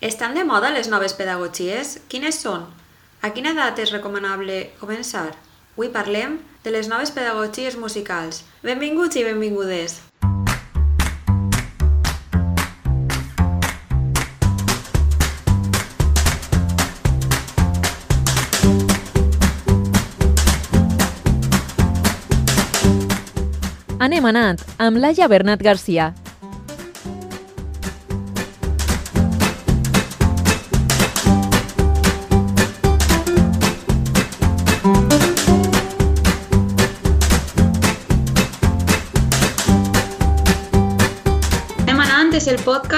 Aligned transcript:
Estan 0.00 0.32
de 0.32 0.44
moda 0.48 0.70
les 0.72 0.86
noves 0.88 1.12
pedagogies? 1.12 1.98
Quines 2.08 2.38
són? 2.40 2.62
A 3.20 3.28
quina 3.36 3.50
edat 3.52 3.82
és 3.82 3.90
recomanable 3.92 4.70
començar? 4.80 5.34
Avui 5.76 5.90
parlem 5.92 6.38
de 6.64 6.72
les 6.72 6.88
noves 6.88 7.12
pedagogies 7.12 7.76
musicals. 7.76 8.40
Benvinguts 8.64 9.20
i 9.20 9.26
benvingudes! 9.28 10.00
Anem 24.00 24.32
anant 24.32 24.64
amb 24.80 24.96
Laia 24.96 25.28
Bernat 25.28 25.60
Garcia. 25.60 26.14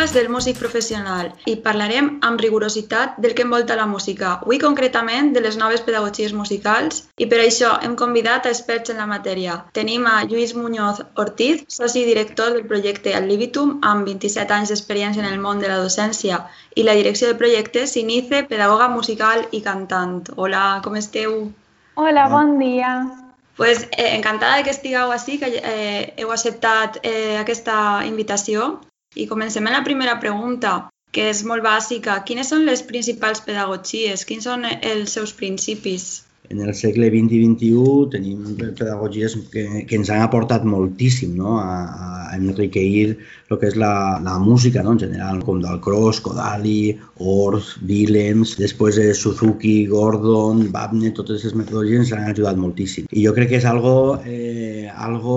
Podcast 0.02 0.19
del 0.19 0.33
músic 0.34 0.56
professional 0.59 1.29
i 1.47 1.52
parlarem 1.62 2.06
amb 2.27 2.41
rigorositat 2.42 3.20
del 3.23 3.37
que 3.38 3.45
envolta 3.47 3.77
la 3.79 3.84
música, 3.87 4.33
avui 4.42 4.59
concretament 4.59 5.30
de 5.37 5.42
les 5.45 5.55
noves 5.61 5.84
pedagogies 5.87 6.34
musicals 6.34 7.05
i 7.23 7.28
per 7.30 7.38
això 7.38 7.77
hem 7.87 7.95
convidat 8.01 8.48
a 8.48 8.51
experts 8.51 8.91
en 8.91 8.98
la 8.98 9.06
matèria. 9.06 9.61
Tenim 9.78 10.09
a 10.11 10.16
Lluís 10.25 10.56
Muñoz 10.59 11.05
Ortiz, 11.15 11.62
soci 11.69 12.02
director 12.05 12.51
del 12.51 12.66
projecte 12.66 13.15
Al 13.15 13.30
Libitum, 13.30 13.78
amb 13.87 14.11
27 14.11 14.59
anys 14.59 14.75
d'experiència 14.75 15.23
en 15.23 15.30
el 15.30 15.38
món 15.38 15.62
de 15.62 15.70
la 15.70 15.78
docència 15.78 16.42
i 16.75 16.83
la 16.83 16.98
direcció 16.98 17.30
del 17.30 17.39
projecte 17.39 17.87
Sinice, 17.87 18.42
pedagoga 18.50 18.91
musical 18.91 19.47
i 19.53 19.62
cantant. 19.62 20.33
Hola, 20.34 20.80
com 20.83 20.98
esteu? 20.98 21.45
Hola, 21.95 22.27
bon 22.27 22.56
dia. 22.58 22.97
Pues, 23.55 23.86
eh, 23.92 24.17
encantada 24.17 24.64
que 24.64 24.75
estigueu 24.75 25.12
així, 25.14 25.39
que 25.39 25.61
eh, 25.62 26.14
heu 26.19 26.33
acceptat 26.34 27.05
eh, 27.05 27.36
aquesta 27.39 28.00
invitació. 28.08 28.80
I 29.14 29.27
comencem 29.28 29.66
amb 29.66 29.77
la 29.77 29.84
primera 29.84 30.18
pregunta, 30.20 30.72
que 31.12 31.28
és 31.30 31.42
molt 31.44 31.64
bàsica. 31.66 32.16
Quines 32.28 32.48
són 32.52 32.64
les 32.64 32.82
principals 32.88 33.42
pedagogies? 33.44 34.24
Quins 34.28 34.48
són 34.48 34.64
els 34.72 35.16
seus 35.18 35.34
principis? 35.36 36.06
En 36.53 36.61
el 36.61 36.75
segle 36.77 37.08
XX 37.11 37.33
i 37.33 37.42
XXI 37.47 38.08
tenim 38.12 38.56
pedagogies 38.78 39.36
que, 39.53 39.64
que 39.89 39.98
ens 39.98 40.11
han 40.12 40.22
aportat 40.25 40.67
moltíssim 40.69 41.33
no? 41.39 41.56
a, 41.58 41.78
a 42.33 42.36
enriquir 42.36 43.17
el 43.53 43.58
que 43.61 43.69
és 43.69 43.77
la, 43.81 44.20
la 44.25 44.39
música 44.41 44.84
no? 44.84 44.95
en 44.95 45.00
general, 45.03 45.41
com 45.45 45.61
Dalcross, 45.61 46.23
Kodali, 46.25 46.95
Orff, 47.20 47.75
Willems, 47.89 48.55
després 48.61 49.00
de 49.00 49.11
Suzuki, 49.17 49.75
Gordon, 49.91 50.67
Babne, 50.73 51.12
totes 51.17 51.41
aquestes 51.41 51.56
metodologies 51.58 52.06
ens 52.06 52.14
han 52.17 52.30
ajudat 52.30 52.61
moltíssim. 52.61 53.08
I 53.12 53.27
jo 53.27 53.34
crec 53.36 53.53
que 53.53 53.61
és 53.61 53.69
algo, 53.69 53.97
eh, 54.25 54.89
algo 54.92 55.36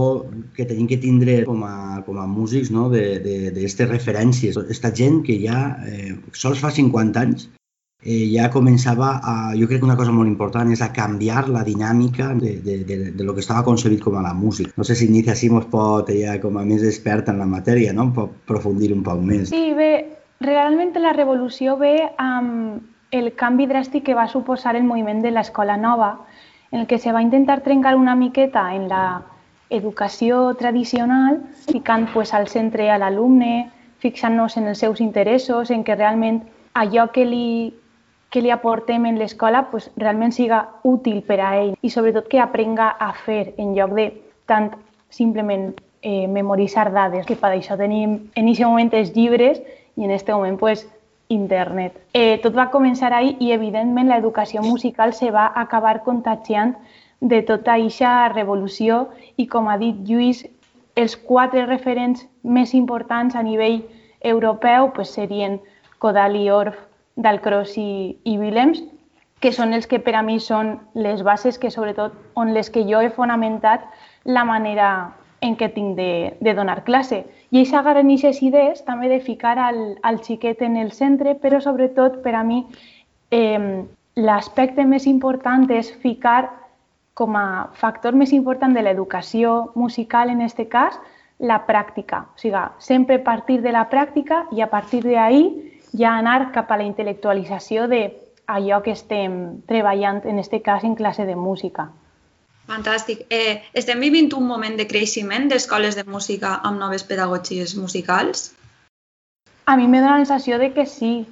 que 0.56 0.68
tenim 0.68 0.88
que 0.92 1.02
tindre 1.04 1.42
com 1.48 1.64
a, 1.68 2.04
com 2.08 2.22
a 2.22 2.30
músics 2.30 2.72
no? 2.76 2.88
d'aquestes 2.94 3.92
referències. 3.92 4.60
Esta 4.72 4.94
gent 4.96 5.24
que 5.28 5.40
ja 5.44 5.68
eh, 5.88 6.16
sols 6.32 6.64
fa 6.64 6.72
50 6.72 7.28
anys 7.28 7.50
eh, 8.06 8.30
ja 8.30 8.52
començava 8.54 9.16
a, 9.18 9.36
jo 9.58 9.68
crec 9.68 9.82
que 9.82 9.88
una 9.90 9.98
cosa 9.98 10.14
molt 10.14 10.30
important 10.30 10.70
és 10.72 10.84
a 10.86 10.92
canviar 10.94 11.48
la 11.50 11.66
dinàmica 11.66 12.30
de, 12.38 12.56
de, 12.62 12.78
de, 12.86 12.98
de 13.18 13.24
lo 13.26 13.34
que 13.34 13.42
estava 13.42 13.66
concebit 13.66 14.04
com 14.04 14.16
a 14.20 14.24
la 14.24 14.34
música. 14.38 14.72
No 14.78 14.86
sé 14.86 14.96
si 14.96 15.10
Inicia 15.10 15.36
sí 15.36 15.50
mos 15.50 15.66
pot, 15.72 16.12
ja 16.14 16.38
com 16.42 16.58
a 16.62 16.66
més 16.66 16.86
experta 16.86 17.34
en 17.34 17.42
la 17.42 17.50
matèria, 17.50 17.94
no? 17.94 18.12
pot 18.14 18.38
profundir 18.46 18.94
un 18.94 19.02
poc 19.04 19.22
més. 19.26 19.50
Sí, 19.50 19.74
bé, 19.74 19.92
realment 20.46 20.94
la 21.02 21.14
revolució 21.18 21.80
ve 21.82 21.98
amb 22.22 22.84
el 23.16 23.32
canvi 23.40 23.66
dràstic 23.68 24.06
que 24.06 24.16
va 24.18 24.28
suposar 24.30 24.76
el 24.76 24.86
moviment 24.86 25.22
de 25.24 25.32
l'escola 25.32 25.78
nova, 25.78 26.20
en 26.72 26.82
el 26.82 26.88
que 26.88 27.00
se 27.00 27.14
va 27.14 27.22
intentar 27.24 27.62
trencar 27.64 27.96
una 27.96 28.16
miqueta 28.16 28.74
en 28.76 28.90
la 28.90 29.24
educació 29.70 30.54
tradicional, 30.60 31.42
ficant 31.72 32.06
pues, 32.14 32.34
al 32.34 32.48
centre 32.48 32.90
a 32.92 33.00
l'alumne, 33.02 33.72
fixant-nos 34.04 34.58
en 34.58 34.68
els 34.70 34.84
seus 34.84 35.02
interessos, 35.02 35.72
en 35.72 35.84
que 35.84 35.96
realment 35.96 36.44
allò 36.76 37.08
que 37.16 37.26
li 37.26 37.74
que 38.30 38.42
li 38.42 38.52
aportem 38.52 39.06
en 39.06 39.20
l'escola 39.20 39.68
pues, 39.72 39.90
realment 39.98 40.34
siga 40.36 40.66
útil 40.84 41.22
per 41.24 41.40
a 41.42 41.54
ell 41.62 41.76
i 41.82 41.90
sobretot 41.90 42.28
que 42.32 42.42
aprenga 42.42 42.90
a 43.00 43.14
fer 43.26 43.54
en 43.58 43.76
lloc 43.78 43.96
de 43.96 44.10
tant 44.46 44.72
simplement 45.10 45.74
eh, 46.02 46.28
memoritzar 46.28 46.92
dades, 46.94 47.26
que 47.26 47.38
per 47.40 47.54
això 47.54 47.78
tenim 47.80 48.20
en 48.36 48.50
aquest 48.50 48.68
moment 48.68 48.92
els 48.94 49.14
llibres 49.16 49.62
i 49.96 50.04
en 50.06 50.12
aquest 50.12 50.30
moment 50.30 50.60
pues, 50.60 50.86
internet. 51.30 51.96
Eh, 52.14 52.38
tot 52.44 52.54
va 52.54 52.70
començar 52.70 53.12
ahir 53.14 53.36
i 53.42 53.52
evidentment 53.56 54.12
l'educació 54.12 54.62
musical 54.62 55.14
se 55.14 55.32
va 55.34 55.48
acabar 55.56 56.04
contagiant 56.06 56.76
de 57.22 57.42
tota 57.42 57.74
aquesta 57.74 58.30
revolució 58.34 59.08
i 59.38 59.48
com 59.48 59.68
ha 59.68 59.80
dit 59.82 60.04
Lluís, 60.06 60.44
els 60.96 61.16
quatre 61.18 61.66
referents 61.66 62.28
més 62.44 62.74
importants 62.78 63.36
a 63.36 63.44
nivell 63.44 63.82
europeu 64.22 64.92
pues, 64.94 65.16
serien 65.18 65.58
Kodali, 66.00 66.50
Orff, 66.52 66.78
Dalcross 67.16 67.78
i, 67.78 68.18
i 68.24 68.38
Willems, 68.38 68.84
que 69.40 69.52
són 69.54 69.74
els 69.76 69.88
que 69.88 70.00
per 70.00 70.16
a 70.16 70.24
mi 70.24 70.40
són 70.40 70.76
les 70.96 71.22
bases 71.24 71.60
que 71.60 71.72
sobretot 71.72 72.16
on 72.36 72.54
les 72.56 72.72
que 72.72 72.86
jo 72.88 73.02
he 73.02 73.12
fonamentat 73.14 73.84
la 74.26 74.46
manera 74.48 74.90
en 75.46 75.56
què 75.60 75.70
tinc 75.76 75.96
de, 76.00 76.36
de 76.42 76.54
donar 76.58 76.84
classe. 76.88 77.24
I 77.52 77.62
això 77.62 77.80
agarren 77.80 78.10
aquestes 78.10 78.42
idees 78.42 78.84
també 78.88 79.10
de 79.12 79.20
ficar 79.22 79.58
al, 79.62 79.98
al 80.02 80.22
xiquet 80.24 80.64
en 80.66 80.78
el 80.82 80.92
centre, 80.92 81.36
però 81.36 81.60
sobretot 81.62 82.22
per 82.24 82.34
a 82.36 82.44
mi 82.44 82.64
eh, 83.32 83.84
l'aspecte 84.16 84.86
més 84.88 85.06
important 85.06 85.68
és 85.72 85.92
ficar 86.02 86.50
com 87.16 87.36
a 87.40 87.70
factor 87.80 88.16
més 88.16 88.34
important 88.36 88.74
de 88.76 88.84
l'educació 88.84 89.72
musical 89.76 90.30
en 90.30 90.42
aquest 90.44 90.66
cas, 90.72 90.98
la 91.40 91.62
pràctica. 91.68 92.26
O 92.36 92.40
sigui, 92.40 92.64
sempre 92.80 93.20
partir 93.20 93.62
de 93.62 93.72
la 93.76 93.86
pràctica 93.92 94.46
i 94.56 94.62
a 94.64 94.70
partir 94.72 95.04
d'ahir 95.04 95.65
ja 95.98 96.16
anar 96.20 96.52
cap 96.56 96.72
a 96.72 96.78
la 96.78 96.88
intel·lectualització 96.88 97.88
de 97.92 98.02
allò 98.48 98.82
que 98.84 98.94
estem 98.94 99.62
treballant, 99.70 100.22
en 100.26 100.40
aquest 100.40 100.64
cas, 100.64 100.84
en 100.84 100.96
classe 100.96 101.26
de 101.26 101.36
música. 101.36 101.90
Fantàstic. 102.66 103.26
Eh, 103.30 103.62
estem 103.78 104.00
vivint 104.02 104.32
un 104.34 104.46
moment 104.48 104.78
de 104.78 104.88
creixement 104.90 105.50
d'escoles 105.50 105.98
de 105.98 106.06
música 106.10 106.60
amb 106.64 106.82
noves 106.82 107.06
pedagogies 107.06 107.76
musicals? 107.78 108.54
A 109.66 109.76
mi 109.78 109.88
me 109.88 110.02
dona 110.02 110.18
la 110.18 110.26
sensació 110.26 110.58
de 110.62 110.72
que 110.74 110.86
sí, 110.86 111.26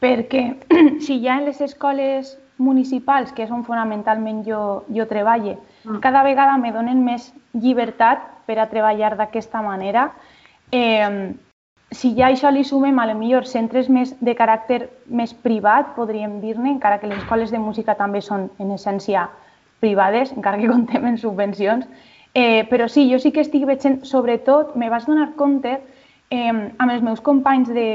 perquè 0.00 0.44
si 1.04 1.20
ja 1.24 1.38
en 1.38 1.46
les 1.48 1.60
escoles 1.60 2.36
municipals, 2.58 3.32
que 3.32 3.44
és 3.44 3.52
on 3.52 3.64
fonamentalment 3.64 4.42
jo, 4.46 4.84
jo 4.92 5.06
treballe, 5.08 5.56
mm. 5.84 6.00
cada 6.04 6.22
vegada 6.24 6.58
me 6.60 6.72
donen 6.72 7.04
més 7.04 7.32
llibertat 7.52 8.28
per 8.46 8.58
a 8.58 8.68
treballar 8.70 9.16
d'aquesta 9.16 9.62
manera, 9.64 10.10
eh, 10.72 11.32
si 11.92 12.14
ja 12.16 12.30
això 12.30 12.50
li 12.50 12.64
sumem 12.64 12.98
a 12.98 13.06
lo 13.06 13.14
millor 13.18 13.46
centres 13.48 13.88
més 13.92 14.14
de 14.20 14.34
caràcter 14.36 14.86
més 15.06 15.32
privat, 15.34 15.94
podríem 15.96 16.40
dir-ne, 16.40 16.70
encara 16.70 16.98
que 17.00 17.10
les 17.10 17.20
escoles 17.20 17.52
de 17.52 17.60
música 17.60 17.94
també 17.98 18.22
són 18.24 18.48
en 18.58 18.72
essència 18.72 19.28
privades, 19.80 20.32
encara 20.32 20.60
que 20.60 20.70
contem 20.74 21.06
en 21.06 21.18
subvencions, 21.18 21.86
eh, 22.34 22.64
però 22.70 22.88
sí, 22.88 23.08
jo 23.10 23.20
sí 23.20 23.32
que 23.32 23.44
estic 23.44 23.66
veient, 23.68 24.00
sobretot, 24.08 24.76
me 24.76 24.90
vaig 24.92 25.06
donar 25.08 25.32
compte 25.36 25.76
eh, 25.76 26.52
amb 26.52 26.88
els 26.88 27.02
meus 27.02 27.20
companys 27.20 27.68
de, 27.68 27.88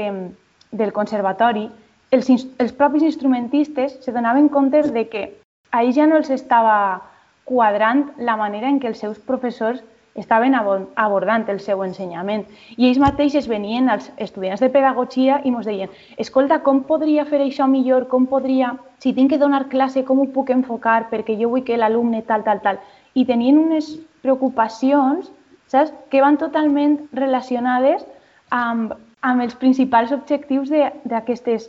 del 0.70 0.94
conservatori, 0.94 1.68
els, 2.10 2.28
els 2.30 2.72
propis 2.72 3.04
instrumentistes 3.04 3.98
se 4.04 4.12
donaven 4.12 4.48
compte 4.48 4.82
de 4.94 5.04
que 5.08 5.24
a 5.70 5.82
ells 5.82 5.96
ja 5.96 6.06
no 6.08 6.16
els 6.16 6.30
estava 6.32 7.02
quadrant 7.48 8.06
la 8.18 8.36
manera 8.36 8.68
en 8.68 8.78
què 8.80 8.88
els 8.88 9.00
seus 9.00 9.18
professors 9.18 9.82
estaven 10.18 10.54
abordant 10.54 11.46
el 11.48 11.60
seu 11.64 11.82
ensenyament. 11.86 12.44
I 12.76 12.88
ells 12.88 13.00
mateixos 13.02 13.48
venien 13.48 13.88
als 13.88 14.10
estudiants 14.18 14.60
de 14.60 14.70
pedagogia 14.74 15.40
i 15.44 15.54
ens 15.54 15.66
deien 15.66 15.94
escolta, 16.16 16.60
com 16.66 16.82
podria 16.88 17.24
fer 17.28 17.40
això 17.44 17.68
millor? 17.70 18.08
Com 18.10 18.26
podria, 18.26 18.74
si 18.98 19.14
tinc 19.14 19.32
que 19.32 19.40
donar 19.40 19.68
classe, 19.72 20.04
com 20.04 20.20
ho 20.20 20.28
puc 20.34 20.50
enfocar? 20.50 21.08
Perquè 21.10 21.38
jo 21.40 21.50
vull 21.54 21.64
que 21.64 21.78
l'alumne 21.78 22.22
tal, 22.26 22.44
tal, 22.44 22.62
tal. 22.64 22.82
I 23.14 23.24
tenien 23.24 23.58
unes 23.58 23.94
preocupacions 24.22 25.30
saps? 25.68 25.92
que 26.10 26.20
van 26.20 26.38
totalment 26.40 26.98
relacionades 27.12 28.04
amb, 28.50 28.94
amb 29.20 29.44
els 29.44 29.54
principals 29.54 30.12
objectius 30.12 30.72
d'aquestes 31.04 31.68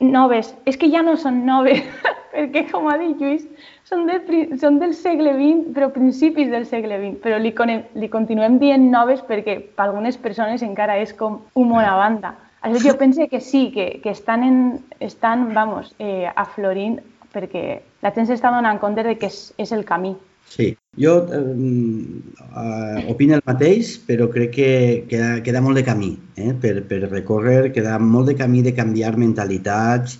noves. 0.00 0.54
És 0.66 0.76
que 0.76 0.90
ja 0.92 1.02
no 1.02 1.16
són 1.16 1.44
noves, 1.46 1.82
perquè, 2.34 2.66
com 2.70 2.88
ha 2.88 2.98
dit 3.00 3.18
Lluís, 3.20 3.46
són, 3.88 4.06
de, 4.08 4.18
són 4.60 4.78
del 4.82 4.94
segle 4.94 5.32
XX, 5.36 5.72
però 5.76 5.88
principis 5.94 6.50
del 6.52 6.66
segle 6.68 6.98
XX, 7.00 7.20
però 7.24 7.38
li, 7.40 7.54
li 7.98 8.10
continuem 8.12 8.58
dient 8.60 8.90
noves 8.92 9.22
perquè 9.28 9.58
per 9.76 9.88
algunes 9.88 10.20
persones 10.20 10.64
encara 10.66 10.98
és 11.00 11.14
com 11.16 11.40
humor 11.54 11.88
a 11.88 11.96
banda. 11.96 12.34
Això 12.62 12.82
jo 12.82 12.96
penso 12.98 13.28
que 13.30 13.40
sí, 13.40 13.68
que, 13.74 14.00
que 14.02 14.10
estan, 14.10 14.42
en, 14.44 14.58
estan 15.00 15.52
vamos, 15.54 15.94
eh, 15.98 16.26
aflorint 16.34 16.98
perquè 17.32 17.80
la 18.02 18.12
gent 18.14 18.28
s'està 18.28 18.50
donant 18.54 18.80
compte 18.82 19.04
de 19.06 19.14
que 19.18 19.30
és, 19.30 19.52
és 19.62 19.72
el 19.72 19.84
camí. 19.86 20.16
Sí, 20.48 20.72
Jo 20.98 21.26
eh, 21.30 21.38
eh, 21.38 23.04
opino 23.12 23.36
el 23.36 23.44
mateix, 23.46 23.92
però 24.08 24.26
crec 24.32 24.54
que 24.56 24.70
queda, 25.10 25.36
queda 25.46 25.60
molt 25.62 25.78
de 25.78 25.84
camí 25.86 26.16
eh, 26.40 26.54
per, 26.58 26.80
per 26.90 27.04
recórrer, 27.04 27.70
queda 27.76 27.98
molt 28.02 28.32
de 28.32 28.34
camí 28.38 28.64
de 28.66 28.74
canviar 28.74 29.14
mentalitats. 29.20 30.18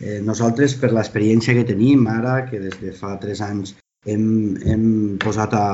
Eh, 0.00 0.20
nosaltres, 0.26 0.74
per 0.80 0.90
l'experiència 0.92 1.54
que 1.54 1.66
tenim 1.68 2.06
ara, 2.10 2.42
que 2.48 2.60
des 2.62 2.78
de 2.82 2.92
fa 2.96 3.14
tres 3.22 3.42
anys 3.44 3.76
hem, 4.04 4.24
hem 4.66 4.86
posat 5.22 5.54
a, 5.56 5.66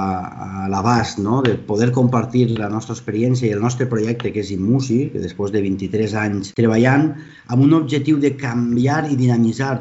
a 0.46 0.68
l'abast 0.70 1.18
no? 1.18 1.40
de 1.42 1.56
poder 1.66 1.90
compartir 1.96 2.46
la 2.58 2.68
nostra 2.72 2.94
experiència 2.94 3.48
i 3.48 3.54
el 3.56 3.64
nostre 3.64 3.88
projecte, 3.90 4.32
que 4.34 4.44
és 4.44 4.52
Immusi, 4.54 5.00
que 5.12 5.22
després 5.24 5.54
de 5.54 5.62
23 5.64 6.14
anys 6.26 6.52
treballant, 6.58 7.10
amb 7.48 7.66
un 7.66 7.74
objectiu 7.80 8.20
de 8.22 8.34
canviar 8.38 9.02
i 9.10 9.18
dinamitzar 9.18 9.72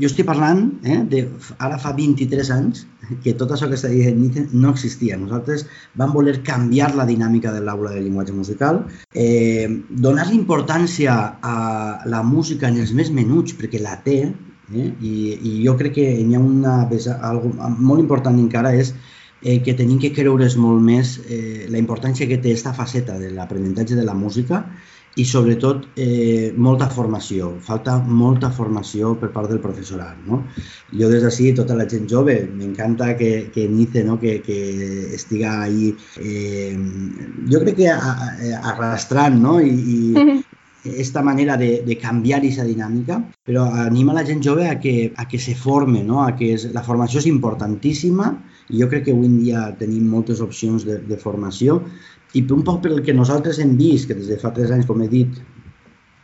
jo 0.00 0.08
estic 0.08 0.26
parlant 0.28 0.66
eh, 0.84 1.00
de 1.10 1.24
ara 1.58 1.78
fa 1.80 1.92
23 1.96 2.50
anys 2.54 2.84
que 3.24 3.34
tot 3.36 3.52
això 3.52 3.68
que 3.68 3.76
està 3.78 3.90
Nietzsche 3.90 4.46
no 4.52 4.72
existia. 4.72 5.18
Nosaltres 5.20 5.66
vam 6.00 6.14
voler 6.16 6.38
canviar 6.46 6.94
la 6.96 7.06
dinàmica 7.08 7.52
de 7.52 7.60
l'aula 7.64 7.92
de 7.92 8.00
llenguatge 8.00 8.32
musical, 8.32 8.84
eh, 9.12 9.68
donar 9.90 10.30
importància 10.32 11.16
a 11.42 11.58
la 12.06 12.22
música 12.22 12.68
en 12.68 12.80
els 12.80 12.94
més 12.96 13.10
menuts, 13.12 13.56
perquè 13.58 13.82
la 13.82 13.98
té, 14.06 14.18
eh, 14.72 14.88
i, 15.00 15.14
i 15.36 15.52
jo 15.66 15.76
crec 15.80 15.98
que 15.98 16.08
hi 16.22 16.34
ha 16.34 16.40
una 16.40 16.78
algo 17.30 17.52
molt 17.78 18.00
important 18.00 18.38
encara 18.40 18.74
és 18.74 18.94
eh, 19.42 19.60
que 19.62 19.76
tenim 19.76 20.00
que 20.00 20.12
creure's 20.16 20.56
molt 20.56 20.82
més 20.82 21.18
eh, 21.28 21.68
la 21.68 21.78
importància 21.78 22.26
que 22.26 22.40
té 22.40 22.54
aquesta 22.54 22.74
faceta 22.74 23.18
de 23.20 23.30
l'aprenentatge 23.30 23.94
de 23.94 24.04
la 24.04 24.16
música 24.16 24.64
i 25.16 25.24
sobretot 25.24 25.86
eh, 25.96 26.52
molta 26.56 26.88
formació, 26.90 27.52
falta 27.62 27.96
molta 27.98 28.50
formació 28.50 29.12
per 29.20 29.30
part 29.34 29.52
del 29.52 29.60
professorat. 29.62 30.18
No? 30.26 30.40
Jo 30.90 31.10
des 31.12 31.22
d'ací, 31.22 31.52
tota 31.54 31.76
la 31.78 31.86
gent 31.90 32.08
jove, 32.10 32.40
m'encanta 32.50 33.12
que, 33.18 33.50
que 33.54 33.68
Nice 33.70 34.02
no? 34.04 34.18
que, 34.18 34.40
que 34.42 34.58
estiga 35.14 35.60
ahí, 35.62 35.94
eh, 36.18 36.74
jo 37.50 37.62
crec 37.62 37.78
que 37.78 37.92
a, 37.94 38.16
arrastrant 38.74 39.38
no? 39.38 39.60
I, 39.60 39.70
i 39.70 40.42
esta 40.84 41.22
manera 41.22 41.56
de, 41.56 41.82
de 41.86 41.96
canviar 41.96 42.42
aquesta 42.42 42.64
dinàmica, 42.66 43.16
però 43.46 43.64
anima 43.86 44.12
la 44.12 44.24
gent 44.26 44.42
jove 44.44 44.66
a 44.68 44.76
que, 44.80 45.12
a 45.16 45.24
que 45.28 45.38
se 45.38 45.54
forme, 45.56 46.02
no? 46.04 46.20
a 46.22 46.34
que 46.36 46.52
és, 46.54 46.66
la 46.74 46.84
formació 46.84 47.22
és 47.22 47.30
importantíssima 47.30 48.34
i 48.68 48.80
jo 48.80 48.88
crec 48.88 49.06
que 49.06 49.14
avui 49.14 49.28
en 49.28 49.38
dia 49.40 49.64
tenim 49.80 50.06
moltes 50.08 50.42
opcions 50.44 50.84
de, 50.84 50.98
de 51.08 51.16
formació 51.20 51.80
i 52.34 52.44
un 52.54 52.62
poc 52.66 52.80
pel 52.84 53.02
que 53.06 53.14
nosaltres 53.16 53.60
hem 53.62 53.76
vist, 53.78 54.08
que 54.08 54.18
des 54.18 54.30
de 54.32 54.38
fa 54.40 54.50
tres 54.54 54.72
anys, 54.74 54.86
com 54.88 55.02
he 55.02 55.10
dit, 55.10 55.38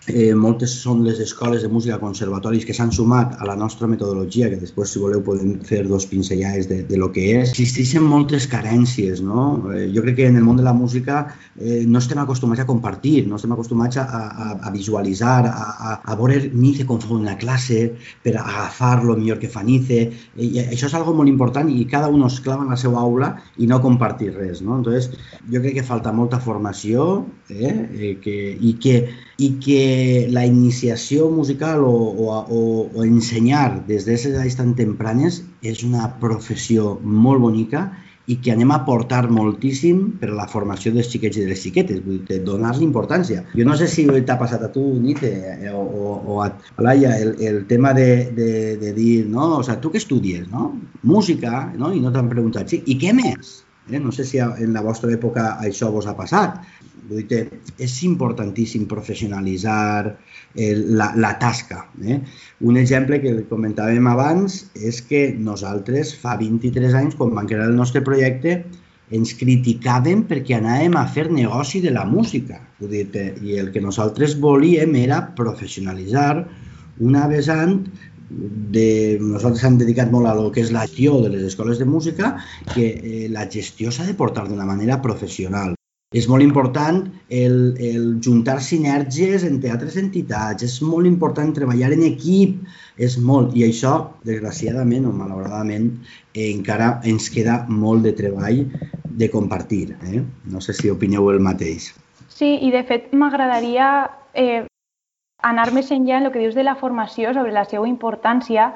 Eh, 0.09 0.33
moltes 0.33 0.73
són 0.81 1.03
les 1.05 1.19
escoles 1.21 1.61
de 1.61 1.69
música 1.69 1.99
conservatoris 2.01 2.65
que 2.65 2.73
s'han 2.73 2.89
sumat 2.93 3.35
a 3.37 3.45
la 3.45 3.57
nostra 3.57 3.87
metodologia, 3.87 4.49
que 4.49 4.57
després, 4.57 4.89
si 4.95 5.03
voleu, 5.03 5.21
podem 5.25 5.59
fer 5.67 5.83
dos 5.89 6.07
pinzellades 6.09 6.71
de, 6.71 6.81
de 6.89 6.97
lo 6.97 7.11
que 7.13 7.27
és. 7.43 7.51
Existeixen 7.53 8.07
moltes 8.09 8.47
carències, 8.49 9.21
no? 9.21 9.45
Eh, 9.75 9.91
jo 9.93 10.05
crec 10.07 10.17
que 10.23 10.31
en 10.31 10.41
el 10.41 10.47
món 10.47 10.57
de 10.57 10.65
la 10.65 10.73
música 10.73 11.21
eh, 11.59 11.85
no 11.87 12.01
estem 12.01 12.23
acostumats 12.23 12.65
a 12.65 12.69
compartir, 12.71 13.27
no 13.29 13.37
estem 13.37 13.53
acostumats 13.53 14.01
a, 14.01 14.07
a, 14.09 14.49
a 14.71 14.73
visualitzar, 14.73 15.45
a, 15.51 15.69
a, 15.69 15.95
a 16.01 16.19
veure 16.19 16.41
Nice 16.55 16.89
com 16.89 17.01
fa 17.03 17.13
una 17.15 17.37
classe, 17.37 17.91
per 18.25 18.39
agafar 18.41 19.05
lo 19.05 19.19
millor 19.21 19.39
que 19.39 19.53
fa 19.53 19.63
Nice. 19.67 20.01
I 20.41 20.65
això 20.65 20.89
és 20.89 20.97
algo 20.97 21.13
molt 21.17 21.29
important 21.29 21.69
i 21.69 21.85
cada 21.91 22.09
un 22.09 22.25
es 22.25 22.41
clava 22.41 22.65
en 22.65 22.73
la 22.73 22.81
seva 22.81 23.05
aula 23.05 23.35
i 23.61 23.69
no 23.69 23.83
compartir 23.85 24.33
res, 24.33 24.65
no? 24.65 24.81
Entonces, 24.81 25.13
jo 25.53 25.61
crec 25.61 25.77
que 25.77 25.87
falta 25.87 26.13
molta 26.17 26.41
formació 26.41 27.27
eh? 27.51 27.75
Eh, 27.75 28.15
que, 28.25 28.37
i 28.57 28.79
que 28.81 28.97
i 29.41 29.49
que 29.65 30.29
la 30.33 30.45
iniciació 30.45 31.31
musical 31.33 31.85
o, 31.89 31.97
o, 32.27 32.29
o, 32.59 32.61
ensenyar 33.07 33.87
des 33.89 34.05
d'aquestes 34.05 34.35
edats 34.35 34.59
tan 34.59 34.75
tempranes 34.77 35.41
és 35.65 35.81
una 35.87 36.11
professió 36.21 36.99
molt 37.03 37.41
bonica 37.47 37.89
i 38.31 38.37
que 38.39 38.53
anem 38.53 38.71
a 38.75 38.83
portar 38.87 39.25
moltíssim 39.33 40.03
per 40.21 40.29
a 40.31 40.37
la 40.39 40.47
formació 40.51 40.93
dels 40.95 41.09
xiquets 41.11 41.41
i 41.41 41.47
de 41.47 41.51
les 41.51 41.63
xiquetes, 41.65 42.03
vull 42.05 42.21
dir, 42.29 42.39
donar-li 42.47 42.85
importància. 42.87 43.43
Jo 43.57 43.67
no 43.67 43.75
sé 43.81 43.89
si 43.91 44.05
t'ha 44.07 44.37
passat 44.39 44.63
a 44.67 44.71
tu, 44.75 44.85
Nite, 45.03 45.33
eh, 45.55 45.73
o, 45.73 45.81
o, 45.83 46.13
o 46.35 46.37
a 46.45 46.51
Laia, 46.85 47.17
el, 47.25 47.33
el 47.49 47.65
tema 47.71 47.95
de, 47.97 48.11
de, 48.37 48.53
de 48.83 48.93
dir, 48.95 49.25
no, 49.27 49.57
o 49.59 49.65
sea, 49.67 49.81
tu 49.81 49.91
què 49.91 49.99
estudies, 49.99 50.47
no? 50.53 50.69
Música, 51.03 51.65
no? 51.81 51.91
I 51.97 52.05
no 52.05 52.13
t'han 52.15 52.31
preguntat, 52.31 52.71
sí, 52.71 52.85
i 52.87 53.01
què 53.01 53.17
més? 53.17 53.59
Eh? 53.91 54.01
No 54.01 54.13
sé 54.13 54.25
si 54.25 54.39
en 54.41 54.73
la 54.73 54.85
vostra 54.87 55.11
època 55.13 55.57
això 55.61 55.91
vos 55.93 56.07
ha 56.07 56.17
passat, 56.19 56.61
Vull 57.11 57.25
dir, 57.27 57.41
és 57.83 57.95
importantíssim 58.07 58.85
professionalitzar 58.91 60.13
el, 60.55 60.83
la, 60.99 61.09
la 61.19 61.33
tasca. 61.43 61.81
Eh? 62.07 62.21
Un 62.71 62.79
exemple 62.79 63.19
que 63.23 63.33
comentàvem 63.51 64.07
abans 64.11 64.61
és 64.79 65.01
que 65.09 65.25
nosaltres 65.49 66.13
fa 66.23 66.37
23 66.39 66.95
anys, 67.01 67.17
quan 67.19 67.35
vam 67.35 67.51
crear 67.51 67.67
el 67.67 67.75
nostre 67.79 68.05
projecte, 68.07 68.61
ens 69.11 69.35
criticàvem 69.35 70.23
perquè 70.31 70.61
anàvem 70.61 70.95
a 70.95 71.07
fer 71.11 71.27
negoci 71.35 71.83
de 71.83 71.91
la 71.97 72.07
música. 72.07 72.61
Vull 72.79 72.95
dir, 72.95 73.27
I 73.43 73.59
el 73.59 73.73
que 73.75 73.83
nosaltres 73.83 74.39
volíem 74.39 74.95
era 75.03 75.25
professionalitzar 75.39 76.45
una 77.01 77.27
vessant 77.27 77.81
de, 78.31 79.19
nosaltres 79.21 79.65
hem 79.67 79.77
dedicat 79.81 80.11
molt 80.15 80.31
a 80.31 80.37
lo 80.39 80.49
que 80.55 80.63
és 80.63 80.73
la 80.75 80.87
gestió 80.87 81.19
de 81.25 81.35
les 81.35 81.45
escoles 81.51 81.79
de 81.79 81.89
música, 81.89 82.37
que 82.75 82.87
eh, 82.95 83.27
la 83.33 83.49
gestió 83.51 83.91
s'ha 83.93 84.07
de 84.07 84.15
portar 84.15 84.47
d'una 84.49 84.69
manera 84.69 85.01
professional. 85.03 85.75
És 86.11 86.27
molt 86.27 86.43
important 86.43 87.05
el, 87.31 87.77
el 87.79 88.07
juntar 88.19 88.57
sinergies 88.67 89.45
entre 89.47 89.71
altres 89.71 89.95
entitats, 90.01 90.65
és 90.67 90.81
molt 90.83 91.07
important 91.07 91.53
treballar 91.55 91.93
en 91.95 92.03
equip, 92.09 92.57
és 92.99 93.15
molt, 93.23 93.55
i 93.55 93.63
això, 93.69 93.93
desgraciadament 94.27 95.07
o 95.07 95.13
malauradament, 95.15 95.93
eh, 96.35 96.49
encara 96.49 96.97
ens 97.07 97.31
queda 97.31 97.61
molt 97.69 98.09
de 98.09 98.17
treball 98.19 98.65
de 99.21 99.31
compartir. 99.31 99.85
Eh? 100.11 100.25
No 100.51 100.63
sé 100.65 100.75
si 100.75 100.91
opineu 100.91 101.31
el 101.31 101.39
mateix. 101.47 101.93
Sí, 102.27 102.57
i 102.59 102.73
de 102.75 102.83
fet 102.89 103.15
m'agradaria 103.15 103.87
eh, 104.35 104.65
anar 105.43 105.71
més 105.73 105.91
enllà 105.91 106.19
en 106.19 106.29
el 106.29 106.33
que 106.33 106.43
dius 106.43 106.55
de 106.55 106.65
la 106.65 106.77
formació 106.77 107.35
sobre 107.35 107.53
la 107.53 107.65
seva 107.65 107.89
importància 107.89 108.75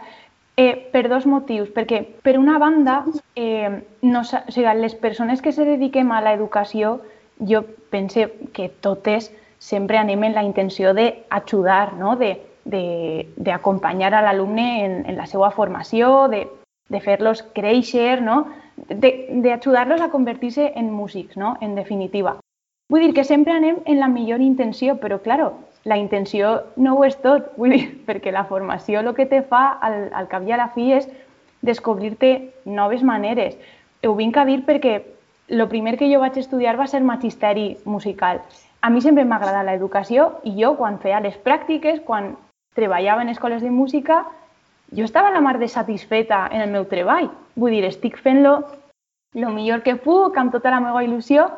eh, 0.56 0.74
per 0.92 1.08
dos 1.08 1.26
motius. 1.26 1.70
Perquè, 1.74 2.02
per 2.22 2.38
una 2.38 2.58
banda, 2.58 3.02
eh, 3.36 3.82
no, 4.02 4.20
o 4.20 4.24
sigui, 4.24 4.74
les 4.80 4.94
persones 4.94 5.42
que 5.42 5.52
se 5.52 5.64
dediquem 5.64 6.12
a 6.12 6.22
l'educació 6.24 7.00
jo 7.40 7.64
pense 7.90 8.28
que 8.54 8.68
totes 8.80 9.32
sempre 9.58 9.98
anem 9.98 10.24
en 10.24 10.34
la 10.34 10.44
intenció 10.44 10.92
d'ajudar, 10.94 11.94
no? 11.98 12.16
d'acompanyar 12.64 14.12
a 14.14 14.22
l'alumne 14.22 14.84
en, 14.84 14.92
en 15.08 15.16
la 15.16 15.26
seva 15.26 15.50
formació, 15.50 16.28
de, 16.28 16.46
de 16.88 17.00
fer-los 17.00 17.42
créixer, 17.56 18.20
no? 18.22 18.44
d'ajudar-los 18.88 20.02
a 20.02 20.10
convertir-se 20.10 20.72
en 20.76 20.90
músics, 20.92 21.36
no? 21.36 21.56
en 21.60 21.74
definitiva. 21.74 22.38
Vull 22.92 23.06
dir 23.06 23.14
que 23.16 23.24
sempre 23.24 23.54
anem 23.56 23.80
en 23.86 24.00
la 24.00 24.10
millor 24.12 24.42
intenció, 24.44 24.98
però, 25.00 25.18
claro, 25.24 25.54
la 25.84 25.98
intenció 26.00 26.62
no 26.76 26.96
ho 26.96 27.04
és 27.04 27.16
tot, 27.20 27.50
vull 27.60 27.74
dir, 27.76 27.86
perquè 28.08 28.32
la 28.32 28.46
formació 28.48 29.00
el 29.00 29.12
que 29.14 29.26
te 29.30 29.42
fa 29.42 29.78
al, 29.80 30.08
al 30.12 30.28
cap 30.28 30.46
i 30.48 30.52
a 30.52 30.60
la 30.60 30.70
fi 30.74 30.92
és 30.98 31.08
descobrir-te 31.64 32.50
noves 32.64 33.02
maneres. 33.02 33.56
Ho 34.04 34.14
vinc 34.16 34.36
a 34.36 34.44
dir 34.44 34.62
perquè 34.64 35.00
el 35.48 35.66
primer 35.68 35.96
que 36.00 36.08
jo 36.12 36.20
vaig 36.20 36.36
estudiar 36.40 36.76
va 36.80 36.86
ser 36.88 37.02
magisteri 37.04 37.76
musical. 37.84 38.40
A 38.80 38.90
mi 38.90 39.00
sempre 39.00 39.24
m'ha 39.24 39.36
agradat 39.40 39.64
l'educació 39.64 40.30
i 40.44 40.52
jo, 40.60 40.74
quan 40.76 40.98
feia 41.00 41.22
les 41.24 41.36
pràctiques, 41.40 42.02
quan 42.04 42.34
treballava 42.76 43.22
en 43.22 43.30
escoles 43.32 43.62
de 43.62 43.70
música, 43.70 44.24
jo 44.92 45.04
estava 45.04 45.32
la 45.32 45.40
mar 45.40 45.58
de 45.58 45.68
satisfeta 45.68 46.48
en 46.52 46.60
el 46.60 46.70
meu 46.70 46.84
treball. 46.88 47.30
Vull 47.56 47.72
dir, 47.72 47.84
estic 47.88 48.18
fent-lo 48.20 48.58
el 49.34 49.48
millor 49.52 49.82
que 49.82 49.96
puc, 49.96 50.36
amb 50.36 50.52
tota 50.52 50.70
la 50.70 50.82
meva 50.84 51.02
il·lusió, 51.04 51.48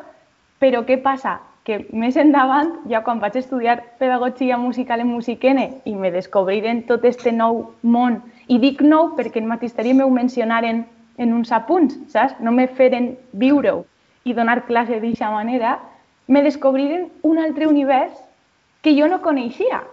però 0.59 0.83
què 0.87 0.97
passa? 1.03 1.37
Que 1.67 1.81
més 1.91 2.15
endavant, 2.15 2.69
ja 2.87 3.01
quan 3.03 3.19
vaig 3.19 3.35
estudiar 3.35 3.81
pedagogia 3.99 4.55
musical 4.57 5.01
en 5.03 5.09
Musiquene 5.11 5.65
i 5.83 5.95
me 5.99 6.13
descobriren 6.13 6.85
tot 6.87 7.03
este 7.03 7.33
nou 7.35 7.65
món, 7.83 8.21
i 8.47 8.55
dic 8.63 8.79
nou 8.79 9.09
perquè 9.17 9.41
en 9.41 9.49
magisteri 9.49 9.91
m'ho 9.91 10.07
mencionaren 10.07 10.85
en 11.17 11.33
uns 11.35 11.51
apunts, 11.51 11.97
saps? 12.13 12.37
No 12.39 12.53
me 12.55 12.69
feren 12.79 13.17
viure-ho 13.33 13.83
i 14.23 14.35
donar 14.37 14.61
classe 14.69 14.95
d'aquesta 14.95 15.33
manera, 15.33 15.75
me 16.27 16.43
descobriren 16.45 17.09
un 17.27 17.43
altre 17.43 17.67
univers 17.67 18.15
que 18.81 18.95
jo 18.95 19.11
no 19.11 19.19
coneixia. 19.21 19.83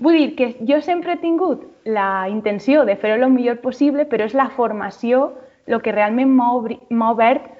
Vull 0.00 0.16
dir 0.16 0.34
que 0.36 0.54
jo 0.64 0.80
sempre 0.80 1.12
he 1.12 1.20
tingut 1.20 1.68
la 1.84 2.28
intenció 2.32 2.86
de 2.88 2.96
fer-ho 2.96 3.20
el 3.20 3.32
millor 3.36 3.60
possible, 3.60 4.08
però 4.08 4.24
és 4.24 4.36
la 4.38 4.48
formació 4.56 5.34
el 5.66 5.84
que 5.84 5.92
realment 5.92 6.32
m'ha 6.32 7.10
obert 7.12 7.52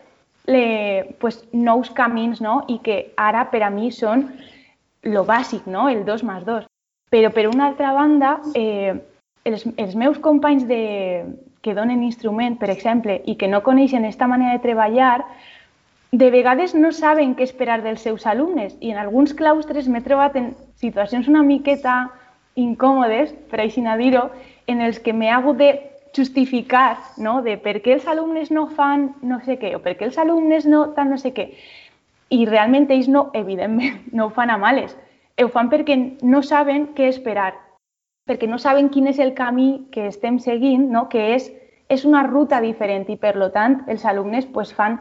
le, 0.46 1.14
pues, 1.20 1.44
nous 1.52 1.90
camins 1.90 2.40
no? 2.40 2.62
i 2.68 2.78
que 2.82 3.12
ara 3.16 3.46
per 3.50 3.62
a 3.62 3.70
mi 3.70 3.90
són 3.94 4.26
lo 5.02 5.24
bàsic, 5.26 5.66
no? 5.66 5.88
el 5.88 6.04
2 6.04 6.26
més 6.26 6.44
2. 6.46 6.68
Però 7.12 7.30
per 7.30 7.46
una 7.50 7.68
altra 7.68 7.92
banda, 7.92 8.38
eh, 8.54 8.94
els, 9.44 9.66
els 9.76 9.94
meus 9.94 10.18
companys 10.18 10.66
de, 10.66 11.24
que 11.62 11.74
donen 11.74 12.02
instrument, 12.02 12.58
per 12.58 12.70
exemple, 12.70 13.20
i 13.26 13.36
que 13.36 13.48
no 13.48 13.62
coneixen 13.62 14.04
aquesta 14.04 14.28
manera 14.30 14.56
de 14.56 14.64
treballar, 14.64 15.22
de 16.12 16.28
vegades 16.30 16.74
no 16.74 16.90
saben 16.92 17.34
què 17.34 17.46
esperar 17.46 17.80
dels 17.82 18.02
seus 18.04 18.26
alumnes 18.26 18.74
i 18.80 18.90
en 18.92 18.98
alguns 19.00 19.32
claustres 19.32 19.88
m'he 19.88 20.02
trobat 20.04 20.36
en 20.36 20.50
situacions 20.76 21.28
una 21.30 21.42
miqueta 21.46 22.10
incòmodes, 22.60 23.32
per 23.48 23.62
així 23.62 23.80
dir-ho, 23.80 24.28
en 24.66 24.82
els 24.82 24.98
que 25.00 25.12
m'he 25.12 25.30
hagut 25.30 25.56
de 25.56 25.70
justificar 26.16 26.98
no? 27.16 27.40
de 27.42 27.56
per 27.56 27.80
què 27.82 27.96
els 27.96 28.06
alumnes 28.06 28.50
no 28.50 28.66
fan 28.76 29.10
no 29.22 29.40
sé 29.46 29.58
què 29.60 29.74
o 29.76 29.80
per 29.84 29.96
què 29.96 30.08
els 30.08 30.18
alumnes 30.20 30.66
no 30.68 30.88
tal 30.96 31.10
no 31.10 31.18
sé 31.18 31.32
què. 31.36 31.50
I 32.32 32.44
realment 32.48 32.88
ells 32.90 33.08
no, 33.08 33.30
evidentment, 33.34 34.04
no 34.16 34.28
ho 34.28 34.30
fan 34.30 34.50
a 34.50 34.58
males. 34.58 34.96
Ho 35.40 35.48
fan 35.48 35.70
perquè 35.72 35.96
no 36.22 36.42
saben 36.44 36.90
què 36.96 37.08
esperar, 37.08 37.54
perquè 38.28 38.46
no 38.48 38.58
saben 38.58 38.90
quin 38.92 39.08
és 39.10 39.18
el 39.18 39.32
camí 39.34 39.88
que 39.92 40.06
estem 40.06 40.38
seguint, 40.38 40.90
no? 40.92 41.08
que 41.08 41.32
és, 41.34 41.48
és 41.88 42.04
una 42.08 42.22
ruta 42.28 42.60
diferent 42.60 43.08
i, 43.10 43.16
per 43.16 43.34
tant, 43.52 43.80
els 43.88 44.04
alumnes 44.04 44.46
pues, 44.46 44.72
fan 44.72 45.00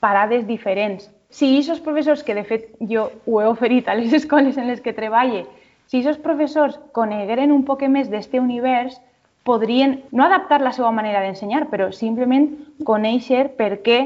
parades 0.00 0.46
diferents. 0.46 1.10
Si 1.32 1.48
aquests 1.48 1.80
professors, 1.80 2.22
que 2.22 2.34
de 2.36 2.44
fet 2.44 2.68
jo 2.90 3.08
ho 3.26 3.40
he 3.40 3.48
oferit 3.48 3.88
a 3.88 3.96
les 3.96 4.12
escoles 4.20 4.58
en 4.58 4.68
les 4.68 4.80
que 4.84 4.92
treballe, 4.92 5.46
si 5.88 6.00
aquests 6.00 6.22
professors 6.22 6.78
conegueren 6.92 7.52
un 7.52 7.64
poc 7.64 7.82
més 7.88 8.10
d'este 8.12 8.40
univers, 8.40 9.00
podrien 9.44 10.02
no 10.12 10.24
adaptar 10.24 10.60
la 10.62 10.72
seva 10.72 10.92
manera 10.94 11.22
d'ensenyar, 11.24 11.66
però 11.70 11.90
simplement 11.94 12.48
conèixer 12.86 13.48
per 13.58 13.82
què 13.84 13.98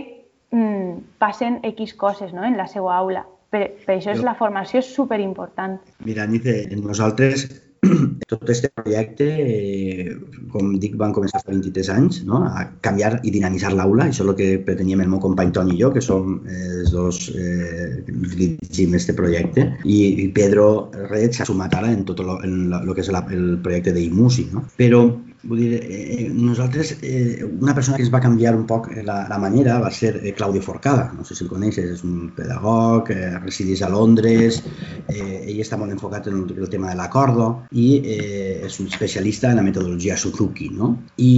mm, 0.55 1.19
passen 1.23 1.61
X 1.75 1.95
coses 1.95 2.33
no? 2.33 2.45
en 2.45 2.57
la 2.57 2.69
seva 2.71 2.95
aula. 2.97 3.27
Per, 3.51 3.63
per 3.87 3.95
això 3.99 4.11
és 4.11 4.25
la 4.27 4.35
formació 4.35 4.81
és 4.83 4.89
superimportant. 4.91 5.79
Mira, 6.05 6.27
Nice, 6.27 6.67
nosaltres 6.75 7.47
tot 8.31 8.43
aquest 8.43 8.69
projecte, 8.75 9.27
eh, 9.27 10.15
com 10.53 10.75
dic, 10.83 10.97
van 11.01 11.15
començar 11.17 11.43
fa 11.43 11.53
23 11.53 11.91
anys 11.95 12.23
no? 12.29 12.43
a 12.47 12.67
canviar 12.87 13.17
i 13.23 13.33
dinamitzar 13.35 13.73
l'aula. 13.75 14.09
Això 14.09 14.25
és 14.25 14.31
el 14.31 14.35
que 14.39 14.49
preteníem 14.67 15.05
el 15.05 15.13
meu 15.13 15.23
company 15.23 15.53
Toni 15.57 15.77
i 15.77 15.81
jo, 15.83 15.93
que 15.95 16.03
som 16.05 16.39
eh, 16.47 16.81
els 16.81 16.93
dos 16.95 17.23
eh, 17.35 18.03
dirigim 18.07 18.97
aquest 18.97 19.15
projecte. 19.19 19.69
I, 19.85 20.31
Pedro 20.37 20.91
Red 21.11 21.37
s'ha 21.37 21.47
sumat 21.49 21.75
ara 21.79 21.93
en 21.93 22.05
tot 22.09 22.21
el 22.23 22.93
que 22.93 23.05
és 23.05 23.13
la, 23.15 23.25
el 23.33 23.57
projecte 23.65 23.95
d'IMUSI. 23.97 24.51
No? 24.55 24.67
Però 24.81 25.07
Vull 25.47 25.61
dir, 25.63 25.79
eh, 25.83 26.29
nosaltres, 26.33 26.97
eh, 27.03 27.45
una 27.61 27.75
persona 27.75 27.97
que 27.97 28.05
ens 28.05 28.13
va 28.13 28.21
canviar 28.23 28.55
un 28.57 28.65
poc 28.67 28.89
la, 29.07 29.19
la 29.31 29.39
manera 29.39 29.79
va 29.83 29.91
ser 29.95 30.15
eh, 30.23 30.33
Claudio 30.35 30.63
Forcada. 30.63 31.11
No 31.17 31.25
sé 31.25 31.37
si 31.37 31.45
el 31.45 31.51
coneixes, 31.51 31.91
és 31.97 32.03
un 32.07 32.31
pedagog, 32.37 33.11
eh, 33.15 33.37
resideix 33.39 33.83
a 33.87 33.91
Londres, 33.93 34.63
eh, 35.07 35.45
ell 35.45 35.61
està 35.63 35.79
molt 35.79 35.95
enfocat 35.95 36.27
en 36.31 36.41
el, 36.43 36.57
el 36.57 36.73
tema 36.73 36.91
de 36.91 36.97
l'acordo 36.99 37.49
i 37.71 37.87
eh, 38.03 38.67
és 38.67 38.81
un 38.83 38.91
especialista 38.91 39.51
en 39.51 39.61
la 39.61 39.67
metodologia 39.67 40.19
Suzuki. 40.19 40.71
No? 40.75 40.93
I 41.23 41.33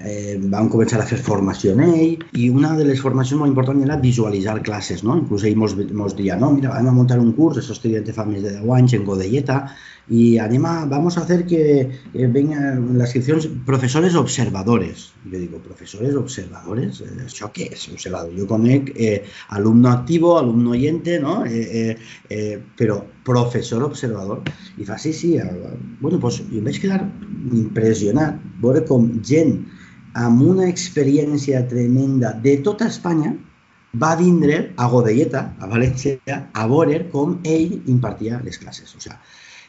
eh, 0.00 0.36
vam 0.42 0.70
començar 0.72 1.00
a 1.02 1.08
fer 1.08 1.20
formació 1.22 1.76
en 1.76 1.84
ell 1.86 2.26
i 2.38 2.50
una 2.50 2.74
de 2.78 2.88
les 2.88 3.00
formacions 3.04 3.40
molt 3.42 3.54
importants 3.54 3.86
era 3.86 4.00
visualitzar 4.02 4.58
classes. 4.66 5.06
No? 5.06 5.20
Inclús 5.22 5.46
ell 5.46 5.58
mos, 5.58 5.76
mos 5.94 6.18
deia, 6.18 6.38
no, 6.40 6.50
mira, 6.56 6.74
vam 6.74 7.02
muntar 7.02 7.20
un 7.22 7.32
curs, 7.36 7.62
això 7.62 7.76
estudiant 7.76 8.10
fa 8.12 8.26
més 8.28 8.42
de 8.42 8.56
10 8.58 8.76
anys 8.76 8.98
en 8.98 9.06
Godelleta, 9.06 9.62
y 10.08 10.38
anima, 10.38 10.84
vamos 10.86 11.16
a 11.16 11.22
hacer 11.22 11.46
que, 11.46 11.90
que 12.12 12.26
vengan 12.26 12.98
las 12.98 13.14
inscripciones 13.14 13.48
profesores 13.64 14.14
observadores. 14.14 15.12
Yo 15.24 15.38
digo, 15.38 15.58
profesores 15.58 16.14
observadores, 16.14 17.00
eh, 17.00 17.24
¿eso 17.26 17.52
qué 17.52 17.70
es? 17.72 17.88
Observador. 17.88 18.32
Yo 18.32 18.46
conec 18.46 18.92
eh, 18.96 19.24
alumno 19.48 19.90
activo, 19.90 20.38
alumno 20.38 20.70
oyente, 20.70 21.20
¿no? 21.20 21.46
Eh, 21.46 21.90
eh, 21.90 21.98
eh, 22.28 22.62
però 22.76 23.04
professor 23.22 23.82
observador. 23.84 24.42
I 24.76 24.84
fa, 24.84 24.98
sí, 24.98 25.12
sí, 25.12 25.36
bueno, 26.00 26.18
doncs 26.18 26.42
jo 26.50 26.58
em 26.58 26.66
vaig 26.66 26.80
quedar 26.82 27.04
impressionat 27.54 28.40
veure 28.62 28.82
com 28.88 29.06
gent 29.22 29.60
amb 30.18 30.42
una 30.42 30.66
experiència 30.68 31.62
tremenda 31.70 32.32
de 32.42 32.56
tota 32.66 32.90
Espanya 32.90 33.36
va 33.94 34.14
vindre 34.16 34.72
a 34.76 34.88
Godelleta, 34.88 35.52
a 35.60 35.68
València, 35.68 36.18
a 36.52 36.66
veure 36.66 37.04
com 37.12 37.38
ell 37.44 37.78
impartia 37.86 38.40
les 38.44 38.58
classes. 38.58 38.94
O 38.96 39.00
sigui, 39.00 39.16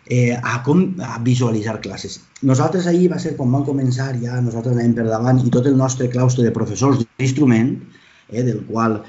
eh, 0.08 0.36
a 0.36 0.62
com 0.64 0.84
a 1.02 1.18
visualitzar 1.24 1.80
classes. 1.82 2.20
Nosaltres 2.42 2.88
ahir 2.88 3.10
va 3.14 3.20
ser 3.20 3.36
quan 3.38 3.52
vam 3.52 3.66
començar 3.68 4.12
ja, 4.22 4.40
nosaltres 4.42 4.76
anem 4.78 4.96
per 4.98 5.08
davant 5.08 5.40
i 5.44 5.52
tot 5.54 5.68
el 5.70 5.78
nostre 5.80 6.10
claustre 6.12 6.46
de 6.46 6.56
professors 6.56 7.04
d'instrument, 7.04 7.78
eh, 8.30 8.44
del 8.44 8.64
qual 8.68 9.02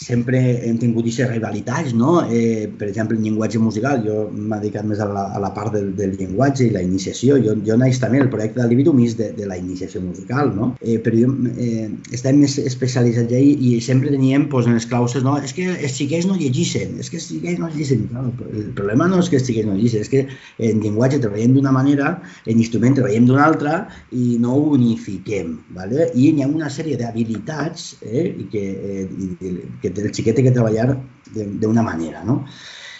sempre 0.00 0.40
hem 0.64 0.78
tingut 0.80 1.04
aquestes 1.04 1.28
rivalitats, 1.28 1.92
no? 1.92 2.20
Eh, 2.32 2.68
per 2.78 2.88
exemple, 2.88 3.18
el 3.18 3.24
llenguatge 3.24 3.60
musical, 3.60 4.00
jo 4.06 4.22
m'he 4.32 4.58
dedicat 4.62 4.86
més 4.88 5.00
a 5.04 5.06
la, 5.10 5.26
a 5.36 5.40
la 5.42 5.50
part 5.56 5.74
del, 5.76 5.90
del 5.96 6.14
llenguatge 6.16 6.66
i 6.66 6.72
la 6.72 6.80
iniciació. 6.84 7.36
Jo, 7.44 7.54
jo 7.66 7.76
naix 7.80 8.00
també 8.00 8.22
el 8.22 8.30
projecte 8.32 8.62
de 8.62 8.68
Libitum 8.70 9.02
és 9.04 9.16
de, 9.18 9.30
de 9.36 9.48
la 9.50 9.58
iniciació 9.60 10.00
musical, 10.04 10.54
no? 10.56 10.70
Eh, 10.80 10.96
però 11.04 11.20
jo 11.20 11.34
eh, 11.52 11.90
estàvem 12.16 12.40
més 12.46 12.56
especialitzats 12.62 13.28
allà 13.28 13.42
i, 13.44 13.74
sempre 13.84 14.12
teníem 14.14 14.48
pues, 14.52 14.70
en 14.70 14.78
les 14.78 14.88
claustres, 14.88 15.26
no? 15.26 15.36
És 15.44 15.52
que 15.56 15.68
els 15.74 15.98
xiquets 15.98 16.28
no 16.30 16.38
llegissin, 16.40 16.96
és 17.02 17.12
que 17.12 17.20
els 17.20 17.28
xiquets 17.28 17.60
no 17.60 17.68
llegissin. 17.68 18.08
No, 18.14 18.24
el 18.48 18.72
problema 18.78 19.10
no 19.10 19.20
és 19.20 19.28
que 19.28 19.40
els 19.40 19.46
xiquets 19.50 19.68
no 19.68 19.76
llegissin, 19.76 20.06
és 20.06 20.12
que 20.12 20.24
en 20.70 20.80
llenguatge 20.80 21.20
treballem 21.20 21.58
d'una 21.58 21.74
manera, 21.76 22.14
en 22.46 22.56
instrument 22.56 22.96
treballem 22.96 23.28
d'una 23.28 23.44
altra 23.50 23.76
i 24.16 24.40
no 24.40 24.56
ho 24.56 24.64
unifiquem, 24.78 25.58
¿vale? 25.76 26.08
I 26.16 26.30
hi 26.30 26.44
ha 26.44 26.48
una 26.48 26.72
sèrie 26.72 26.96
d'habilitats 26.96 27.90
eh, 28.00 28.30
que, 28.48 28.64
eh, 29.04 29.54
que 29.82 29.89
el 29.98 30.12
xiquet 30.14 30.36
té 30.36 30.44
que 30.46 30.54
treballar 30.54 30.92
d'una 31.34 31.82
manera, 31.82 32.24
no? 32.24 32.44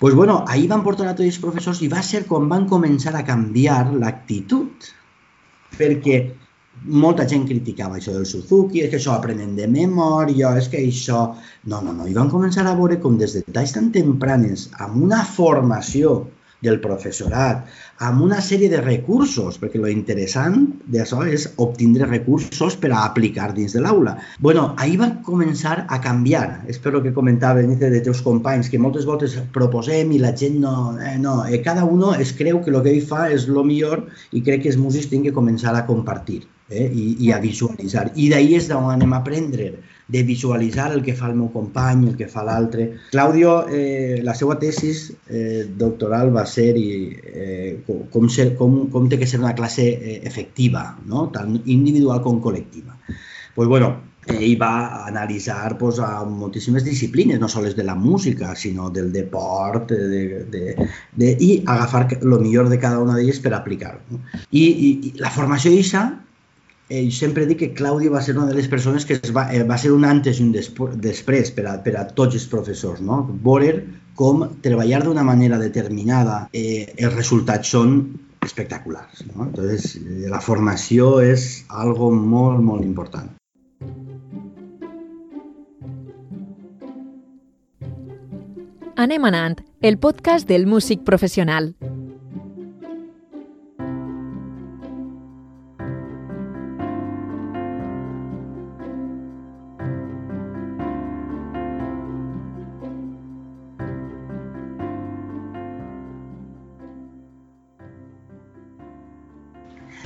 pues 0.00 0.14
bueno, 0.14 0.46
ahir 0.48 0.68
van 0.68 0.82
portar 0.82 1.10
a 1.10 1.14
tots 1.14 1.28
els 1.28 1.38
professors 1.42 1.82
i 1.84 1.88
va 1.92 2.00
ser 2.00 2.22
quan 2.24 2.46
van 2.48 2.64
començar 2.68 3.12
a 3.18 3.24
canviar 3.26 3.82
l'actitud, 3.92 4.86
perquè 5.76 6.16
molta 7.02 7.26
gent 7.28 7.44
criticava 7.48 7.98
això 7.98 8.14
del 8.14 8.24
Suzuki, 8.24 8.80
és 8.80 8.88
que 8.88 8.96
això 8.96 9.12
aprenen 9.12 9.52
de 9.58 9.68
memòria, 9.68 10.54
és 10.56 10.70
que 10.72 10.80
això... 10.80 11.20
No, 11.68 11.82
no, 11.84 11.92
no, 11.92 12.08
i 12.08 12.16
van 12.16 12.32
començar 12.32 12.64
a 12.64 12.74
veure 12.78 12.96
com 13.02 13.18
des 13.20 13.36
de 13.36 13.44
detalls 13.44 13.76
tan 13.76 13.90
tempranes, 13.92 14.70
amb 14.80 15.02
una 15.04 15.20
formació 15.36 16.14
del 16.64 16.80
professorat, 16.84 17.64
amb 18.06 18.22
una 18.24 18.40
sèrie 18.44 18.70
de 18.72 18.80
recursos, 18.80 19.58
perquè 19.60 19.80
lo 19.80 19.88
interessant 19.92 20.66
d'això 20.92 21.24
és 21.28 21.46
obtindre 21.64 22.08
recursos 22.08 22.76
per 22.80 22.92
a 22.92 23.04
aplicar 23.04 23.50
dins 23.56 23.76
de 23.76 23.82
l'aula. 23.84 24.16
bueno, 24.38 24.74
ahir 24.78 24.98
va 25.00 25.10
començar 25.24 25.86
a 25.88 26.00
canviar. 26.00 26.64
Per 26.82 27.02
que 27.02 27.12
comentava 27.12 27.62
Nice 27.62 27.90
de 27.90 28.00
teus 28.00 28.22
companys, 28.22 28.68
que 28.68 28.78
moltes 28.78 29.04
voltes 29.06 29.36
proposem 29.52 30.12
i 30.12 30.18
la 30.18 30.34
gent 30.36 30.60
no... 30.60 30.96
Eh, 30.98 31.18
no 31.18 31.44
eh, 31.46 31.60
cada 31.62 31.84
uno 31.84 32.14
es 32.14 32.32
creu 32.32 32.62
que 32.64 32.70
el 32.70 32.82
que 32.82 32.94
ell 32.94 33.04
fa 33.06 33.28
és 33.30 33.46
el 33.48 33.60
millor 33.64 34.06
i 34.32 34.42
crec 34.42 34.64
que 34.64 34.72
els 34.72 34.80
músics 34.80 35.10
tenen 35.10 35.28
que 35.28 35.36
començar 35.36 35.76
a 35.76 35.86
compartir 35.86 36.42
eh, 36.70 36.86
i, 36.86 37.06
i 37.26 37.32
a 37.34 37.40
visualitzar. 37.42 38.12
I 38.16 38.30
d'ahir 38.32 38.56
és 38.60 38.68
d'on 38.70 38.88
anem 38.94 39.12
a 39.12 39.20
aprendre 39.20 39.72
de 40.10 40.22
visualitzar 40.26 40.90
el 40.94 41.04
que 41.06 41.14
fa 41.14 41.28
el 41.30 41.36
meu 41.38 41.50
company, 41.54 42.08
el 42.08 42.16
que 42.18 42.26
fa 42.30 42.42
l'altre. 42.46 42.88
Claudio, 43.12 43.54
eh, 43.68 44.20
la 44.26 44.34
seva 44.34 44.56
tesis 44.58 45.08
eh, 45.28 45.66
doctoral 45.78 46.32
va 46.34 46.46
ser 46.50 46.72
i, 46.78 46.90
eh, 47.30 47.72
com, 47.86 48.28
ser, 48.28 48.54
com, 48.58 48.86
com 48.90 49.08
té 49.10 49.20
que 49.20 49.28
ser 49.30 49.42
una 49.42 49.54
classe 49.54 49.86
eh, 49.86 50.20
efectiva, 50.26 50.88
no? 51.06 51.28
tant 51.34 51.60
individual 51.66 52.22
com 52.26 52.42
col·lectiva. 52.42 52.96
pues 53.54 53.68
bueno, 53.68 53.88
ell 54.26 54.56
va 54.60 55.06
analitzar 55.06 55.76
pues, 55.78 55.98
a 55.98 56.24
moltíssimes 56.24 56.84
disciplines, 56.84 57.40
no 57.40 57.48
sols 57.48 57.74
de 57.76 57.84
la 57.84 57.94
música, 57.94 58.54
sinó 58.56 58.90
del 58.90 59.12
deport, 59.12 59.90
de, 59.90 60.44
de, 60.50 60.88
de, 61.16 61.30
i 61.40 61.62
agafar 61.66 62.06
el 62.20 62.38
millor 62.40 62.68
de 62.68 62.78
cada 62.78 63.00
una 63.00 63.16
d'elles 63.16 63.40
per 63.40 63.54
aplicar-ho. 63.54 64.20
I, 64.50 64.64
i, 64.64 64.90
I 65.10 65.14
la 65.20 65.32
formació 65.34 65.72
d'Ixa 65.74 66.04
eh, 66.90 67.10
sempre 67.14 67.46
dic 67.46 67.62
que 67.62 67.72
Claudio 67.72 68.12
va 68.12 68.20
ser 68.20 68.36
una 68.36 68.46
de 68.50 68.54
les 68.58 68.68
persones 68.68 69.06
que 69.06 69.16
es 69.16 69.32
va, 69.34 69.46
eh, 69.54 69.62
va 69.64 69.78
ser 69.78 69.92
un 69.94 70.04
antes 70.04 70.40
i 70.40 70.44
un 70.44 70.52
després 70.52 71.52
per 71.54 71.66
a, 71.70 71.76
per 71.84 71.96
a 71.96 72.04
tots 72.18 72.36
els 72.36 72.46
professors, 72.50 73.00
no? 73.00 73.22
Veure 73.46 73.84
com 74.18 74.42
treballar 74.60 75.04
d'una 75.04 75.24
manera 75.24 75.56
determinada 75.62 76.42
eh, 76.52 76.90
els 76.98 77.14
resultats 77.14 77.70
són 77.72 77.94
espectaculars. 78.44 79.24
No? 79.30 79.46
Entonces, 79.46 79.96
eh, 79.96 80.26
la 80.28 80.42
formació 80.44 81.20
és 81.24 81.64
algo 81.68 82.10
molt, 82.12 82.60
molt 82.60 82.84
important. 82.84 83.30
Anem 89.00 89.24
anant, 89.24 89.56
el 89.80 89.96
podcast 89.96 90.48
del 90.48 90.66
músic 90.68 91.06
professional. 91.06 91.72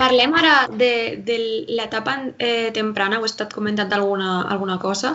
Parlem 0.05 0.35
ara 0.37 0.55
de, 0.69 1.17
de 1.25 1.37
l'etapa 1.79 2.19
eh, 2.37 2.71
temprana, 2.77 3.17
ho 3.19 3.25
he 3.25 3.31
estat 3.31 3.55
comentant 3.57 3.93
alguna, 3.97 4.43
alguna 4.53 4.77
cosa. 4.79 5.15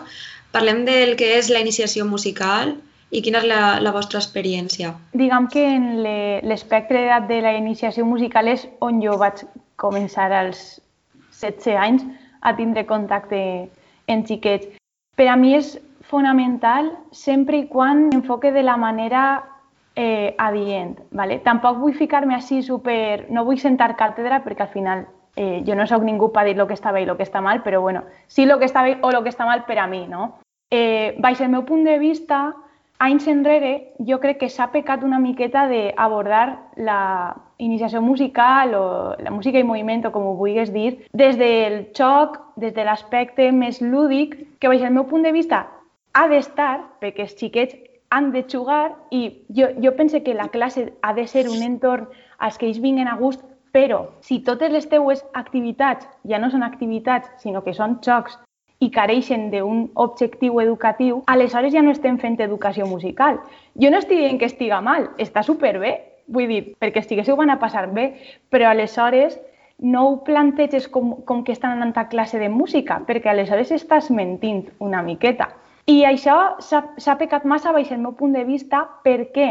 Parlem 0.49 0.81
del 0.87 1.13
que 1.19 1.35
és 1.37 1.51
la 1.53 1.61
iniciació 1.61 2.07
musical 2.09 2.71
i 3.13 3.21
quina 3.21 3.43
és 3.43 3.45
la, 3.51 3.59
la 3.85 3.93
vostra 3.93 4.17
experiència. 4.17 4.95
Diguem 5.13 5.45
que 5.53 5.65
en 5.75 5.85
l'espectre 6.01 7.03
d'edat 7.03 7.27
de 7.29 7.37
la 7.45 7.53
iniciació 7.57 8.07
musical 8.09 8.49
és 8.49 8.65
on 8.85 8.97
jo 9.03 9.13
vaig 9.21 9.43
començar 9.77 10.31
als 10.33 10.79
16 11.37 11.77
anys 11.77 12.07
a 12.41 12.55
tindre 12.57 12.87
contacte 12.89 13.43
amb 14.09 14.25
xiquets. 14.25 14.73
Per 15.13 15.29
a 15.29 15.37
mi 15.37 15.53
és 15.59 15.75
fonamental 16.09 16.89
sempre 17.13 17.61
i 17.61 17.67
quan 17.69 18.07
enfoque 18.09 18.49
de 18.57 18.65
la 18.65 18.77
manera 18.81 19.43
eh, 19.99 20.33
adient. 20.39 20.97
¿vale? 21.11 21.41
Tampoc 21.43 21.77
vull 21.83 21.93
ficar-me 21.93 22.39
així 22.39 22.63
super... 22.63 23.27
No 23.29 23.43
vull 23.43 23.59
sentar 23.59 23.97
càtedra 23.99 24.39
perquè 24.45 24.65
al 24.65 24.75
final 24.75 25.07
Eh, 25.41 25.63
jo 25.65 25.75
no 25.75 25.85
sóc 25.87 26.03
ningú 26.03 26.33
per 26.33 26.41
dir 26.43 26.57
el 26.57 26.65
que 26.67 26.75
està 26.75 26.91
bé 26.91 27.05
i 27.05 27.07
el 27.07 27.15
que 27.15 27.23
està 27.23 27.39
mal, 27.39 27.61
però 27.63 27.79
bueno, 27.79 28.01
sí 28.27 28.43
el 28.43 28.57
que 28.59 28.67
està 28.67 28.81
bé 28.83 28.97
o 28.99 29.11
el 29.11 29.21
que 29.23 29.31
està 29.31 29.45
mal 29.47 29.61
per 29.63 29.77
a 29.79 29.85
mi, 29.87 30.01
no? 30.07 30.33
Eh, 30.69 31.15
baix 31.17 31.39
el 31.39 31.47
meu 31.53 31.63
de 31.63 31.97
vista, 31.97 32.53
anys 32.99 33.27
enrere 33.31 33.93
jo 34.05 34.19
crec 34.19 34.39
que 34.39 34.49
s'ha 34.49 34.67
pecat 34.73 35.01
una 35.01 35.17
miqueta 35.17 35.67
d'abordar 35.69 36.73
la 36.75 37.37
iniciació 37.57 38.01
musical 38.01 38.75
o 38.75 39.15
la 39.17 39.31
música 39.31 39.57
i 39.57 39.63
moviment, 39.63 40.05
o 40.05 40.11
com 40.11 40.27
ho 40.27 40.35
vulguis 40.35 40.73
dir, 40.73 41.05
des 41.13 41.37
del 41.37 41.87
xoc, 41.95 42.35
des 42.57 42.73
de 42.73 42.83
l'aspecte 42.83 43.51
més 43.53 43.79
que 44.59 44.67
baix 44.67 44.81
el 44.81 44.91
meu 44.91 45.05
punt 45.07 45.23
de 45.23 45.31
vista 45.31 45.67
ha 46.13 46.27
d'estar, 46.27 46.99
perquè 46.99 47.21
els 47.21 47.37
xiquets 47.39 47.75
han 48.09 48.31
de 48.31 48.45
jugar 48.51 48.95
i 49.11 49.45
jo, 49.49 49.67
jo 49.81 49.95
penso 49.95 50.23
que 50.23 50.33
la 50.33 50.49
classe 50.49 50.93
ha 51.01 51.13
de 51.13 51.27
ser 51.27 51.47
un 51.49 51.61
entorn 51.63 52.07
als 52.37 52.57
que 52.57 52.65
ells 52.65 52.81
vinguen 52.81 53.07
a 53.07 53.15
gust, 53.15 53.43
però 53.71 54.07
si 54.25 54.39
totes 54.41 54.71
les 54.71 54.89
teues 54.89 55.23
activitats 55.33 56.07
ja 56.25 56.39
no 56.39 56.49
són 56.49 56.63
activitats, 56.63 57.29
sinó 57.37 57.61
que 57.63 57.75
són 57.77 57.99
xocs 58.01 58.39
i 58.79 58.89
careixen 58.89 59.49
d'un 59.51 59.89
objectiu 59.93 60.59
educatiu, 60.63 61.21
aleshores 61.27 61.73
ja 61.73 61.83
no 61.83 61.91
estem 61.91 62.17
fent 62.17 62.39
educació 62.41 62.87
musical. 62.87 63.41
Jo 63.75 63.91
no 63.91 63.99
estic 63.99 64.17
dient 64.17 64.39
que 64.39 64.47
estiga 64.47 64.79
mal, 64.81 65.09
està 65.19 65.43
superbé, 65.43 65.97
vull 66.27 66.47
dir, 66.47 66.61
perquè 66.79 67.03
estiguéssiu 67.03 67.35
van 67.35 67.51
a 67.51 67.59
passar 67.59 67.89
bé, 67.93 68.13
però 68.49 68.69
aleshores 68.69 69.37
no 69.79 70.05
ho 70.07 70.15
planteges 70.23 70.87
com, 70.87 71.19
com 71.27 71.43
que 71.43 71.51
estan 71.51 71.77
anant 71.77 71.95
a 71.97 72.07
classe 72.09 72.39
de 72.39 72.49
música, 72.49 73.01
perquè 73.07 73.31
aleshores 73.31 73.71
estàs 73.75 74.09
mentint 74.11 74.65
una 74.79 75.03
miqueta. 75.03 75.51
I 75.89 76.03
això 76.05 76.35
s'ha 76.61 77.17
pecat 77.17 77.45
massa 77.49 77.73
baix 77.73 77.89
el 77.91 78.01
meu 78.03 78.13
punt 78.17 78.35
de 78.37 78.43
vista. 78.45 78.83
Per 79.01 79.31
què? 79.33 79.49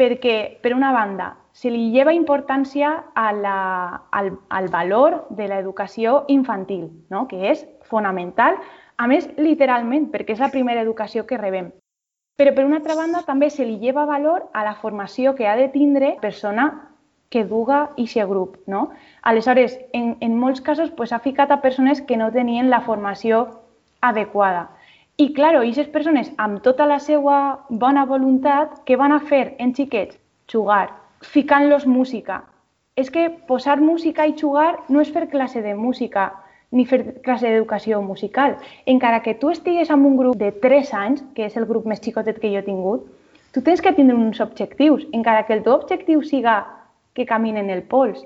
Perquè, 0.00 0.36
per 0.62 0.72
una 0.72 0.92
banda, 0.96 1.34
se 1.52 1.68
li 1.68 1.90
lleva 1.92 2.14
importància 2.16 2.92
a 3.14 3.26
la, 3.36 3.56
al, 4.16 4.30
al 4.48 4.68
valor 4.72 5.26
de 5.36 5.50
l'educació 5.50 6.24
infantil, 6.32 6.86
no? 7.12 7.26
que 7.28 7.50
és 7.50 7.66
fonamental, 7.90 8.56
a 8.96 9.08
més, 9.10 9.28
literalment, 9.36 10.08
perquè 10.14 10.36
és 10.36 10.40
la 10.40 10.52
primera 10.54 10.80
educació 10.86 11.26
que 11.28 11.40
rebem. 11.40 11.68
Però, 12.40 12.54
per 12.56 12.64
una 12.64 12.80
altra 12.80 12.96
banda, 12.96 13.20
també 13.26 13.50
se 13.52 13.66
li 13.68 13.76
lleva 13.82 14.06
valor 14.08 14.46
a 14.56 14.64
la 14.64 14.76
formació 14.80 15.34
que 15.36 15.48
ha 15.48 15.58
de 15.60 15.68
tindre 15.68 16.14
persona 16.22 16.70
que 17.28 17.44
duga 17.44 17.82
aquest 17.98 18.28
grup. 18.30 18.56
No? 18.66 18.88
Aleshores, 19.22 19.76
en, 19.92 20.14
en 20.24 20.40
molts 20.40 20.64
casos 20.64 20.90
pues, 20.96 21.12
ficat 21.20 21.52
a 21.52 21.60
persones 21.60 22.00
que 22.00 22.16
no 22.16 22.32
tenien 22.32 22.70
la 22.70 22.80
formació 22.80 23.48
adequada. 24.00 24.70
I, 25.20 25.26
clar, 25.36 25.50
aquestes 25.58 25.88
persones, 25.92 26.30
amb 26.40 26.62
tota 26.64 26.86
la 26.88 26.96
seva 27.04 27.38
bona 27.82 28.06
voluntat, 28.08 28.78
què 28.88 28.96
van 28.96 29.12
a 29.12 29.18
fer 29.30 29.50
en 29.60 29.74
xiquets? 29.76 30.16
Jugar, 30.48 30.86
ficant-los 31.34 31.84
música. 31.84 32.38
És 32.96 33.10
que 33.12 33.26
posar 33.50 33.76
música 33.84 34.24
i 34.24 34.32
jugar 34.38 34.78
no 34.88 35.02
és 35.04 35.10
fer 35.12 35.26
classe 35.28 35.60
de 35.60 35.74
música, 35.76 36.30
ni 36.72 36.86
fer 36.88 37.02
classe 37.26 37.50
d'educació 37.50 38.00
musical. 38.00 38.56
Encara 38.94 39.20
que 39.20 39.36
tu 39.36 39.52
estigues 39.52 39.92
en 39.92 40.06
un 40.08 40.16
grup 40.16 40.40
de 40.40 40.54
3 40.64 40.94
anys, 41.02 41.22
que 41.36 41.50
és 41.50 41.60
el 41.60 41.68
grup 41.68 41.84
més 41.84 42.00
xicotet 42.00 42.40
que 42.40 42.54
jo 42.54 42.64
he 42.64 42.68
tingut, 42.70 43.04
tu 43.52 43.60
tens 43.66 43.84
que 43.84 43.92
tindre 43.92 44.16
uns 44.16 44.40
objectius, 44.40 45.04
encara 45.12 45.44
que 45.44 45.58
el 45.58 45.64
teu 45.66 45.76
objectiu 45.76 46.24
siga 46.24 46.62
que 47.12 47.28
caminen 47.28 47.68
el 47.68 47.82
pols, 47.82 48.24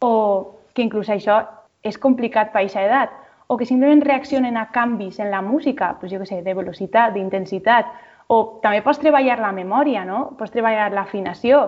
o 0.00 0.56
que 0.72 0.88
inclús 0.88 1.12
això 1.12 1.42
és 1.84 2.00
complicat 2.00 2.48
per 2.54 2.62
aquesta 2.62 2.88
edat, 2.88 3.12
o 3.50 3.56
que 3.58 3.66
simplement 3.66 4.04
reaccionen 4.06 4.56
a 4.56 4.68
canvis 4.70 5.18
en 5.18 5.32
la 5.32 5.40
música, 5.42 5.96
doncs 5.98 6.12
jo 6.12 6.20
què 6.22 6.26
sé, 6.28 6.36
de 6.46 6.52
velocitat, 6.54 7.16
d'intensitat, 7.16 7.88
o 8.30 8.36
també 8.62 8.78
pots 8.86 9.00
treballar 9.02 9.40
la 9.42 9.50
memòria, 9.50 10.04
no? 10.06 10.20
pots 10.38 10.54
treballar 10.54 10.92
l'afinació. 10.94 11.64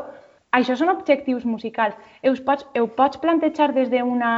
Això 0.55 0.77
són 0.79 0.93
objectius 0.93 1.43
musicals. 1.43 1.97
Ho 2.23 2.37
pots, 2.47 2.69
ho 2.79 2.87
pots 2.87 3.19
plantejar 3.19 3.73
des 3.75 3.91
d'una 3.91 4.33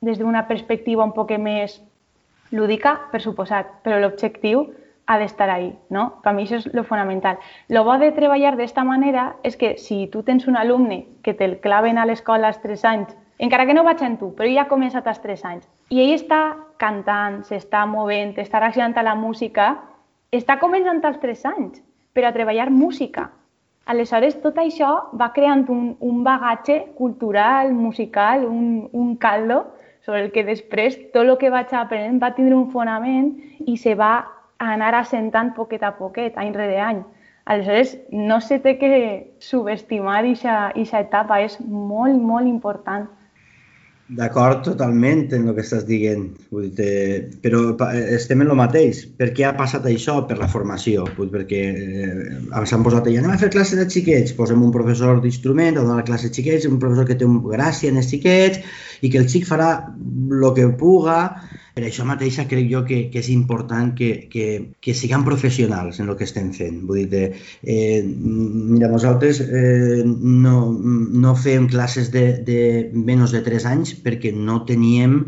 des 0.00 0.16
d'una 0.16 0.46
perspectiva 0.48 1.04
un 1.04 1.12
poc 1.12 1.34
més 1.36 1.76
lúdica, 2.50 2.94
per 3.12 3.20
suposat, 3.20 3.68
però 3.84 4.00
l'objectiu 4.00 4.64
ha 5.10 5.18
d'estar 5.18 5.50
ahí, 5.50 5.72
no? 5.90 6.20
Per 6.22 6.32
mi 6.36 6.44
això 6.44 6.60
és 6.60 6.68
lo 6.72 6.84
fonamental. 6.86 7.40
Lo 7.66 7.82
bo 7.82 7.96
de 7.98 8.12
treballar 8.14 8.52
d'esta 8.54 8.84
manera 8.86 9.24
és 9.42 9.56
que 9.58 9.72
si 9.76 10.04
tu 10.12 10.22
tens 10.22 10.46
un 10.46 10.54
alumne 10.56 11.00
que 11.26 11.34
te'l 11.34 11.56
claven 11.64 11.98
a 11.98 12.04
l'escola 12.06 12.46
als 12.46 12.60
3 12.62 12.84
anys, 12.92 13.16
encara 13.42 13.66
que 13.66 13.74
no 13.74 13.82
vaig 13.82 14.04
en 14.06 14.20
tu, 14.20 14.30
però 14.38 14.46
ja 14.46 14.68
ha 14.68 14.70
començat 14.70 15.10
als 15.10 15.18
3 15.24 15.44
anys, 15.50 15.66
i 15.90 15.98
ell 16.04 16.14
està 16.14 16.40
cantant, 16.78 17.40
s'està 17.48 17.82
movent, 17.90 18.36
està 18.38 18.62
reaccionant 18.62 18.94
a 18.94 19.06
la 19.08 19.16
música, 19.18 19.72
està 20.30 20.60
començant 20.62 21.02
als 21.02 21.18
3 21.18 21.44
anys, 21.56 21.82
però 22.14 22.30
a 22.30 22.36
treballar 22.38 22.70
música. 22.70 23.32
Aleshores, 23.90 24.38
tot 24.44 24.62
això 24.62 24.92
va 25.18 25.32
creant 25.34 25.66
un, 25.74 25.96
un 25.98 26.22
bagatge 26.22 26.84
cultural, 26.94 27.74
musical, 27.74 28.46
un, 28.46 28.86
un 28.92 29.16
caldo, 29.16 29.64
sobre 30.06 30.22
el 30.22 30.30
que 30.30 30.44
després 30.46 30.96
tot 31.12 31.26
el 31.26 31.34
que 31.40 31.50
vaig 31.50 31.74
aprenent 31.74 32.22
va 32.22 32.30
tindre 32.36 32.54
un 32.54 32.70
fonament 32.70 33.34
i 33.66 33.74
se 33.76 33.96
va 33.98 34.12
anar 34.60 34.92
assentant 34.94 35.54
poquet 35.56 35.82
a 35.82 35.94
poquet, 35.96 36.36
any 36.36 36.52
rere 36.54 36.80
any. 36.84 37.00
Aleshores, 37.50 37.96
no 38.12 38.40
se 38.44 38.60
té 38.62 38.76
que 38.78 38.90
subestimar 39.42 40.20
aquesta 40.20 41.00
etapa, 41.00 41.40
és 41.40 41.56
molt, 41.64 42.20
molt 42.20 42.46
important. 42.46 43.08
D'acord 44.10 44.64
totalment 44.66 45.28
en 45.36 45.44
el 45.46 45.54
que 45.54 45.62
estàs 45.62 45.84
dient, 45.86 46.24
vull 46.50 46.66
dir, 46.74 47.28
però 47.44 47.60
estem 48.16 48.40
en 48.42 48.50
el 48.50 48.58
mateix. 48.58 49.04
Per 49.18 49.28
què 49.36 49.44
ha 49.46 49.52
passat 49.58 49.86
això? 49.86 50.16
Per 50.26 50.36
la 50.40 50.48
formació. 50.50 51.04
Vull, 51.16 51.30
perquè 51.30 51.60
eh, 51.70 52.64
s'han 52.66 52.82
posat 52.86 53.06
allà, 53.06 53.20
anem 53.22 53.36
a 53.36 53.38
fer 53.38 53.52
classe 53.54 53.78
de 53.78 53.86
xiquets, 53.86 54.34
posem 54.38 54.64
un 54.66 54.74
professor 54.74 55.22
d'instrument 55.22 55.78
a 55.78 55.86
donar 55.86 56.06
classe 56.08 56.26
de 56.26 56.34
xiquets, 56.34 56.66
un 56.66 56.82
professor 56.82 57.06
que 57.06 57.18
té 57.20 57.28
un 57.28 57.38
gràcia 57.44 57.94
en 57.94 58.02
els 58.02 58.10
xiquets 58.10 58.58
i 59.00 59.12
que 59.14 59.22
el 59.22 59.30
xic 59.30 59.46
farà 59.46 59.70
el 59.86 60.50
que 60.58 60.66
puga, 60.82 61.20
per 61.74 61.84
això 61.86 62.06
mateixa 62.08 62.46
crec 62.50 62.66
jo 62.70 62.82
que, 62.88 63.02
que 63.12 63.20
és 63.22 63.30
important 63.32 63.92
que, 63.96 64.10
que, 64.32 64.46
que 64.82 64.94
siguem 64.96 65.24
professionals 65.26 66.00
en 66.00 66.10
el 66.10 66.18
que 66.18 66.26
estem 66.28 66.50
fent. 66.56 66.82
Vull 66.88 67.06
dir, 67.10 67.30
eh, 67.62 68.02
mira, 68.04 68.90
nosaltres 68.90 69.42
eh, 69.44 70.02
no, 70.04 70.56
no 70.74 71.36
fem 71.38 71.68
classes 71.70 72.10
de, 72.14 72.26
de 72.46 72.60
menys 72.92 73.36
de 73.36 73.44
3 73.46 73.70
anys 73.70 73.94
perquè 74.04 74.34
no 74.34 74.62
teníem 74.68 75.20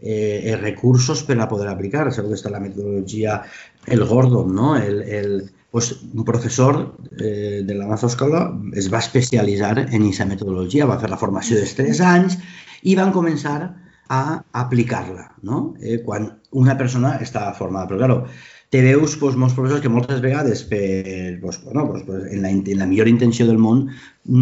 eh, 0.00 0.56
recursos 0.60 1.22
per 1.28 1.38
a 1.40 1.48
poder 1.48 1.68
aplicar. 1.68 2.08
Sabeu 2.12 2.32
que 2.32 2.40
està 2.40 2.52
la 2.52 2.62
metodologia, 2.62 3.42
el 3.86 4.04
Gordon, 4.08 4.54
no? 4.54 4.74
el, 4.76 5.02
el, 5.02 5.34
pues, 5.70 5.92
un 6.14 6.24
professor 6.24 6.96
eh, 7.18 7.62
de 7.64 7.74
la 7.74 7.86
nostra 7.86 8.08
escola 8.08 8.46
es 8.74 8.90
va 8.92 9.04
especialitzar 9.04 9.76
en 9.86 10.02
aquesta 10.02 10.26
metodologia, 10.26 10.88
va 10.88 10.98
fer 11.00 11.12
la 11.12 11.20
formació 11.20 11.60
dels 11.60 11.76
3 11.78 12.02
anys 12.14 12.40
i 12.82 12.96
van 12.96 13.12
començar 13.12 13.60
a 14.10 14.42
aplicar-la, 14.64 15.30
no? 15.46 15.74
Eh, 15.80 16.00
quan 16.06 16.32
una 16.50 16.76
persona 16.78 17.14
està 17.22 17.46
formada. 17.54 17.86
Però, 17.90 18.00
claro, 18.00 18.16
te 18.70 18.80
veus 18.82 19.16
doncs, 19.18 19.36
molts 19.38 19.54
professors 19.56 19.82
que 19.82 19.90
moltes 19.90 20.20
vegades, 20.22 20.62
per, 20.70 20.80
doncs, 21.42 21.60
bueno, 21.64 21.86
doncs, 21.90 22.26
en, 22.30 22.42
la, 22.42 22.50
en 22.50 22.82
la 22.82 22.86
millor 22.90 23.10
intenció 23.10 23.46
del 23.48 23.58
món, 23.58 23.88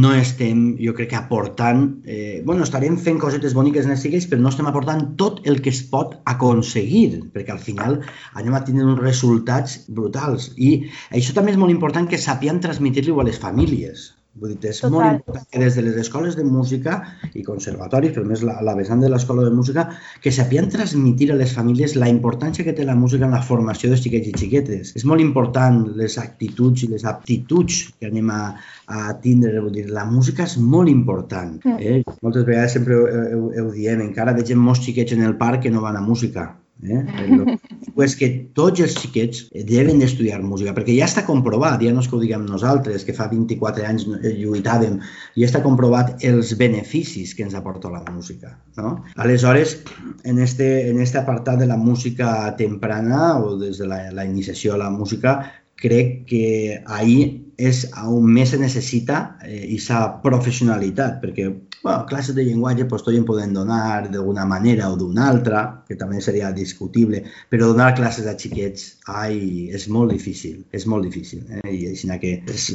no 0.05 0.13
estem, 0.17 0.75
jo 0.81 0.93
crec 0.97 1.13
que 1.13 1.19
aportant, 1.21 1.87
eh, 2.05 2.43
bueno, 2.45 2.67
estarem 2.67 2.99
fent 3.01 3.21
cosetes 3.23 3.57
boniques 3.57 3.89
en 3.89 3.97
els 3.97 4.05
cicles, 4.05 4.29
però 4.29 4.45
no 4.45 4.53
estem 4.53 4.69
aportant 4.69 5.05
tot 5.21 5.41
el 5.49 5.63
que 5.65 5.73
es 5.73 5.81
pot 5.93 6.19
aconseguir, 6.29 7.23
perquè 7.33 7.57
al 7.57 7.65
final 7.65 8.01
anem 8.35 8.57
a 8.57 8.65
tenir 8.69 8.85
uns 8.85 9.01
resultats 9.01 9.81
brutals. 9.89 10.53
I 10.57 10.75
això 11.13 11.37
també 11.37 11.57
és 11.57 11.61
molt 11.61 11.73
important 11.73 12.09
que 12.09 12.21
sapien 12.21 12.61
transmitir-li 12.65 13.17
a 13.17 13.29
les 13.31 13.41
famílies. 13.41 14.11
Vull 14.39 14.55
dir, 14.55 14.71
és 14.71 14.81
Total. 14.81 14.95
molt 14.95 15.19
important 15.19 15.47
que 15.53 15.63
des 15.63 15.77
de 15.79 15.85
les 15.87 15.97
escoles 16.03 16.37
de 16.39 16.45
música 16.47 16.99
i 17.35 17.45
conservatoris, 17.47 18.13
però 18.15 18.27
més 18.29 18.45
la, 18.47 18.59
la 18.65 18.75
vessant 18.79 19.03
de 19.03 19.11
l'escola 19.11 19.47
de 19.47 19.55
música, 19.55 19.89
que 20.23 20.33
sapien 20.35 20.71
transmitir 20.73 21.31
a 21.33 21.39
les 21.39 21.55
famílies 21.57 21.97
la 21.99 22.11
importància 22.13 22.67
que 22.67 22.75
té 22.77 22.87
la 22.87 22.97
música 22.99 23.27
en 23.27 23.35
la 23.37 23.43
formació 23.51 23.91
dels 23.93 24.05
xiquets 24.05 24.31
i 24.31 24.37
xiquetes. 24.45 24.95
És 24.99 25.07
molt 25.09 25.25
important 25.25 25.83
les 25.99 26.19
actituds 26.23 26.87
i 26.87 26.93
les 26.93 27.07
aptituds 27.09 27.81
que 27.99 28.13
anem 28.13 28.31
a, 28.35 28.43
a 28.87 29.19
tindre. 29.25 29.57
Vull 29.59 29.75
dir, 29.75 29.89
la 29.91 30.07
música 30.09 30.47
és 30.47 30.59
molt 30.59 30.93
important. 30.93 31.59
Mm. 31.65 31.79
Eh? 31.81 32.17
Moltes 32.23 32.47
vegades 32.49 32.79
sempre 32.79 32.97
ho, 32.99 33.05
ho, 33.41 33.45
ho 33.65 33.69
diem, 33.75 34.07
encara 34.07 34.37
vegem 34.39 34.63
molts 34.63 34.87
xiquets 34.87 35.19
en 35.19 35.27
el 35.27 35.37
parc 35.41 35.67
que 35.67 35.75
no 35.75 35.85
van 35.85 35.99
a 35.99 36.05
música 36.05 36.51
Eh? 36.83 37.59
pues 37.95 38.15
que 38.15 38.29
tots 38.55 38.79
els 38.85 38.95
xiquets 38.95 39.41
deuen 39.67 39.99
d'estudiar 39.99 40.39
música, 40.47 40.75
perquè 40.77 40.95
ja 40.95 41.09
està 41.09 41.25
comprovat, 41.27 41.83
ja 41.83 41.91
no 41.95 42.05
és 42.05 42.09
que 42.09 42.15
ho 42.15 42.21
diguem 42.23 42.45
nosaltres, 42.47 43.03
que 43.07 43.17
fa 43.17 43.27
24 43.33 43.87
anys 43.89 44.07
lluitàvem, 44.07 45.01
ja 45.35 45.49
està 45.49 45.63
comprovat 45.65 46.23
els 46.29 46.55
beneficis 46.61 47.35
que 47.35 47.43
ens 47.47 47.57
aporta 47.59 47.91
la 47.91 48.05
música. 48.13 48.55
No? 48.79 48.95
Aleshores, 49.17 49.81
en 50.23 50.39
este, 50.39 50.89
en 50.91 51.01
este 51.03 51.19
apartat 51.19 51.59
de 51.59 51.67
la 51.67 51.77
música 51.77 52.55
temprana 52.57 53.39
o 53.43 53.57
des 53.59 53.83
de 53.83 53.91
la, 53.91 54.05
la 54.15 54.29
iniciació 54.29 54.75
a 54.75 54.83
la 54.85 54.91
música, 54.95 55.41
crec 55.79 56.25
que 56.31 56.47
ahir 56.87 57.49
és 57.59 57.85
on 58.07 58.27
més 58.31 58.53
se 58.55 58.59
necessita 58.59 59.39
eh, 59.43 59.65
aquesta 59.67 60.05
professionalitat, 60.23 61.19
perquè 61.23 61.49
Bueno, 61.83 62.07
classes 62.07 62.35
de 62.35 62.45
llenguatge 62.45 62.87
pues, 62.91 63.05
tots 63.07 63.17
en 63.17 63.25
poden 63.25 63.53
donar 63.55 64.09
d'alguna 64.11 64.45
manera 64.51 64.89
o 64.91 64.97
d'una 64.99 65.29
altra, 65.31 65.61
que 65.87 65.95
també 65.99 66.21
seria 66.21 66.51
discutible, 66.53 67.23
però 67.51 67.69
donar 67.71 67.93
classes 67.95 68.27
a 68.27 68.35
xiquets, 68.39 68.89
ai, 69.07 69.69
és 69.75 69.87
molt 69.95 70.11
difícil, 70.11 70.65
és 70.75 70.87
molt 70.91 71.07
difícil. 71.07 71.45
Eh? 71.47 71.63
I 71.71 71.81
així 71.93 72.11
que 72.25 72.35
és, 72.51 72.67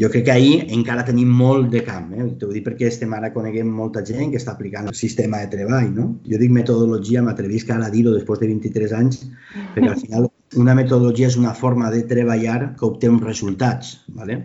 jo 0.00 0.12
crec 0.12 0.24
que 0.30 0.34
ahir 0.34 0.54
encara 0.76 1.04
tenim 1.04 1.28
molt 1.42 1.68
de 1.74 1.84
camp. 1.84 2.14
Eh? 2.16 2.30
T'ho 2.40 2.50
dic 2.54 2.64
perquè 2.68 2.88
estem 2.88 3.12
ara 3.16 3.32
coneguem 3.34 3.68
molta 3.68 4.04
gent 4.06 4.32
que 4.32 4.40
està 4.40 4.56
aplicant 4.56 4.88
el 4.88 4.96
sistema 4.96 5.42
de 5.44 5.50
treball. 5.56 5.90
No? 5.96 6.08
Jo 6.24 6.40
dic 6.40 6.54
metodologia, 6.54 7.24
m'atrevisc 7.26 7.70
ara 7.76 7.90
a 7.90 7.94
dir-ho 7.94 8.16
després 8.16 8.40
de 8.40 8.52
23 8.54 8.96
anys, 8.96 9.24
perquè 9.74 9.90
al 9.92 10.00
final 10.00 10.30
una 10.56 10.74
metodologia 10.74 11.28
és 11.28 11.36
una 11.38 11.52
forma 11.54 11.90
de 11.92 12.02
treballar 12.08 12.74
que 12.78 12.88
obté 12.88 13.12
uns 13.12 13.22
resultats. 13.22 13.98
¿vale? 14.08 14.40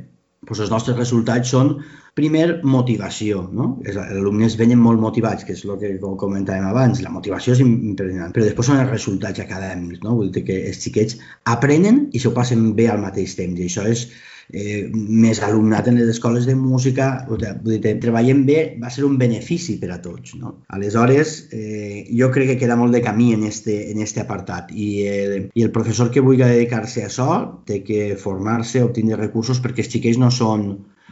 Pues 0.45 0.59
els 0.61 0.69
nostres 0.69 0.99
resultats 0.99 1.49
són 1.55 1.77
Primer, 2.15 2.61
motivació. 2.63 3.41
No? 3.51 3.65
Els 3.83 3.97
alumnes 3.99 4.53
venen 4.59 4.79
molt 4.79 5.01
motivats, 5.03 5.43
que 5.43 5.51
és 5.57 5.63
el 5.67 5.79
que 5.81 6.11
comentàvem 6.21 6.69
abans. 6.69 7.01
La 7.03 7.11
motivació 7.11 7.57
és 7.57 7.63
impressionant, 7.65 8.31
però 8.35 8.45
després 8.45 8.69
són 8.71 8.79
els 8.79 8.93
resultats 8.93 9.43
acadèmics. 9.43 9.99
No? 10.05 10.15
Vull 10.21 10.31
dir 10.31 10.45
que 10.47 10.61
els 10.69 10.79
xiquets 10.79 11.19
aprenen 11.55 12.05
i 12.15 12.21
s'ho 12.23 12.31
passen 12.37 12.69
bé 12.77 12.87
al 12.93 13.03
mateix 13.03 13.35
temps. 13.35 13.59
I 13.59 13.67
això 13.67 13.83
és 13.91 14.05
eh, 14.53 14.87
més 14.93 15.43
alumnat 15.43 15.91
en 15.91 15.99
les 15.99 16.13
escoles 16.15 16.47
de 16.47 16.55
música. 16.55 17.09
Vull 17.27 17.43
dir, 17.83 17.97
treballem 18.07 18.45
bé, 18.47 18.59
va 18.79 18.93
ser 18.95 19.03
un 19.09 19.19
benefici 19.19 19.75
per 19.83 19.91
a 19.97 19.99
tots. 20.07 20.37
No? 20.39 20.55
Aleshores, 20.79 21.35
eh, 21.51 22.07
jo 22.15 22.31
crec 22.31 22.53
que 22.53 22.59
queda 22.63 22.79
molt 22.79 22.95
de 22.95 23.03
camí 23.03 23.33
en 23.35 23.43
este, 23.51 23.91
en 23.91 23.99
este 23.99 24.23
apartat 24.23 24.71
i, 24.71 24.89
eh, 25.03 25.45
i 25.51 25.67
el 25.67 25.75
professor 25.75 26.15
que 26.15 26.23
vulgui 26.23 26.47
dedicar-se 26.47 27.03
a 27.03 27.11
això 27.11 27.29
té 27.67 27.83
que 27.83 28.13
formar-se, 28.15 28.87
obtenir 28.87 29.19
recursos 29.19 29.59
perquè 29.59 29.83
els 29.83 29.91
xiquets 29.97 30.23
no 30.23 30.31
són 30.31 30.69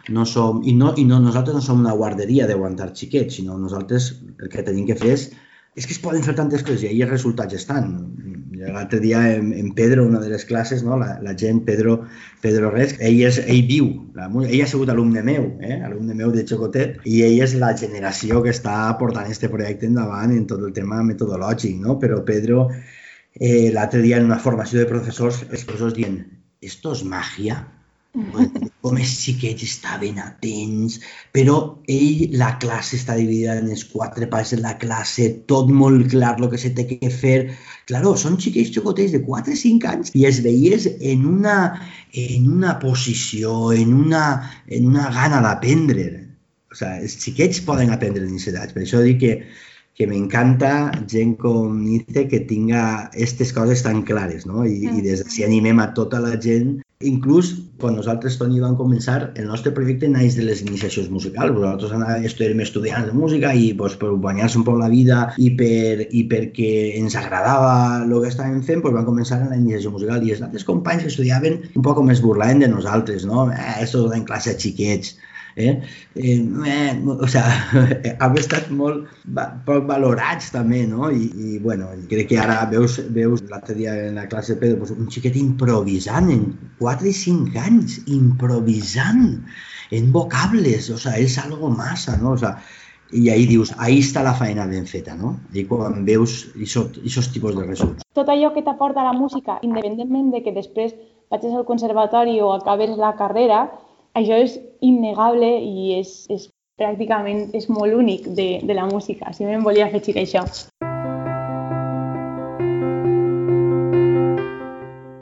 no 0.09 0.25
som, 0.27 0.61
i, 0.67 0.73
no, 0.75 0.91
i 0.97 1.05
no, 1.07 1.19
nosaltres 1.23 1.55
no 1.55 1.63
som 1.63 1.79
una 1.83 1.95
guarderia 1.95 2.47
d'aguantar 2.49 2.91
xiquets, 2.91 3.39
sinó 3.39 3.57
nosaltres 3.57 4.13
el 4.39 4.51
que 4.51 4.65
tenim 4.65 4.87
que 4.89 4.99
fer 4.99 5.13
és 5.15 5.29
és 5.75 5.87
que 5.87 5.95
es 5.95 6.01
poden 6.01 6.23
fer 6.25 6.35
tantes 6.37 6.63
coses 6.65 6.83
i 6.83 6.89
ahir 6.89 7.05
els 7.05 7.13
resultats 7.15 7.55
estan. 7.57 7.93
L'altre 8.63 8.99
dia 9.03 9.19
en, 9.35 9.49
en 9.57 9.71
Pedro, 9.75 10.05
una 10.05 10.19
de 10.21 10.29
les 10.31 10.45
classes, 10.45 10.83
no? 10.85 10.95
la, 11.01 11.17
la 11.25 11.33
gent, 11.39 11.63
Pedro, 11.67 11.95
Pedro 12.43 12.69
Res, 12.71 12.93
ell, 13.01 13.17
és, 13.27 13.39
ell 13.41 13.63
viu, 13.67 13.87
la, 14.15 14.29
ell 14.45 14.61
ha 14.63 14.67
sigut 14.69 14.91
alumne 14.93 15.23
meu, 15.25 15.49
eh? 15.65 15.79
alumne 15.83 16.15
meu 16.19 16.31
de 16.35 16.45
Xocotet, 16.47 17.01
i 17.09 17.23
ell 17.25 17.41
és 17.43 17.57
la 17.59 17.73
generació 17.79 18.43
que 18.45 18.53
està 18.53 18.75
portant 19.01 19.25
aquest 19.25 19.49
projecte 19.51 19.89
endavant 19.89 20.35
en 20.35 20.45
tot 20.49 20.61
el 20.63 20.75
tema 20.77 21.01
metodològic, 21.07 21.81
no? 21.81 21.97
però 22.03 22.21
Pedro, 22.27 22.67
eh, 23.41 23.73
l'altre 23.73 24.05
dia 24.05 24.21
en 24.21 24.29
una 24.29 24.39
formació 24.45 24.83
de 24.83 24.87
professors, 24.93 25.41
els 25.49 25.65
professors 25.65 25.97
dient, 25.97 26.21
¿esto 26.61 26.93
es 26.93 27.03
magia? 27.03 27.65
com 28.83 28.97
els 28.99 29.13
xiquets 29.23 29.63
estaven 29.63 30.17
atents, 30.19 30.97
però 31.35 31.55
ell, 31.87 32.23
la 32.39 32.51
classe 32.59 32.97
està 32.99 33.15
dividida 33.15 33.55
en 33.61 33.69
els 33.71 33.85
quatre 33.93 34.27
parts 34.33 34.51
de 34.55 34.59
la 34.59 34.73
classe, 34.81 35.29
tot 35.51 35.71
molt 35.71 36.09
clar 36.11 36.33
el 36.35 36.49
que 36.51 36.59
se 36.59 36.73
té 36.75 36.85
que 36.89 37.11
fer. 37.13 37.37
Claro, 37.87 38.13
són 38.19 38.35
xiquets 38.43 38.73
xocotets 38.75 39.15
de 39.15 39.23
4 39.23 39.55
o 39.55 39.61
5 39.63 39.91
anys 39.93 40.13
i 40.19 40.27
es 40.27 40.41
veies 40.43 40.89
en 40.99 41.23
una, 41.29 41.57
en 42.25 42.49
una 42.57 42.77
posició, 42.83 43.71
en 43.71 43.95
una, 44.05 44.25
en 44.67 44.91
una 44.91 45.07
gana 45.15 45.39
d'aprendre. 45.47 46.09
O 46.73 46.75
sigui, 46.75 47.07
els 47.07 47.19
xiquets 47.23 47.63
poden 47.63 47.93
aprendre 47.95 48.27
en 48.27 48.41
edat. 48.51 48.75
Per 48.75 48.83
això 48.83 49.03
dic 49.05 49.23
que 49.23 49.35
que 49.93 50.07
m'encanta 50.09 50.69
gent 51.05 51.35
com 51.37 51.75
Nice 51.83 52.23
que 52.29 52.39
tinga 52.49 52.83
aquestes 53.03 53.51
coses 53.53 53.83
tan 53.85 54.01
clares, 54.07 54.47
no? 54.49 54.63
I, 54.65 54.89
i 54.89 55.03
des 55.05 55.21
d'ací 55.21 55.45
animem 55.45 55.81
a 55.83 55.91
tota 55.93 56.21
la 56.23 56.33
gent 56.41 56.79
Inclús, 57.09 57.49
quan 57.81 57.97
nosaltres, 57.97 58.37
Toni, 58.39 58.61
vam 58.63 58.75
començar, 58.79 59.17
el 59.39 59.47
nostre 59.49 59.73
projecte 59.75 60.07
naix 60.11 60.37
de 60.37 60.45
les 60.47 60.61
iniciacions 60.63 61.09
musicals. 61.13 61.55
Nosaltres 61.55 61.95
anàvem, 61.97 62.27
érem 62.47 62.63
estudiants 62.63 63.09
de 63.09 63.17
música 63.17 63.51
i 63.53 63.71
pues, 63.79 63.97
per 63.99 64.13
guanyar-se 64.25 64.59
un 64.61 64.65
poc 64.67 64.79
la 64.79 64.89
vida 64.93 65.19
i, 65.37 65.51
per, 65.59 66.07
i 66.09 66.23
perquè 66.31 66.71
ens 67.01 67.17
agradava 67.19 67.73
el 68.05 68.15
que 68.15 68.31
estàvem 68.31 68.63
fent, 68.69 68.85
pues, 68.85 68.95
vam 68.95 69.09
començar 69.09 69.41
en 69.41 69.51
la 69.51 69.59
iniciació 69.59 69.91
musical. 69.95 70.23
I 70.23 70.35
els 70.37 70.45
altres 70.47 70.67
companys 70.69 71.05
que 71.05 71.13
estudiaven 71.13 71.59
un 71.73 71.85
poc 71.85 71.99
com 71.99 72.13
es 72.13 72.23
burlaven 72.23 72.63
de 72.63 72.71
nosaltres, 72.71 73.27
no? 73.29 73.49
Eh, 73.51 73.69
esto 73.83 74.07
en 74.15 74.25
classe 74.29 74.55
xiquets 74.59 75.17
Eh? 75.55 75.81
Eh, 76.15 76.49
eh, 76.65 77.01
o 77.05 77.27
sea, 77.27 77.45
hem 78.25 78.37
estat 78.41 78.69
molt 78.73 79.09
poc 79.67 79.85
valorats 79.89 80.49
també, 80.53 80.83
no? 80.89 81.11
I, 81.13 81.29
i 81.29 81.59
bueno, 81.61 81.91
crec 82.09 82.31
que 82.31 82.39
ara 82.41 82.63
veus, 82.71 82.97
veus 83.13 83.43
l'altre 83.51 83.77
dia 83.77 83.93
en 84.07 84.17
la 84.17 84.27
classe 84.31 84.55
de 84.55 84.61
Pedro, 84.63 84.81
pues, 84.81 84.95
un 84.95 85.11
xiquet 85.13 85.37
improvisant 85.37 86.31
en 86.33 86.47
4 86.79 87.09
i 87.09 87.13
5 87.19 87.65
anys, 87.67 87.99
improvisant 88.07 89.27
en 89.93 90.09
vocables, 90.11 90.89
o 90.89 90.97
sea, 90.97 91.19
és 91.21 91.37
algo 91.37 91.69
massa, 91.69 92.17
no? 92.17 92.33
O 92.33 92.41
sea, 92.41 92.57
i 93.13 93.29
ahí 93.29 93.45
dius, 93.45 93.71
ahí 93.77 93.99
està 94.01 94.23
la 94.25 94.33
feina 94.33 94.65
ben 94.65 94.87
feta, 94.89 95.13
no? 95.13 95.35
I 95.53 95.67
quan 95.69 96.01
veus 96.07 96.47
aquests 96.57 97.29
tipus 97.35 97.53
de 97.53 97.67
resultats. 97.67 98.07
Tot 98.17 98.29
allò 98.29 98.49
que 98.55 98.65
t'aporta 98.65 99.05
la 99.05 99.13
música, 99.13 99.59
independentment 99.61 100.31
de 100.33 100.41
que 100.41 100.55
després 100.55 100.95
vagis 101.29 101.53
al 101.53 101.67
conservatori 101.69 102.39
o 102.41 102.51
acabes 102.57 102.97
la 102.97 103.13
carrera, 103.19 103.67
això 104.13 104.37
és 104.37 104.57
innegable 104.81 105.49
i 105.59 105.93
és, 105.99 106.13
és 106.29 106.49
pràcticament 106.79 107.49
és 107.57 107.69
molt 107.69 107.93
únic 107.93 108.27
de, 108.37 108.61
de 108.63 108.73
la 108.77 108.85
música. 108.89 109.33
Si 109.33 109.45
me'n 109.45 109.65
volia 109.65 109.89
afegir 109.89 110.17
això. 110.21 110.45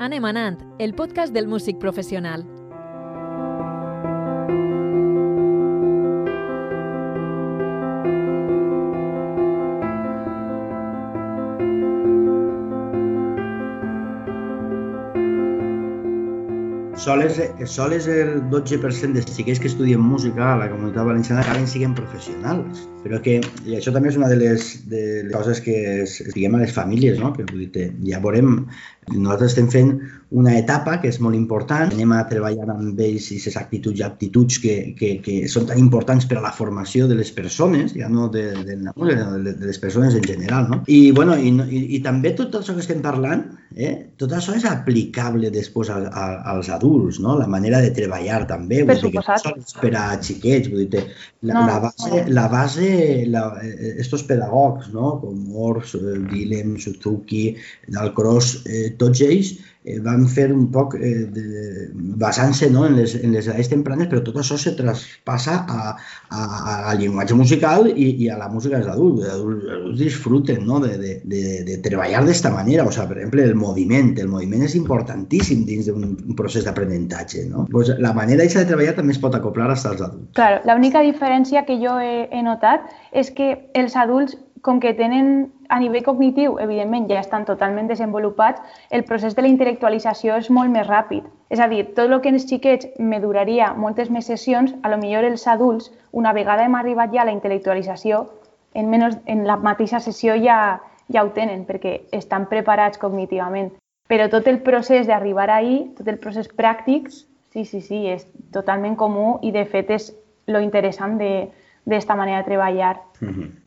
Anem 0.02 0.26
anant, 0.28 0.60
el 0.80 0.96
podcast 0.96 1.34
del 1.34 1.48
músic 1.48 1.80
professional. 1.80 2.44
Sols, 17.02 17.40
sols 17.66 18.08
el 18.12 18.36
12% 18.52 19.18
dels 19.18 19.34
xiquets 19.34 19.60
que 19.62 19.70
estudien 19.72 20.02
música 20.02 20.52
a 20.52 20.58
la 20.60 20.70
comunitat 20.70 21.08
valenciana 21.08 21.42
acaben 21.42 21.68
siguent 21.68 21.96
professionals. 21.98 22.86
Però 23.02 23.18
que 23.26 23.40
i 23.66 23.76
això 23.78 23.90
també 23.94 24.12
és 24.12 24.18
una 24.20 24.30
de 24.30 24.38
les, 24.38 24.66
de 24.90 25.02
les 25.26 25.34
coses 25.34 25.62
que 25.66 25.74
es, 26.04 26.20
diguem 26.36 26.60
a 26.60 26.62
les 26.62 26.74
famílies, 26.76 27.18
no? 27.18 27.32
que 27.34 27.48
vull 27.50 27.64
dir, 27.74 27.88
ja 28.06 28.20
veurem, 28.22 28.52
nosaltres 29.16 29.56
estem 29.56 29.72
fent 29.74 29.96
una 30.38 30.54
etapa 30.60 31.00
que 31.02 31.10
és 31.10 31.18
molt 31.24 31.36
important, 31.36 31.90
anem 31.90 32.14
a 32.14 32.22
treballar 32.30 32.70
amb 32.70 33.02
ells 33.02 33.32
i 33.32 33.40
aquestes 33.40 33.58
actituds 33.58 34.04
i 34.04 34.06
aptituds 34.06 34.62
que, 34.62 34.76
que, 35.00 35.16
que 35.26 35.40
són 35.50 35.66
tan 35.72 35.82
importants 35.82 36.30
per 36.30 36.38
a 36.38 36.46
la 36.46 36.54
formació 36.54 37.10
de 37.10 37.18
les 37.18 37.34
persones, 37.34 37.98
ja 37.98 38.12
no 38.12 38.30
de, 38.30 38.52
de, 38.62 38.78
de, 38.78 39.42
de 39.50 39.66
les 39.66 39.82
persones 39.82 40.14
en 40.20 40.30
general. 40.30 40.70
No? 40.70 40.84
I, 40.86 41.10
bueno, 41.18 41.40
i, 41.42 41.50
i, 41.50 41.84
i 41.98 42.04
també 42.06 42.36
tot 42.38 42.62
això 42.62 42.78
que 42.78 42.86
estem 42.86 43.02
parlant, 43.02 43.50
eh, 43.76 43.92
tot 44.20 44.34
això 44.36 44.56
és 44.58 44.66
aplicable 44.68 45.52
després 45.54 45.90
a, 45.94 45.98
a, 46.08 46.26
als 46.54 46.70
adults, 46.74 47.20
no? 47.24 47.38
la 47.40 47.48
manera 47.52 47.82
de 47.84 47.92
treballar 47.96 48.44
també, 48.50 48.82
per 48.84 48.98
vull 49.00 49.12
dir, 49.12 49.12
que 49.18 49.38
no 49.56 49.82
per 49.82 49.94
a 50.00 50.06
xiquets, 50.22 50.72
vull 50.74 50.88
dir, 50.92 51.04
la, 51.42 51.54
no, 51.54 51.66
la 51.70 51.80
base, 51.88 52.24
la 52.30 52.48
base 52.52 52.92
la, 53.32 53.46
eh, 53.64 53.96
estos 54.04 54.26
pedagogs, 54.28 54.92
no? 54.96 55.18
com 55.24 55.62
Ors, 55.70 55.96
Willem, 55.96 56.78
Suzuki, 56.82 57.46
Dalcross, 57.88 58.62
eh, 58.68 58.88
tots 59.02 59.24
ells 59.28 59.56
eh, 59.56 59.71
van 60.06 60.28
fer 60.30 60.52
un 60.54 60.68
poc 60.74 60.94
eh, 60.94 61.26
basant-se 62.22 62.70
no, 62.70 62.84
en, 62.86 62.96
les, 63.00 63.16
en 63.18 63.32
les 63.34 63.48
edats 63.50 63.72
tempranes, 63.72 64.10
però 64.12 64.22
tot 64.22 64.38
això 64.38 64.58
se 64.62 64.76
traspassa 64.78 65.56
a, 65.66 65.94
a, 66.30 66.42
al 66.92 67.00
llenguatge 67.02 67.38
musical 67.38 67.90
i, 67.90 68.12
i 68.22 68.30
a 68.30 68.38
la 68.38 68.50
música 68.54 68.78
dels 68.78 68.92
adults. 68.94 69.26
Els 69.26 69.34
adults 69.40 69.98
disfruten 69.98 70.68
no, 70.68 70.80
de, 70.84 70.94
de, 71.02 71.16
de, 71.26 71.42
de 71.66 71.80
treballar 71.82 72.22
d'esta 72.28 72.54
manera. 72.54 72.86
O 72.86 72.94
sigui, 72.94 73.10
per 73.10 73.18
exemple, 73.18 73.48
el 73.50 73.58
moviment. 73.58 74.14
El 74.22 74.30
moviment 74.30 74.68
és 74.68 74.78
importantíssim 74.78 75.66
dins 75.66 75.90
d'un 75.90 76.14
procés 76.38 76.68
d'aprenentatge. 76.68 77.48
No? 77.50 77.66
Pues 77.74 77.90
la 77.98 78.14
manera 78.18 78.46
de 78.46 78.68
treballar 78.70 78.94
també 79.00 79.18
es 79.18 79.22
pot 79.24 79.34
acoplar 79.38 79.72
als 79.72 79.88
adults. 79.90 80.30
Claro, 80.38 80.62
l'única 80.70 81.02
diferència 81.02 81.66
que 81.66 81.80
jo 81.82 81.98
he, 81.98 82.28
he 82.30 82.46
notat 82.46 82.86
és 83.18 83.34
que 83.34 83.56
els 83.74 83.98
adults 83.98 84.38
com 84.62 84.80
que 84.80 84.94
tenen 84.94 85.52
a 85.70 85.80
nivell 85.80 86.04
cognitiu, 86.06 86.58
evidentment, 86.62 87.08
ja 87.10 87.22
estan 87.22 87.46
totalment 87.46 87.88
desenvolupats, 87.90 88.62
el 88.90 89.04
procés 89.08 89.36
de 89.36 89.42
la 89.42 89.50
intel·lectualització 89.50 90.38
és 90.38 90.50
molt 90.54 90.72
més 90.72 90.88
ràpid. 90.88 91.26
És 91.50 91.60
a 91.60 91.68
dir, 91.72 91.84
tot 91.96 92.12
el 92.12 92.22
que 92.22 92.30
els 92.30 92.46
xiquets 92.48 92.88
me 93.00 93.20
duraria 93.24 93.74
moltes 93.74 94.12
més 94.14 94.30
sessions, 94.30 94.74
a 94.84 94.92
lo 94.92 95.00
millor 95.02 95.26
els 95.26 95.48
adults, 95.48 95.92
una 96.12 96.34
vegada 96.34 96.66
hem 96.66 96.76
arribat 96.76 97.14
ja 97.14 97.24
a 97.24 97.28
la 97.30 97.36
intel·lectualització, 97.36 98.26
en, 98.74 98.90
menys, 98.90 99.18
en 99.26 99.46
la 99.48 99.58
mateixa 99.58 100.00
sessió 100.00 100.38
ja, 100.40 100.80
ja 101.12 101.24
ho 101.26 101.32
tenen, 101.36 101.66
perquè 101.66 102.02
estan 102.16 102.48
preparats 102.52 103.02
cognitivament. 103.02 103.74
Però 104.12 104.28
tot 104.30 104.48
el 104.48 104.60
procés 104.62 105.08
d'arribar 105.08 105.50
ahí, 105.50 105.94
tot 105.98 106.08
el 106.12 106.20
procés 106.20 106.50
pràctic, 106.52 107.10
sí, 107.52 107.66
sí, 107.66 107.82
sí, 107.82 108.06
és 108.12 108.28
totalment 108.52 108.98
comú 109.00 109.40
i 109.42 109.52
de 109.56 109.66
fet 109.66 109.92
és 109.92 110.12
lo 110.52 110.60
interessant 110.60 111.18
d'esta 111.20 112.16
manera 112.16 112.44
de 112.44 112.50
treballar. 112.52 112.98
Mm 113.22 113.34
-hmm. 113.34 113.61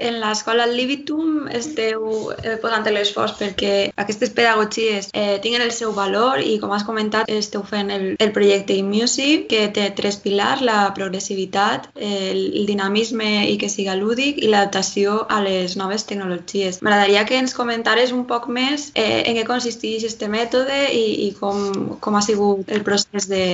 En 0.00 0.18
l'escola 0.20 0.66
Libitum 0.66 1.48
esteu 1.52 2.32
eh, 2.32 2.56
posant 2.62 2.86
l'esforç 2.92 3.34
perquè 3.38 3.72
aquestes 4.00 4.32
pedagogies 4.34 5.10
eh, 5.12 5.38
tinguin 5.42 5.64
el 5.64 5.72
seu 5.74 5.92
valor 5.96 6.40
i, 6.40 6.56
com 6.62 6.72
has 6.72 6.86
comentat, 6.88 7.28
esteu 7.30 7.62
fent 7.66 7.92
el, 7.94 8.06
el 8.18 8.32
projecte 8.32 8.76
InMusic, 8.78 9.48
que 9.50 9.66
té 9.74 9.88
tres 9.96 10.18
pilars, 10.22 10.64
la 10.64 10.92
progressivitat, 10.96 11.90
el, 11.96 12.40
el 12.62 12.66
dinamisme 12.68 13.48
i 13.50 13.58
que 13.60 13.70
siga 13.72 13.96
lúdic 13.98 14.40
i 14.42 14.50
l'adaptació 14.52 15.22
a 15.28 15.42
les 15.44 15.76
noves 15.80 16.06
tecnologies. 16.08 16.80
M'agradaria 16.82 17.26
que 17.28 17.38
ens 17.40 17.56
comentares 17.56 18.14
un 18.16 18.24
poc 18.30 18.48
més 18.48 18.90
eh, 18.94 19.22
en 19.28 19.36
què 19.38 19.46
consisteix 19.48 20.06
aquest 20.06 20.24
mètode 20.32 20.78
i, 20.92 21.28
i 21.28 21.32
com, 21.38 21.98
com 22.00 22.16
ha 22.16 22.24
sigut 22.24 22.70
el 22.72 22.84
procés 22.86 23.28
de, 23.30 23.44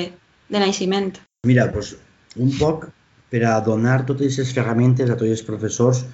de 0.48 0.62
naixement. 0.62 1.12
Mira, 1.46 1.66
doncs, 1.72 1.96
un 2.38 2.55
poc 2.59 2.88
per 3.29 3.44
a 3.44 3.59
donar 3.61 4.05
totes 4.09 4.33
aquestes 4.33 4.55
ferramentes 4.57 5.11
a 5.11 5.16
tots 5.18 5.35
els 5.35 5.44
professors 5.44 6.05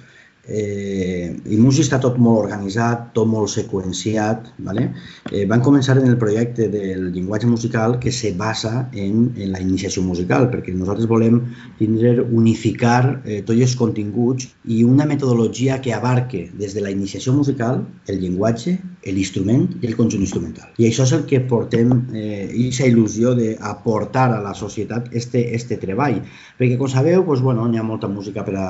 Eh, 0.47 1.33
I 1.49 1.57
Musi 1.57 1.81
està 1.81 1.97
tot 2.01 2.19
molt 2.21 2.43
organitzat, 2.43 3.11
tot 3.17 3.29
molt 3.29 3.49
seqüenciat. 3.53 4.51
¿vale? 4.67 4.89
Eh, 5.31 5.45
van 5.49 5.63
començar 5.65 5.97
en 5.97 6.07
el 6.09 6.17
projecte 6.21 6.67
del 6.69 7.11
llenguatge 7.15 7.49
musical 7.49 7.97
que 7.99 8.11
se 8.11 8.33
basa 8.37 8.89
en, 8.93 9.31
en 9.35 9.51
la 9.51 9.61
iniciació 9.63 10.03
musical, 10.05 10.49
perquè 10.53 10.73
nosaltres 10.75 11.09
volem 11.09 11.41
tindre, 11.79 12.17
unificar 12.21 13.21
eh, 13.23 13.41
tots 13.45 13.61
els 13.67 13.75
continguts 13.79 14.49
i 14.69 14.83
una 14.85 15.07
metodologia 15.09 15.79
que 15.81 15.93
abarque 15.93 16.49
des 16.53 16.75
de 16.75 16.85
la 16.85 16.93
iniciació 16.93 17.33
musical 17.33 17.83
el 18.07 18.21
llenguatge, 18.21 18.77
l'instrument 19.13 19.67
i 19.81 19.87
el 19.87 19.95
conjunt 19.97 20.23
instrumental. 20.25 20.71
I 20.81 20.87
això 20.89 21.05
és 21.05 21.13
el 21.13 21.25
que 21.29 21.41
portem, 21.49 21.91
eh, 22.13 22.45
aquesta 22.49 22.87
il·lusió 22.89 23.35
d'aportar 23.37 24.31
a 24.33 24.41
la 24.41 24.53
societat 24.57 25.11
este, 25.13 25.43
este 25.55 25.77
treball. 25.81 26.21
Perquè, 26.57 26.77
com 26.79 26.89
sabeu, 26.89 27.23
doncs, 27.23 27.43
bueno, 27.45 27.67
hi 27.69 27.77
ha 27.77 27.85
molta 27.85 28.09
música 28.09 28.45
per 28.45 28.55
a 28.57 28.69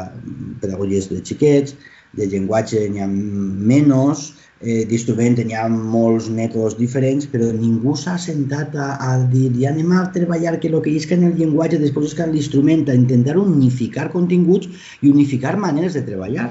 pedagogies 0.61 1.07
de 1.11 1.21
xiquets, 1.23 1.77
de 2.15 2.27
llenguatge 2.31 2.87
n'hi 2.89 3.01
ha 3.03 3.07
menys, 3.07 4.33
eh, 4.61 4.83
d'instrument 4.89 5.39
n'hi 5.39 5.55
ha 5.55 5.65
molts 5.69 6.29
mètodes 6.31 6.77
diferents, 6.79 7.27
però 7.31 7.49
ningú 7.51 7.95
s'ha 7.99 8.15
sentat 8.21 8.75
a, 8.75 8.95
a 9.07 9.17
dir 9.31 9.49
ja 9.59 9.71
anem 9.71 9.91
a 9.95 10.05
treballar 10.15 10.57
que 10.59 10.71
el 10.71 10.79
que 10.81 10.95
és 10.95 11.07
que 11.07 11.17
en 11.19 11.27
el 11.29 11.35
llenguatge, 11.39 11.81
després 11.81 12.11
és 12.11 12.17
que 12.17 12.23
en 12.27 12.33
l'instrument, 12.35 12.87
a 12.89 12.95
intentar 12.95 13.37
unificar 13.41 14.11
continguts 14.15 14.87
i 15.01 15.11
unificar 15.11 15.57
maneres 15.59 15.95
de 15.95 16.05
treballar. 16.07 16.49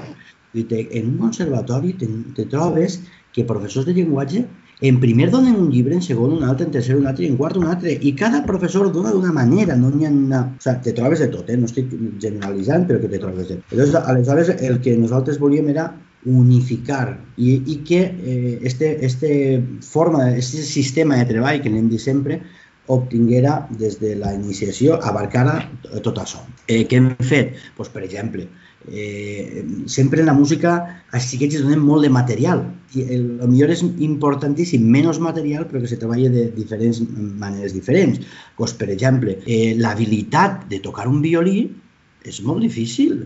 En 0.55 1.09
un 1.09 1.17
conservatori 1.19 1.91
te, 1.99 2.07
te 2.35 2.45
trobes 2.47 3.01
que 3.35 3.43
professors 3.47 3.85
de 3.85 3.93
llenguatge 3.97 4.45
en 4.81 4.99
primer 4.99 5.29
donen 5.31 5.55
un 5.55 5.69
llibre, 5.71 5.95
en 5.95 6.01
segon 6.03 6.33
un 6.35 6.43
altre, 6.43 6.65
en 6.67 6.73
tercer 6.73 6.97
un 6.97 7.05
altre 7.07 7.23
i 7.25 7.29
en 7.31 7.37
quart 7.39 7.55
un 7.59 7.67
altre. 7.71 7.93
I 7.95 8.11
cada 8.19 8.41
professor 8.47 8.89
dona 8.91 9.13
d'una 9.15 9.31
manera, 9.35 9.77
no 9.79 9.91
n'hi 9.91 10.07
ha 10.07 10.11
una... 10.11 10.41
O 10.51 10.63
sigui, 10.63 10.81
te 10.87 10.95
trobes 10.97 11.23
de 11.23 11.29
tot, 11.31 11.51
eh? 11.51 11.55
no 11.59 11.69
estic 11.69 11.93
generalitzant, 12.21 12.83
però 12.89 12.99
que 12.99 13.11
te 13.11 13.21
trobes 13.21 13.47
de 13.47 13.61
tot. 13.61 13.71
Llavors, 13.71 13.95
aleshores, 14.01 14.51
el 14.59 14.81
que 14.83 14.97
nosaltres 14.99 15.39
volíem 15.39 15.71
era 15.71 15.87
unificar 16.25 17.19
i, 17.37 17.61
i 17.71 17.79
que 17.87 18.01
eh, 18.01 18.59
este, 18.63 19.05
este 19.05 19.31
forma, 19.85 20.31
este 20.35 20.63
sistema 20.65 21.19
de 21.21 21.29
treball 21.29 21.61
que 21.61 21.71
l'hem 21.71 21.87
dit 21.91 22.01
sempre, 22.01 22.41
obtinguera 22.87 23.67
des 23.79 23.99
de 24.01 24.13
la 24.19 24.33
iniciació, 24.35 24.99
abarcara 25.01 25.57
tot 26.05 26.19
això. 26.21 26.43
Eh, 26.67 26.83
què 26.89 26.99
hem 26.99 27.13
fet? 27.23 27.55
Pues, 27.77 27.89
per 27.93 28.03
exemple, 28.05 28.49
eh, 28.91 29.65
sempre 29.85 30.21
en 30.21 30.27
la 30.27 30.33
música 30.33 30.75
als 31.11 31.29
xiquets 31.29 31.59
es 31.59 31.63
donen 31.65 31.83
molt 31.83 32.05
de 32.05 32.11
material. 32.13 32.65
I 32.95 33.05
el, 33.05 33.23
el 33.43 33.49
millor 33.51 33.73
és 33.73 33.83
importantíssim, 33.83 34.85
menys 34.91 35.19
material, 35.23 35.65
però 35.69 35.81
que 35.83 35.91
se 35.91 35.99
treballa 36.01 36.29
de 36.31 36.49
diferents 36.55 37.01
maneres 37.15 37.75
diferents. 37.75 38.21
Pues, 38.57 38.75
per 38.77 38.91
exemple, 38.93 39.39
eh, 39.45 39.73
l'habilitat 39.79 40.67
de 40.71 40.79
tocar 40.83 41.09
un 41.11 41.21
violí 41.25 41.65
és 42.25 42.41
molt 42.41 42.63
difícil 42.65 43.25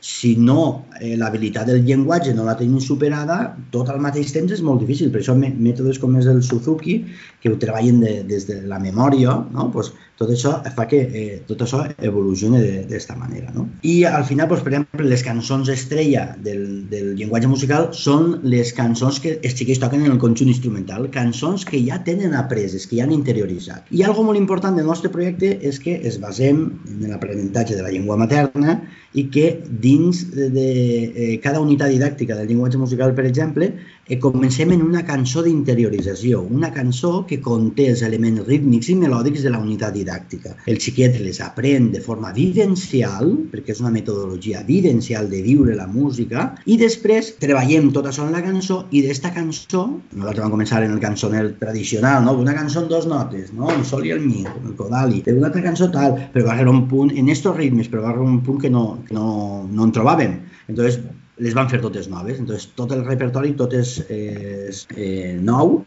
si 0.00 0.34
no 0.36 0.86
eh, 0.98 1.16
l'habilitat 1.16 1.68
del 1.68 1.84
llenguatge 1.84 2.32
no 2.34 2.46
la 2.46 2.56
tenim 2.56 2.80
superada, 2.80 3.36
tot 3.70 3.90
al 3.92 4.00
mateix 4.00 4.32
temps 4.32 4.52
és 4.56 4.62
molt 4.64 4.80
difícil. 4.80 5.10
Per 5.12 5.20
això 5.20 5.36
mètodes 5.36 6.00
com 6.00 6.16
és 6.16 6.28
el 6.30 6.40
Suzuki, 6.42 7.02
que 7.42 7.52
ho 7.52 7.58
treballen 7.60 8.00
de, 8.00 8.14
des 8.28 8.48
de 8.48 8.62
la 8.68 8.80
memòria, 8.80 9.36
no? 9.52 9.68
pues, 9.74 9.92
tot 10.20 10.28
això 10.34 10.50
fa 10.76 10.84
que 10.84 10.98
eh, 11.00 11.36
tot 11.48 11.62
això 11.64 11.78
evolucioni 12.04 12.58
d'aquesta 12.60 13.14
manera. 13.16 13.54
No? 13.54 13.64
I 13.88 14.02
al 14.04 14.26
final, 14.28 14.50
doncs, 14.50 14.60
per 14.66 14.74
exemple, 14.74 15.06
les 15.08 15.22
cançons 15.24 15.70
estrella 15.72 16.26
del, 16.44 16.66
del 16.90 17.14
llenguatge 17.16 17.48
musical 17.48 17.88
són 17.96 18.34
les 18.44 18.74
cançons 18.76 19.16
que 19.24 19.38
els 19.38 19.56
xiquets 19.56 19.80
toquen 19.80 20.04
en 20.04 20.12
el 20.12 20.20
conjunt 20.20 20.52
instrumental, 20.52 21.08
cançons 21.14 21.64
que 21.64 21.80
ja 21.86 22.02
tenen 22.04 22.36
apreses, 22.36 22.84
que 22.84 22.98
ja 22.98 23.06
han 23.08 23.14
interioritzat. 23.16 23.88
I 23.96 24.04
algo 24.04 24.26
molt 24.26 24.36
important 24.36 24.76
del 24.76 24.90
nostre 24.90 25.08
projecte 25.14 25.54
és 25.70 25.80
que 25.80 25.96
es 26.04 26.20
basem 26.20 26.66
en 26.68 27.06
l'aprenentatge 27.08 27.78
de 27.78 27.86
la 27.86 27.94
llengua 27.94 28.20
materna 28.20 28.76
i 29.16 29.24
que 29.32 29.46
dins 29.82 30.26
de, 30.36 30.50
de 30.52 30.68
eh, 30.68 31.32
cada 31.42 31.64
unitat 31.64 31.96
didàctica 31.96 32.36
del 32.36 32.52
llenguatge 32.52 32.78
musical, 32.78 33.16
per 33.16 33.24
exemple, 33.24 33.72
eh, 34.10 34.18
comencem 34.18 34.72
en 34.74 34.82
una 34.82 35.04
cançó 35.06 35.42
d'interiorització, 35.46 36.42
una 36.42 36.72
cançó 36.74 37.12
que 37.30 37.38
conté 37.40 37.86
els 37.92 38.02
elements 38.06 38.42
rítmics 38.48 38.90
i 38.90 38.96
melòdics 38.98 39.44
de 39.46 39.52
la 39.54 39.60
unitat 39.62 39.94
didàctica. 39.94 40.56
El 40.66 40.80
xiquet 40.82 41.20
les 41.22 41.38
aprèn 41.44 41.90
de 41.94 42.02
forma 42.04 42.32
vivencial, 42.36 43.30
perquè 43.52 43.74
és 43.76 43.82
una 43.84 43.94
metodologia 43.94 44.64
vivencial 44.66 45.30
de 45.30 45.42
viure 45.46 45.76
la 45.78 45.86
música, 45.86 46.50
i 46.66 46.76
després 46.80 47.34
treballem 47.40 47.92
tot 47.94 48.10
això 48.10 48.26
en 48.26 48.34
la 48.34 48.42
cançó 48.44 48.82
i 48.90 49.04
d'esta 49.06 49.30
cançó, 49.36 49.86
nosaltres 50.10 50.42
vam 50.42 50.56
començar 50.58 50.82
en 50.84 50.96
el 50.96 51.02
cançoner 51.02 51.44
tradicional, 51.62 52.24
no? 52.26 52.34
una 52.40 52.56
cançó 52.58 52.82
en 52.82 52.90
dos 52.90 53.06
notes, 53.06 53.54
no? 53.54 53.70
el 53.70 53.86
sol 53.86 54.06
i 54.08 54.14
el 54.16 54.26
mi, 54.26 54.42
el 54.42 54.74
codali, 54.76 55.22
una 55.30 55.52
altra 55.52 55.62
cançó 55.62 55.90
tal, 55.94 56.18
però 56.34 56.48
va 56.48 56.58
haver 56.58 56.68
un 56.68 56.86
punt, 56.90 57.14
en 57.14 57.30
estos 57.30 57.56
ritmes, 57.56 57.88
però 57.88 58.02
va 58.02 58.10
haver 58.14 58.26
un 58.26 58.40
punt 58.42 58.58
que 58.60 58.70
no, 58.74 58.84
que 59.06 59.14
no, 59.14 59.30
no 59.70 59.86
en 59.86 59.94
trobàvem. 59.94 60.40
Entonces, 60.66 60.98
les 61.40 61.56
van 61.56 61.68
fer 61.72 61.80
totes 61.82 62.08
noves. 62.12 62.38
Entonces, 62.38 62.70
tot 62.78 62.92
el 62.96 63.04
repertori 63.08 63.54
tot 63.58 63.74
és, 63.76 63.98
és 64.08 64.86
eh, 64.96 65.36
nou 65.40 65.80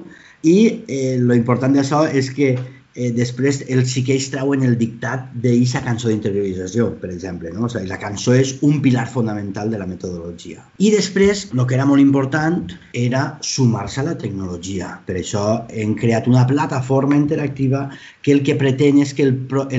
i 0.43 0.57
eh, 0.87 1.17
lo 1.21 1.37
important 1.37 1.75
d'això 1.75 2.03
és 2.11 2.31
que 2.35 2.55
eh, 2.95 3.11
després 3.15 3.61
els 3.71 3.91
xiquets 3.93 4.29
treuen 4.33 4.63
el 4.67 4.75
dictat 4.79 5.29
d'aquesta 5.43 5.83
cançó 5.85 6.09
d'interiorització, 6.09 6.89
per 7.01 7.11
exemple. 7.13 7.51
No? 7.55 7.67
O 7.67 7.71
sigui, 7.71 7.89
la 7.89 7.99
cançó 8.01 8.35
és 8.37 8.55
un 8.65 8.81
pilar 8.83 9.05
fonamental 9.11 9.71
de 9.73 9.79
la 9.81 9.87
metodologia. 9.89 10.65
I 10.77 10.91
després, 10.95 11.47
el 11.53 11.65
que 11.69 11.77
era 11.77 11.87
molt 11.89 12.03
important 12.03 12.75
era 13.05 13.23
sumar-se 13.53 14.01
a 14.01 14.07
la 14.09 14.17
tecnologia. 14.19 14.97
Per 15.07 15.17
això 15.21 15.45
hem 15.69 15.95
creat 15.99 16.29
una 16.31 16.45
plataforma 16.49 17.17
interactiva 17.19 17.87
que 18.23 18.31
el 18.31 18.41
que 18.47 18.55
pretén 18.55 19.01
és 19.03 19.11
que 19.13 19.27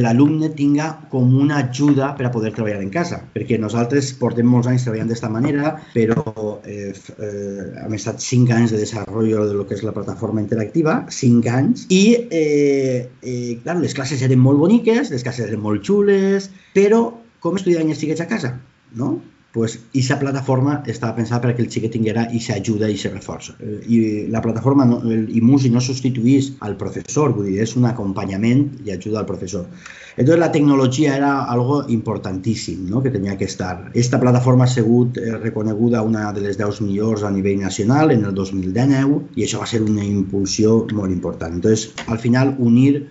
l'alumne 0.04 0.50
tinga 0.54 0.90
com 1.10 1.32
una 1.40 1.62
ajuda 1.64 2.12
per 2.18 2.28
a 2.28 2.32
poder 2.34 2.52
treballar 2.52 2.82
en 2.84 2.92
casa. 2.92 3.22
Perquè 3.34 3.58
nosaltres 3.58 4.12
portem 4.20 4.46
molts 4.46 4.68
anys 4.70 4.84
treballant 4.84 5.08
d'aquesta 5.08 5.32
manera, 5.32 5.74
però 5.96 6.20
eh, 6.68 6.92
eh, 6.92 7.64
hem 7.86 7.96
estat 7.96 8.20
cinc 8.22 8.52
anys 8.54 8.76
de 8.76 8.82
desenvolupament 8.84 9.48
de 9.48 9.56
lo 9.56 9.64
que 9.66 9.78
és 9.78 9.84
la 9.86 9.94
plataforma 9.96 10.42
interactiva, 10.44 11.00
cinc 11.08 11.48
anys, 11.48 11.86
i 11.88 12.04
eh, 12.28 13.08
eh, 13.24 13.56
clar, 13.64 13.78
les 13.80 13.96
classes 13.96 14.22
eren 14.22 14.42
molt 14.44 14.60
boniques, 14.60 15.10
les 15.14 15.24
classes 15.24 15.48
eren 15.48 15.64
molt 15.64 15.84
xules, 15.86 16.50
però 16.76 17.06
com 17.40 17.56
estudiaven 17.56 17.92
els 17.92 18.00
xiquets 18.00 18.24
a 18.24 18.28
casa? 18.28 18.54
No? 18.94 19.16
Pues, 19.54 19.76
aquesta 19.78 20.18
plataforma 20.18 20.80
estava 20.90 21.14
pensada 21.14 21.38
perquè 21.44 21.62
el 21.62 21.68
xiquet 21.70 21.92
tinguera 21.94 22.24
aquesta 22.26 22.56
ajuda 22.58 22.88
i 22.90 22.96
aquest 22.96 23.14
reforç. 23.14 23.50
Eh, 23.62 23.76
I 23.86 23.98
la 24.34 24.42
plataforma 24.42 24.84
no, 24.90 24.98
el 25.06 25.28
IMUSI 25.30 25.70
no 25.70 25.80
substituís 25.80 26.56
al 26.66 26.74
professor, 26.80 27.30
vull 27.36 27.52
dir, 27.52 27.60
és 27.62 27.76
un 27.78 27.86
acompanyament 27.86 28.66
i 28.82 28.90
ajuda 28.96 29.22
al 29.22 29.30
professor. 29.30 29.68
Entonces 30.16 30.40
la 30.42 30.50
tecnologia 30.50 31.14
era 31.16 31.44
algo 31.44 31.84
importantíssim 31.88 32.90
¿no? 32.90 33.00
que 33.02 33.14
tenia 33.14 33.38
que 33.38 33.46
estar. 33.46 33.92
Esta 33.94 34.18
plataforma 34.18 34.64
ha 34.64 34.74
sigut 34.74 35.18
eh, 35.18 35.38
reconeguda 35.38 36.02
una 36.02 36.32
de 36.32 36.42
les 36.42 36.58
10 36.58 36.82
millors 36.82 37.22
a 37.22 37.30
nivell 37.30 37.60
nacional 37.62 38.10
en 38.10 38.24
el 38.24 38.34
2019 38.34 39.38
i 39.38 39.46
això 39.46 39.62
va 39.62 39.70
ser 39.70 39.84
una 39.86 40.04
impulsió 40.04 40.80
molt 40.92 41.14
important. 41.14 41.54
Entonces, 41.54 41.92
al 42.06 42.18
final, 42.18 42.56
unir 42.58 43.06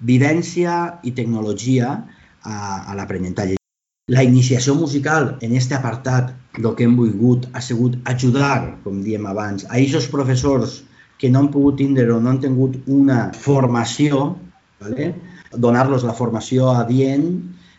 vivència 0.00 0.98
i 1.06 1.14
tecnologia 1.14 2.00
a, 2.42 2.56
a 2.90 2.98
l'aprenentatge. 2.98 3.63
La 4.12 4.22
iniciació 4.22 4.74
musical 4.76 5.30
en 5.40 5.52
aquest 5.54 5.70
apartat, 5.72 6.32
el 6.60 6.66
que 6.76 6.84
hem 6.84 6.96
volgut 6.98 7.46
ha 7.56 7.62
sigut 7.64 7.94
ajudar, 8.10 8.76
com 8.84 8.98
diem 9.00 9.24
abans, 9.30 9.64
a 9.64 9.78
aquests 9.78 10.10
professors 10.12 10.74
que 11.16 11.30
no 11.32 11.40
han 11.40 11.48
pogut 11.54 11.78
tindre 11.80 12.04
o 12.12 12.18
no 12.20 12.34
han 12.34 12.40
tingut 12.42 12.76
una 12.98 13.30
formació, 13.46 14.26
¿vale? 14.84 15.06
donar-los 15.56 16.04
la 16.04 16.12
formació 16.18 16.68
adient 16.74 17.24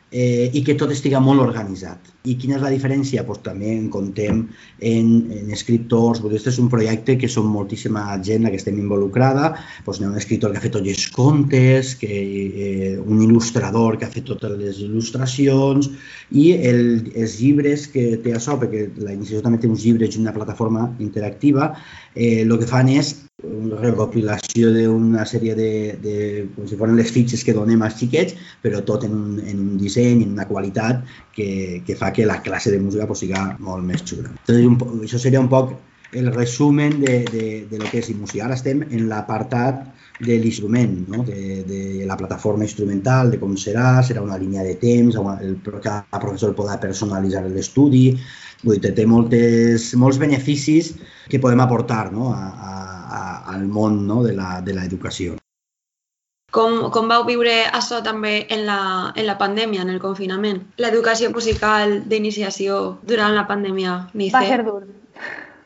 eh, 0.10 0.50
i 0.50 0.64
que 0.66 0.74
tot 0.82 0.96
estiga 0.98 1.22
molt 1.22 1.46
organitzat. 1.46 2.15
I 2.26 2.36
quina 2.42 2.58
és 2.58 2.64
la 2.64 2.72
diferència? 2.74 3.24
Pues, 3.28 3.42
també 3.46 3.72
en 3.76 3.90
contem 3.94 4.42
en, 4.80 5.10
en 5.32 5.52
escriptors, 5.54 6.22
pues, 6.24 6.36
este 6.40 6.52
és 6.54 6.60
un 6.62 6.70
projecte 6.74 7.18
que 7.22 7.30
són 7.32 7.52
moltíssima 7.54 8.06
gent 8.26 8.46
la 8.46 8.54
que 8.54 8.60
estem 8.62 8.80
involucrada, 8.82 9.54
pues, 9.86 10.00
hi 10.00 10.08
ha 10.08 10.12
un 10.12 10.18
escriptor 10.22 10.52
que 10.54 10.62
ha 10.62 10.66
fet 10.66 10.76
tots 10.78 10.94
els 10.96 11.06
contes, 11.16 11.94
que, 12.02 12.22
eh, 12.46 12.94
un 13.00 13.22
il·lustrador 13.26 14.00
que 14.00 14.10
ha 14.10 14.14
fet 14.14 14.28
totes 14.32 14.58
les 14.58 14.82
il·lustracions 14.86 15.92
i 16.32 16.48
el, 16.58 17.12
els 17.14 17.38
llibres 17.42 17.88
que 17.94 18.08
té 18.24 18.34
això, 18.36 18.58
perquè 18.62 18.90
la 18.98 19.14
iniciació 19.14 19.44
també 19.46 19.62
té 19.62 19.70
uns 19.72 19.86
llibres 19.86 20.16
i 20.16 20.24
una 20.24 20.34
plataforma 20.36 20.90
interactiva, 21.00 21.74
eh, 22.16 22.44
que 22.56 22.70
fan 22.70 22.88
és 22.90 23.16
una 23.44 23.78
recopilació 23.82 24.72
d'una 24.74 25.26
sèrie 25.28 25.54
de, 25.58 25.72
de, 26.02 26.16
com 26.56 26.68
si 26.70 26.78
foren 26.80 26.96
les 26.96 27.12
fitxes 27.12 27.44
que 27.44 27.54
donem 27.54 27.84
als 27.84 27.98
xiquets, 28.00 28.34
però 28.64 28.80
tot 28.88 29.04
en 29.04 29.16
en 29.44 29.60
un 29.60 29.78
disseny, 29.78 30.24
en 30.24 30.34
una 30.38 30.48
qualitat 30.48 31.04
que, 31.36 31.82
que 31.86 31.98
fa 32.00 32.12
que 32.16 32.26
la 32.26 32.42
classe 32.42 32.72
de 32.72 32.80
música 32.80 33.08
pues, 33.10 33.26
siga 33.26 33.44
molt 33.60 33.84
més 33.84 34.06
xula. 34.08 34.32
Entonces, 34.32 34.66
un, 34.66 35.04
això 35.04 35.20
seria 35.22 35.44
un 35.44 35.52
poc 35.52 35.76
el 36.16 36.32
resumen 36.34 37.02
de, 37.02 37.26
de, 37.32 37.68
de 37.70 37.78
lo 37.78 37.90
que 37.92 38.00
és 38.00 38.10
música. 38.16 38.46
Ara 38.46 38.56
estem 38.56 38.86
en 38.88 39.10
l'apartat 39.10 39.84
de 40.24 40.38
l'instrument, 40.40 40.96
no? 41.12 41.24
de, 41.28 41.64
de 41.68 42.06
la 42.08 42.16
plataforma 42.18 42.64
instrumental, 42.64 43.34
de 43.34 43.40
com 43.42 43.56
serà, 43.60 44.00
serà 44.08 44.24
una 44.24 44.40
línia 44.40 44.64
de 44.64 44.78
temps, 44.80 45.20
el, 45.20 45.58
cada 45.84 46.22
professor 46.22 46.56
podrà 46.56 46.80
personalitzar 46.80 47.44
l'estudi, 47.50 48.06
vull 48.64 48.80
dir, 48.80 48.94
té 48.96 49.06
moltes, 49.06 49.92
molts 50.00 50.22
beneficis 50.22 50.94
que 51.28 51.42
podem 51.44 51.64
aportar 51.66 52.08
no? 52.16 52.32
a, 52.32 52.72
a, 53.20 53.26
al 53.56 53.68
món 53.68 54.06
no? 54.08 54.24
de 54.24 54.38
l'educació. 54.38 55.36
Com, 56.56 56.86
com 56.96 57.10
vau 57.12 57.26
viure 57.28 57.54
això 57.76 58.00
també 58.04 58.46
en 58.54 58.64
la, 58.68 58.80
en 59.16 59.26
la 59.28 59.36
pandèmia, 59.40 59.84
en 59.84 59.92
el 59.92 60.00
confinament? 60.00 60.62
L'educació 60.80 61.32
musical 61.34 61.98
d'iniciació 62.08 62.78
durant 63.04 63.36
la 63.36 63.44
pandèmia, 63.50 63.98
Nice? 64.14 64.32
Va 64.36 64.46
ser 64.48 64.64
dur. 64.64 64.86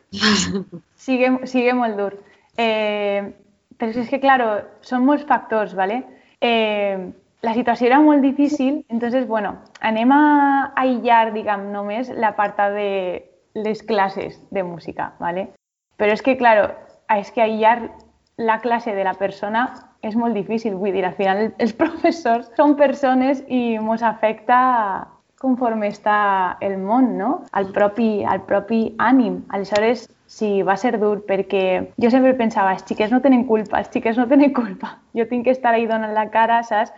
sigue, 1.06 1.30
sigue 1.46 1.76
molt 1.78 2.00
dur. 2.00 2.16
Eh, 2.58 3.22
però 3.80 3.94
és 4.02 4.10
que, 4.10 4.20
claro, 4.20 4.50
són 4.82 5.06
molts 5.06 5.28
factors, 5.30 5.76
¿vale? 5.78 6.02
Eh, 6.42 6.98
la 7.46 7.54
situació 7.56 7.88
era 7.88 8.02
molt 8.04 8.26
difícil, 8.26 8.84
entonces, 8.90 9.28
bueno, 9.28 9.56
anem 9.80 10.12
a 10.12 10.24
aïllar, 10.76 11.30
diguem, 11.36 11.70
només 11.72 12.10
la 12.12 12.34
part 12.36 12.60
de 12.76 12.90
les 13.56 13.84
classes 13.84 14.42
de 14.52 14.64
música, 14.64 15.14
¿vale? 15.20 15.52
Però 16.02 16.12
és 16.16 16.26
que, 16.26 16.36
claro, 16.40 16.68
és 17.16 17.32
que 17.32 17.46
aïllar 17.46 17.78
la 18.40 18.60
classe 18.60 18.96
de 18.96 19.04
la 19.04 19.14
persona 19.20 19.68
és 20.02 20.16
molt 20.16 20.36
difícil, 20.38 20.76
vull 20.80 20.96
dir, 20.96 21.06
al 21.06 21.16
final 21.18 21.50
els 21.64 21.74
professors 21.76 22.50
són 22.58 22.76
persones 22.80 23.42
i 23.48 23.78
ens 23.80 24.04
afecta 24.06 24.60
conforme 25.40 25.88
està 25.88 26.58
el 26.62 26.78
món, 26.78 27.14
no? 27.18 27.30
Al 27.56 27.70
propi, 27.76 28.26
al 28.28 28.42
propi 28.48 28.82
ànim. 29.00 29.40
Aleshores, 29.56 30.10
sí, 30.28 30.62
va 30.68 30.76
ser 30.78 30.98
dur 31.00 31.22
perquè 31.28 31.64
jo 31.96 32.12
sempre 32.12 32.36
pensava, 32.36 32.74
els 32.76 32.84
xiquets 32.84 33.14
no 33.16 33.22
tenen 33.24 33.46
culpa, 33.48 33.80
els 33.80 33.92
xiquets 33.94 34.20
no 34.20 34.28
tenen 34.28 34.54
culpa. 34.54 34.98
Jo 35.18 35.26
tinc 35.32 35.48
que 35.48 35.56
estar 35.56 35.74
ahí 35.74 35.88
donant 35.88 36.14
la 36.14 36.28
cara, 36.30 36.62
saps? 36.64 36.92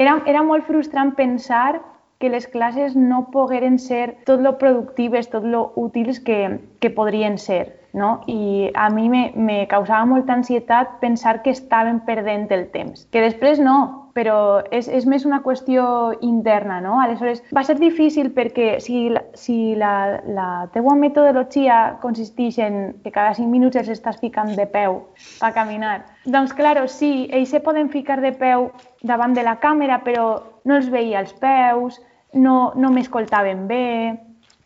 Era, 0.00 0.16
era 0.26 0.42
molt 0.42 0.64
frustrant 0.66 1.12
pensar 1.14 1.82
que 2.20 2.28
les 2.28 2.46
classes 2.48 2.96
no 2.96 3.26
pogueren 3.32 3.78
ser 3.78 4.16
tot 4.28 4.40
lo 4.44 4.56
productives, 4.58 5.30
tot 5.32 5.44
lo 5.44 5.72
útils 5.76 6.20
que, 6.20 6.58
que 6.80 6.90
podrien 6.90 7.38
ser. 7.38 7.79
No? 7.92 8.20
I 8.30 8.70
a 8.78 8.88
mi 8.90 9.08
me, 9.10 9.32
me 9.34 9.64
causava 9.70 10.06
molta 10.06 10.36
ansietat 10.36 11.00
pensar 11.00 11.40
que 11.42 11.50
estaven 11.50 12.00
perdent 12.06 12.46
el 12.54 12.68
temps. 12.70 13.08
Que 13.10 13.24
després 13.24 13.58
no, 13.58 14.10
però 14.14 14.62
és, 14.74 14.88
és 14.88 15.06
més 15.06 15.24
una 15.26 15.40
qüestió 15.42 15.84
interna, 16.26 16.80
no? 16.82 16.98
Aleshores, 17.00 17.42
va 17.54 17.62
ser 17.66 17.78
difícil 17.80 18.30
perquè 18.34 18.78
si, 18.82 19.08
si 19.38 19.74
la, 19.78 20.20
la 20.26 20.50
teua 20.74 20.94
metodologia 20.98 21.80
consisteix 22.02 22.58
en 22.62 22.80
que 23.04 23.12
cada 23.14 23.34
5 23.38 23.48
minuts 23.50 23.80
els 23.80 23.90
estàs 23.92 24.20
ficant 24.22 24.54
de 24.58 24.66
peu 24.70 25.00
a 25.40 25.52
caminar, 25.56 26.00
doncs, 26.26 26.54
claro, 26.56 26.86
sí, 26.88 27.28
ells 27.32 27.54
se 27.54 27.62
poden 27.64 27.90
ficar 27.90 28.20
de 28.20 28.32
peu 28.32 28.70
davant 29.02 29.34
de 29.34 29.46
la 29.46 29.58
càmera, 29.62 30.02
però 30.06 30.26
no 30.64 30.76
els 30.76 30.90
veia 30.90 31.22
els 31.22 31.32
peus, 31.40 32.00
no, 32.34 32.72
no 32.76 32.90
m'escoltaven 32.94 33.66
bé, 33.70 34.18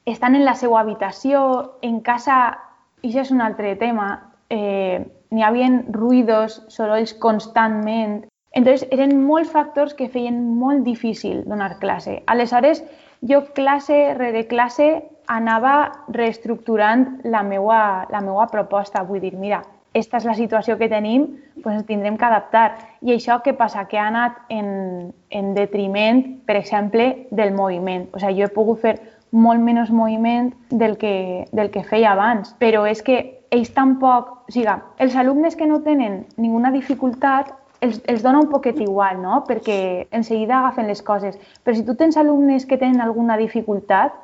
estan 0.04 0.34
en 0.36 0.44
la 0.44 0.54
seva 0.54 0.80
habitació, 0.80 1.78
en 1.82 2.00
casa, 2.04 2.58
i 3.04 3.10
això 3.12 3.26
és 3.26 3.34
un 3.34 3.44
altre 3.44 3.76
tema, 3.76 4.08
eh, 4.48 5.04
n'hi 5.30 5.44
havia 5.44 5.68
ruïdos, 5.92 6.62
sorolls 6.72 7.12
constantment, 7.20 8.22
Entonces, 8.54 8.86
eren 8.94 9.24
molts 9.26 9.50
factors 9.50 9.96
que 9.98 10.06
feien 10.08 10.36
molt 10.60 10.84
difícil 10.86 11.42
donar 11.50 11.80
classe. 11.80 12.20
Aleshores, 12.30 12.84
jo 13.26 13.42
classe 13.56 14.14
rere 14.14 14.44
classe 14.46 14.86
anava 15.26 16.04
reestructurant 16.14 17.18
la 17.24 17.42
meua, 17.42 18.06
la 18.14 18.20
meua 18.22 18.46
proposta. 18.52 19.02
Vull 19.02 19.24
dir, 19.24 19.32
mira, 19.34 19.64
esta 19.92 20.20
és 20.20 20.28
la 20.28 20.36
situació 20.38 20.78
que 20.78 20.90
tenim, 20.90 21.26
doncs 21.56 21.80
ens 21.80 21.88
tindrem 21.90 22.18
que 22.20 22.28
adaptar. 22.28 22.68
I 23.02 23.16
això 23.16 23.40
què 23.42 23.56
passa? 23.58 23.88
Que 23.90 23.98
ha 23.98 24.06
anat 24.06 24.38
en, 24.54 25.10
en 25.30 25.52
detriment, 25.58 26.22
per 26.46 26.54
exemple, 26.60 27.26
del 27.34 27.50
moviment. 27.58 28.06
O 28.14 28.22
sigui, 28.22 28.38
jo 28.38 28.46
he 28.46 28.54
pogut 28.54 28.86
fer 28.86 28.94
molt 29.34 29.60
menys 29.60 29.90
moviment 29.90 30.52
del 30.70 30.96
que, 30.96 31.48
del 31.52 31.70
que 31.74 31.82
feia 31.82 32.14
abans, 32.14 32.54
però 32.62 32.84
és 32.86 33.02
que 33.02 33.18
ells 33.54 33.74
tampoc, 33.74 34.30
o 34.46 34.54
sigui, 34.54 34.78
els 35.02 35.16
alumnes 35.18 35.58
que 35.58 35.66
no 35.66 35.82
tenen 35.82 36.22
ninguna 36.38 36.70
dificultat 36.74 37.52
els, 37.84 38.00
els 38.08 38.22
dona 38.24 38.40
un 38.40 38.50
poquet 38.50 38.78
igual, 38.80 39.20
no? 39.22 39.42
perquè 39.48 40.06
en 40.10 40.24
seguida 40.24 40.58
agafen 40.58 40.88
les 40.88 41.02
coses. 41.02 41.38
Però 41.62 41.76
si 41.76 41.84
tu 41.84 41.96
tens 41.98 42.16
alumnes 42.16 42.66
que 42.66 42.78
tenen 42.80 43.02
alguna 43.04 43.36
dificultat, 43.36 44.14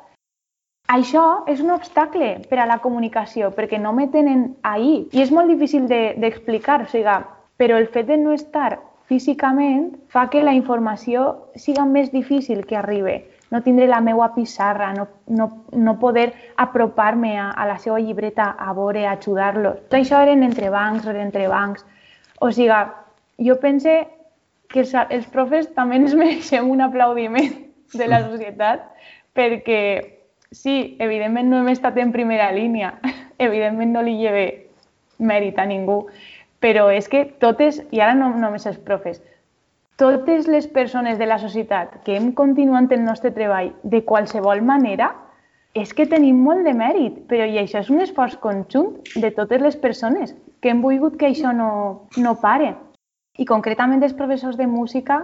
això 0.91 1.43
és 1.47 1.61
un 1.63 1.71
obstacle 1.71 2.33
per 2.49 2.59
a 2.59 2.67
la 2.69 2.79
comunicació, 2.83 3.51
perquè 3.55 3.79
no 3.79 3.93
me 3.93 4.07
tenen 4.11 4.55
ahí. 4.63 5.07
I 5.13 5.21
és 5.23 5.31
molt 5.31 5.51
difícil 5.51 5.87
d'explicar, 5.87 6.81
de, 6.81 6.89
o 6.89 6.91
sigui, 6.95 7.19
però 7.61 7.77
el 7.77 7.91
fet 7.93 8.09
de 8.09 8.17
no 8.17 8.33
estar 8.33 8.79
físicament 9.11 9.91
fa 10.09 10.29
que 10.31 10.41
la 10.43 10.55
informació 10.57 11.51
siga 11.55 11.85
més 11.85 12.11
difícil 12.11 12.65
que 12.65 12.79
arribi. 12.79 13.21
No 13.51 13.61
tindré 13.65 13.87
la 13.87 13.99
meva 13.99 14.29
pissarra, 14.33 14.93
no, 14.95 15.07
no, 15.27 15.47
no 15.75 15.97
poder 15.99 16.31
apropar-me 16.55 17.35
a, 17.37 17.49
a 17.51 17.65
la 17.67 17.77
seva 17.83 17.99
llibreta 17.99 18.47
a 18.57 18.71
veure, 18.73 19.05
a 19.05 19.17
ajudar-los. 19.17 19.83
Tot 19.89 19.99
això 19.99 20.21
eren 20.23 20.43
entre 20.47 20.71
bancs, 20.71 21.05
eren 21.05 21.27
entre 21.27 21.49
bancs. 21.51 21.83
O 22.39 22.51
sigui, 22.55 22.79
jo 23.43 23.57
pense 23.59 23.97
que 24.71 24.85
els, 24.85 24.95
els 25.09 25.27
profes 25.35 25.67
també 25.75 25.99
ens 25.99 26.15
mereixem 26.21 26.71
un 26.71 26.81
aplaudiment 26.87 27.51
de 27.93 28.07
la 28.07 28.23
societat 28.29 28.87
perquè 29.35 29.81
sí, 30.51 30.97
evidentment 30.99 31.49
no 31.51 31.61
hem 31.61 31.71
estat 31.71 31.97
en 31.99 32.11
primera 32.11 32.51
línia, 32.55 32.95
evidentment 33.47 33.93
no 33.95 34.03
li 34.05 34.17
lleve 34.19 34.45
mèrit 35.19 35.59
a 35.59 35.67
ningú, 35.69 36.05
però 36.61 36.89
és 36.93 37.07
que 37.09 37.25
totes, 37.41 37.81
i 37.91 38.01
ara 38.01 38.15
no 38.17 38.31
només 38.37 38.67
els 38.69 38.79
profes, 38.85 39.21
totes 40.01 40.47
les 40.47 40.65
persones 40.65 41.19
de 41.19 41.27
la 41.29 41.37
societat 41.37 41.99
que 42.05 42.15
hem 42.17 42.31
continuat 42.33 42.89
el 42.95 43.03
nostre 43.05 43.29
treball 43.35 43.67
de 43.83 43.99
qualsevol 44.01 44.63
manera, 44.65 45.11
és 45.77 45.91
que 45.93 46.07
tenim 46.09 46.39
molt 46.41 46.65
de 46.65 46.73
mèrit, 46.73 47.19
però 47.29 47.45
i 47.45 47.59
això 47.61 47.83
és 47.85 47.91
un 47.93 48.01
esforç 48.01 48.33
conjunt 48.41 48.95
de 49.21 49.29
totes 49.35 49.61
les 49.61 49.77
persones 49.83 50.33
que 50.59 50.73
hem 50.73 50.81
volgut 50.81 51.19
que 51.21 51.29
això 51.29 51.53
no, 51.53 51.69
no 52.17 52.33
pare. 52.41 52.73
I 53.37 53.45
concretament 53.45 54.01
els 54.01 54.17
professors 54.17 54.57
de 54.57 54.65
música 54.65 55.21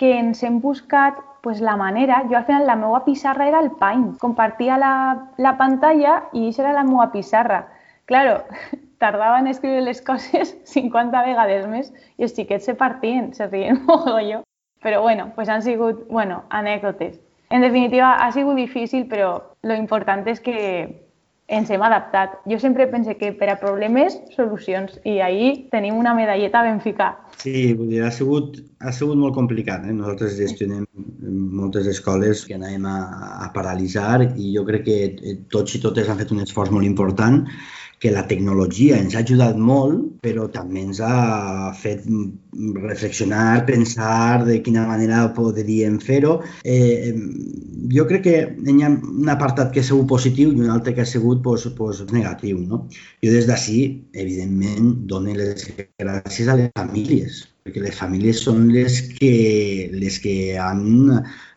que 0.00 0.14
ens 0.16 0.40
hem 0.42 0.62
buscat 0.64 1.20
pues, 1.44 1.60
la 1.60 1.76
manera, 1.76 2.22
jo 2.30 2.40
al 2.40 2.48
final 2.48 2.64
la 2.66 2.80
meva 2.80 3.04
pissarra 3.04 3.50
era 3.52 3.60
el 3.60 3.70
Paint, 3.76 4.14
compartia 4.18 4.80
la, 4.80 4.94
la 5.36 5.58
pantalla 5.60 6.22
i 6.32 6.48
això 6.48 6.64
era 6.64 6.72
la 6.80 6.88
meva 6.88 7.10
pissarra. 7.12 7.66
Claro, 8.06 8.44
tardava 9.02 9.38
en 9.40 9.48
escriure 9.52 9.82
les 9.82 10.00
coses 10.00 10.56
50 10.74 11.24
vegades 11.28 11.66
més 11.70 11.92
i 12.16 12.26
els 12.26 12.34
xiquets 12.34 12.70
se 12.70 12.74
partien, 12.74 13.32
se 13.34 13.50
rien 13.52 13.82
mogolló. 13.88 14.42
Però 14.82 15.00
bueno, 15.02 15.32
pues 15.34 15.48
han 15.48 15.62
sigut, 15.62 16.06
bueno, 16.08 16.44
anècdotes. 16.50 17.18
En 17.50 17.62
definitiva, 17.62 18.14
ha 18.14 18.30
sigut 18.32 18.56
difícil, 18.56 19.06
però 19.08 19.54
lo 19.62 19.74
important 19.74 20.26
és 20.28 20.40
que 20.42 20.56
ens 21.46 21.70
hem 21.70 21.82
adaptat. 21.82 22.34
Jo 22.50 22.58
sempre 22.58 22.88
pense 22.90 23.14
que 23.18 23.30
per 23.32 23.48
a 23.52 23.56
problemes, 23.60 24.16
solucions, 24.34 24.98
i 25.06 25.20
ahir 25.22 25.68
tenim 25.70 25.94
una 25.98 26.14
medalleta 26.14 26.62
ben 26.66 26.80
ficada. 26.82 27.22
Sí, 27.38 27.72
vull 27.78 27.92
dir, 27.94 28.02
ha 28.02 28.10
sigut, 28.10 28.58
ha 28.82 28.92
sigut 28.92 29.18
molt 29.18 29.34
complicat. 29.38 29.86
Eh? 29.86 29.94
Nosaltres 29.94 30.36
gestionem 30.38 30.86
moltes 31.56 31.86
escoles 31.90 32.44
que 32.46 32.58
anàvem 32.58 32.86
a, 32.90 32.98
a 33.46 33.50
paralitzar 33.54 34.26
i 34.26 34.52
jo 34.56 34.66
crec 34.66 34.86
que 34.86 35.36
tots 35.54 35.78
i 35.78 35.82
totes 35.82 36.10
han 36.10 36.18
fet 36.18 36.34
un 36.34 36.42
esforç 36.42 36.74
molt 36.74 36.86
important 36.86 37.44
que 37.98 38.10
la 38.12 38.26
tecnologia 38.28 38.98
ens 39.00 39.14
ha 39.16 39.22
ajudat 39.24 39.56
molt, 39.56 40.02
però 40.24 40.44
també 40.52 40.82
ens 40.84 41.00
ha 41.00 41.72
fet 41.80 42.04
reflexionar, 42.76 43.64
pensar 43.68 44.44
de 44.44 44.58
quina 44.64 44.84
manera 44.88 45.22
podríem 45.36 45.96
fer-ho. 46.04 46.36
Eh, 46.64 47.14
jo 47.92 48.06
crec 48.10 48.24
que 48.26 48.36
hi 48.68 48.76
ha 48.84 48.92
un 48.92 49.32
apartat 49.32 49.72
que 49.72 49.80
ha 49.80 49.88
sigut 49.88 50.08
positiu 50.12 50.52
i 50.52 50.60
un 50.66 50.72
altre 50.76 50.94
que 50.94 51.04
ha 51.04 51.08
sigut 51.08 51.42
pues, 51.46 51.66
pues, 51.78 52.04
negatiu. 52.12 52.60
No? 52.68 52.84
Jo 53.24 53.32
des 53.32 53.48
d'ací, 53.48 53.80
evidentment, 54.12 54.92
dono 55.08 55.36
les 55.36 55.68
gràcies 56.00 56.52
a 56.52 56.58
les 56.60 56.72
famílies, 56.76 57.46
perquè 57.64 57.82
les 57.82 57.96
famílies 57.96 58.44
són 58.44 58.68
les 58.76 59.00
que, 59.16 59.34
les 59.96 60.20
que 60.20 60.36
han 60.60 60.84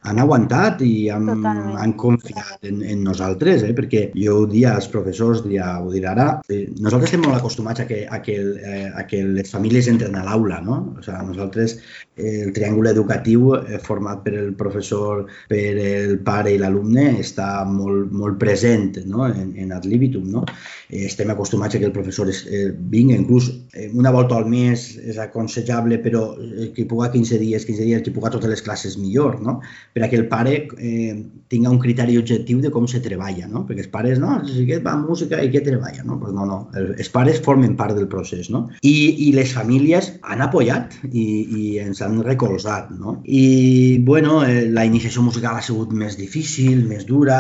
han 0.08 0.20
aguantat 0.20 0.80
i 0.86 1.10
han, 1.12 1.28
han 1.44 1.94
confiat 2.00 2.64
en, 2.68 2.80
en 2.88 3.02
nosaltres, 3.04 3.66
eh? 3.68 3.74
perquè 3.76 4.06
jo 4.16 4.38
ho 4.42 4.46
dia 4.48 4.72
als 4.78 4.88
professors, 4.92 5.42
dia, 5.44 5.74
ho 5.84 5.92
diré 5.92 6.08
ara, 6.14 6.28
eh, 6.48 6.70
nosaltres 6.80 7.10
estem 7.10 7.26
molt 7.26 7.36
acostumats 7.36 7.84
a 7.84 7.88
que, 7.90 8.06
a 8.08 8.22
que, 8.24 8.38
eh, 8.40 8.88
a 8.96 9.04
que 9.10 9.20
les 9.28 9.52
famílies 9.52 9.90
entren 9.92 10.16
a 10.16 10.24
l'aula, 10.24 10.62
no? 10.64 10.80
O 10.96 11.04
sigui, 11.04 11.20
nosaltres, 11.34 11.76
eh, 12.16 12.46
el 12.46 12.54
triangle 12.56 12.94
educatiu 12.96 13.52
eh, 13.58 13.80
format 13.84 14.24
per 14.24 14.38
el 14.40 14.54
professor, 14.60 15.26
per 15.52 15.66
el 15.84 16.16
pare 16.24 16.56
i 16.56 16.62
l'alumne 16.62 17.10
està 17.20 17.66
molt, 17.68 18.14
molt 18.16 18.40
present 18.40 19.02
no? 19.06 19.28
en, 19.28 19.52
en 19.60 19.76
ad 19.76 19.88
libitum, 19.90 20.32
no? 20.32 20.46
Eh, 20.88 21.04
estem 21.10 21.30
acostumats 21.36 21.76
a 21.76 21.84
que 21.84 21.90
el 21.90 21.96
professor 21.96 22.32
es, 22.32 22.46
eh, 22.48 22.70
vingui, 22.72 23.18
inclús 23.20 23.52
eh, 23.74 23.90
una 23.94 24.16
volta 24.16 24.40
al 24.40 24.48
mes 24.48 24.94
és 25.04 25.20
aconsellable, 25.20 26.00
però 26.00 26.24
eh, 26.40 26.72
que 26.76 26.88
puga 26.88 27.12
15 27.12 27.44
dies, 27.44 27.68
15 27.68 27.84
dies, 27.92 28.08
que 28.08 28.16
puga 28.16 28.32
totes 28.32 28.56
les 28.56 28.64
classes 28.64 28.96
millor, 28.98 29.42
no? 29.44 29.60
Per 29.94 30.04
a 30.06 30.10
que 30.10 30.18
el 30.20 30.28
pare 30.32 30.56
eh, 30.78 31.14
tinga 31.50 31.72
un 31.74 31.80
criteri 31.82 32.18
objectiu 32.20 32.60
de 32.62 32.72
com 32.74 32.86
se 32.88 33.02
treballa, 33.04 33.48
no? 33.50 33.64
Perquè 33.68 33.86
els 33.86 33.92
pares, 33.94 34.20
no, 34.22 34.38
si 34.46 34.64
aquest 34.64 34.86
va 34.86 34.96
música 35.00 35.42
i 35.42 35.50
què 35.54 35.64
treballa, 35.66 36.06
no? 36.06 36.20
Pues 36.22 36.36
no, 36.36 36.46
no, 36.50 36.60
els 36.78 37.10
pares 37.14 37.42
formen 37.46 37.76
part 37.80 37.98
del 37.98 38.10
procés, 38.12 38.52
no? 38.54 38.68
I, 38.86 38.96
i 39.28 39.32
les 39.36 39.54
famílies 39.56 40.12
han 40.22 40.46
apoyat 40.46 41.00
i, 41.10 41.26
i 41.60 41.64
ens 41.82 42.04
han 42.06 42.22
recolzat, 42.26 42.94
no? 42.94 43.18
I, 43.26 43.98
bueno, 44.06 44.44
eh, 44.46 44.68
la 44.70 44.86
iniciació 44.86 45.26
musical 45.26 45.58
ha 45.58 45.66
sigut 45.66 45.96
més 45.96 46.20
difícil, 46.20 46.86
més 46.90 47.08
dura, 47.10 47.40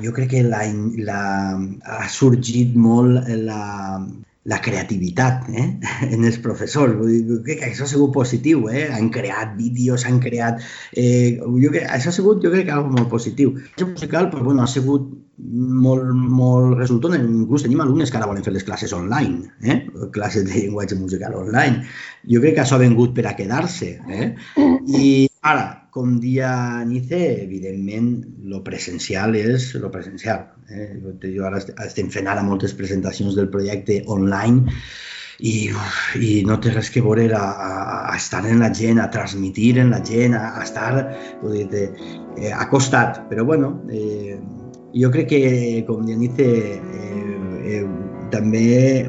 jo 0.00 0.14
crec 0.16 0.32
que 0.32 0.42
la, 0.46 0.64
la, 1.04 1.20
ha 1.84 2.08
sorgit 2.12 2.76
molt 2.78 3.28
la, 3.44 3.62
la 4.44 4.60
creativitat 4.64 5.48
eh? 5.52 5.66
en 6.14 6.24
els 6.24 6.38
professors. 6.42 6.96
Vull 6.96 7.12
dir, 7.28 7.40
que 7.46 7.58
això 7.66 7.84
ha 7.84 7.90
sigut 7.90 8.12
positiu, 8.14 8.68
eh? 8.72 8.86
han 8.92 9.10
creat 9.12 9.56
vídeos, 9.58 10.06
han 10.08 10.20
creat... 10.24 10.62
Eh, 10.96 11.40
jo 11.40 11.72
que, 11.74 11.84
això 11.84 12.12
ha 12.12 12.16
sigut, 12.16 12.40
jo 12.44 12.52
crec 12.52 12.68
que 12.68 12.76
algo 12.76 12.92
molt 12.94 13.10
positiu. 13.12 13.56
El 13.76 13.90
musical 13.92 14.30
pues, 14.32 14.44
bueno, 14.44 14.64
ha 14.64 14.70
sigut 14.70 15.10
molt, 15.40 16.12
molt 16.12 16.78
resultant. 16.80 17.16
Inclús 17.20 17.66
tenim 17.66 17.84
alumnes 17.84 18.12
que 18.12 18.20
ara 18.20 18.28
volen 18.30 18.44
fer 18.46 18.54
les 18.56 18.66
classes 18.66 18.94
online, 18.96 19.50
eh? 19.62 19.82
classes 20.14 20.46
de 20.48 20.56
llenguatge 20.56 20.98
musical 21.00 21.36
online. 21.40 21.84
Jo 22.28 22.40
crec 22.40 22.56
que 22.56 22.64
això 22.64 22.78
ha 22.78 22.84
vengut 22.84 23.12
per 23.16 23.28
a 23.28 23.36
quedar-se. 23.36 23.96
Eh? 24.08 24.32
I 24.88 25.29
ara, 25.40 25.88
com 25.90 26.18
dia 26.20 26.84
NICE, 26.84 27.20
evidentment, 27.44 28.10
lo 28.44 28.62
presencial 28.64 29.34
és 29.36 29.72
lo 29.80 29.90
presencial. 29.90 30.46
Eh? 30.70 31.00
Jo 31.24 31.46
ara 31.48 31.62
estem 31.86 32.10
fent 32.12 32.28
ara 32.28 32.44
moltes 32.46 32.74
presentacions 32.76 33.36
del 33.38 33.48
projecte 33.50 34.02
online 34.06 34.68
i, 35.40 35.70
i 36.20 36.32
no 36.46 36.58
té 36.60 36.74
res 36.74 36.90
que 36.92 37.02
veure 37.02 37.26
a, 37.34 37.40
a, 37.40 37.70
a 38.12 38.16
estar 38.16 38.44
en 38.46 38.60
la 38.60 38.70
gent, 38.74 39.00
a 39.00 39.10
transmitir 39.10 39.78
en 39.80 39.90
la 39.94 40.02
gent, 40.04 40.36
a, 40.36 40.60
a 40.60 40.64
estar 40.66 40.92
dir, 41.42 41.86
eh, 42.36 42.52
acostat. 42.52 43.24
Però 43.32 43.46
bueno, 43.48 43.78
eh, 43.90 44.36
jo 44.94 45.10
crec 45.10 45.32
que, 45.32 45.42
com 45.88 46.04
Dionice, 46.04 46.50
eh, 46.76 47.80
eh, 47.80 47.86
també 48.30 49.08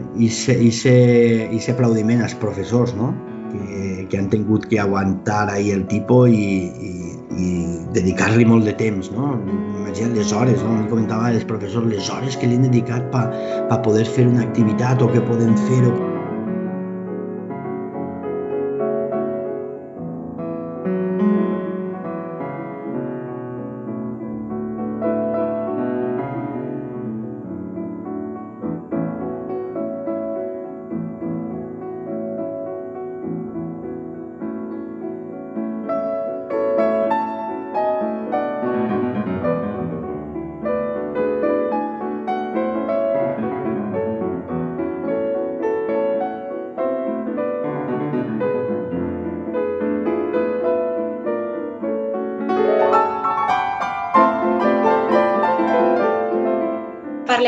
aquest 1.52 1.76
aplaudiment 1.76 2.24
als 2.24 2.40
professors, 2.40 2.96
no? 2.98 3.12
Que, 3.52 4.08
que 4.10 4.18
han 4.18 4.30
tingut 4.32 4.68
que 4.72 4.80
aguantar 4.80 5.50
ahir 5.50 5.76
el 5.80 5.86
tipus 5.92 6.30
i, 6.30 6.70
i, 6.90 6.94
i 7.38 7.50
dedicar-li 7.96 8.48
molt 8.48 8.68
de 8.70 8.76
temps. 8.80 9.12
No? 9.16 9.34
Imagina't 9.82 10.16
les 10.18 10.32
hores, 10.36 10.64
no? 10.64 10.78
em 10.80 10.88
comentava 10.92 11.32
els 11.34 11.46
professors 11.48 11.90
les 11.92 12.10
hores 12.14 12.40
que 12.40 12.50
li 12.50 12.60
han 12.60 12.70
dedicat 12.70 13.12
per 13.14 13.28
pa, 13.32 13.68
pa 13.70 13.82
poder 13.86 14.08
fer 14.08 14.28
una 14.30 14.46
activitat 14.48 15.04
o 15.04 15.12
que 15.12 15.24
poden 15.28 15.58
fer 15.68 15.84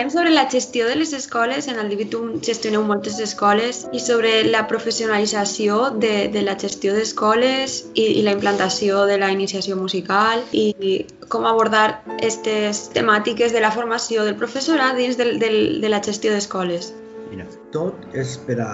Parlem 0.03 0.19
sobre 0.19 0.31
la 0.31 0.49
gestió 0.49 0.85
de 0.85 0.97
les 0.97 1.13
escoles, 1.13 1.69
en 1.69 1.77
el 1.79 1.87
Divitum 1.87 2.41
gestioneu 2.43 2.81
moltes 2.83 3.21
escoles, 3.23 3.85
i 3.95 4.01
sobre 4.03 4.31
la 4.43 4.65
professionalització 4.67 5.77
de, 5.95 6.27
de 6.33 6.41
la 6.43 6.57
gestió 6.59 6.91
d'escoles 6.91 7.77
i, 7.93 8.03
i 8.19 8.23
la 8.25 8.33
implantació 8.35 9.05
de 9.07 9.15
la 9.21 9.29
iniciació 9.31 9.77
musical 9.79 10.43
i 10.51 10.65
com 11.31 11.47
abordar 11.47 12.01
aquestes 12.17 12.89
temàtiques 12.97 13.55
de 13.55 13.61
la 13.63 13.71
formació 13.71 14.27
del 14.27 14.35
professorat 14.35 14.99
dins 14.99 15.15
del, 15.15 15.37
del, 15.39 15.79
de 15.79 15.93
la 15.95 16.03
gestió 16.03 16.35
d'escoles. 16.35 16.91
Mira, 17.31 17.47
tot 17.71 18.03
és 18.11 18.35
per 18.43 18.59
a 18.59 18.69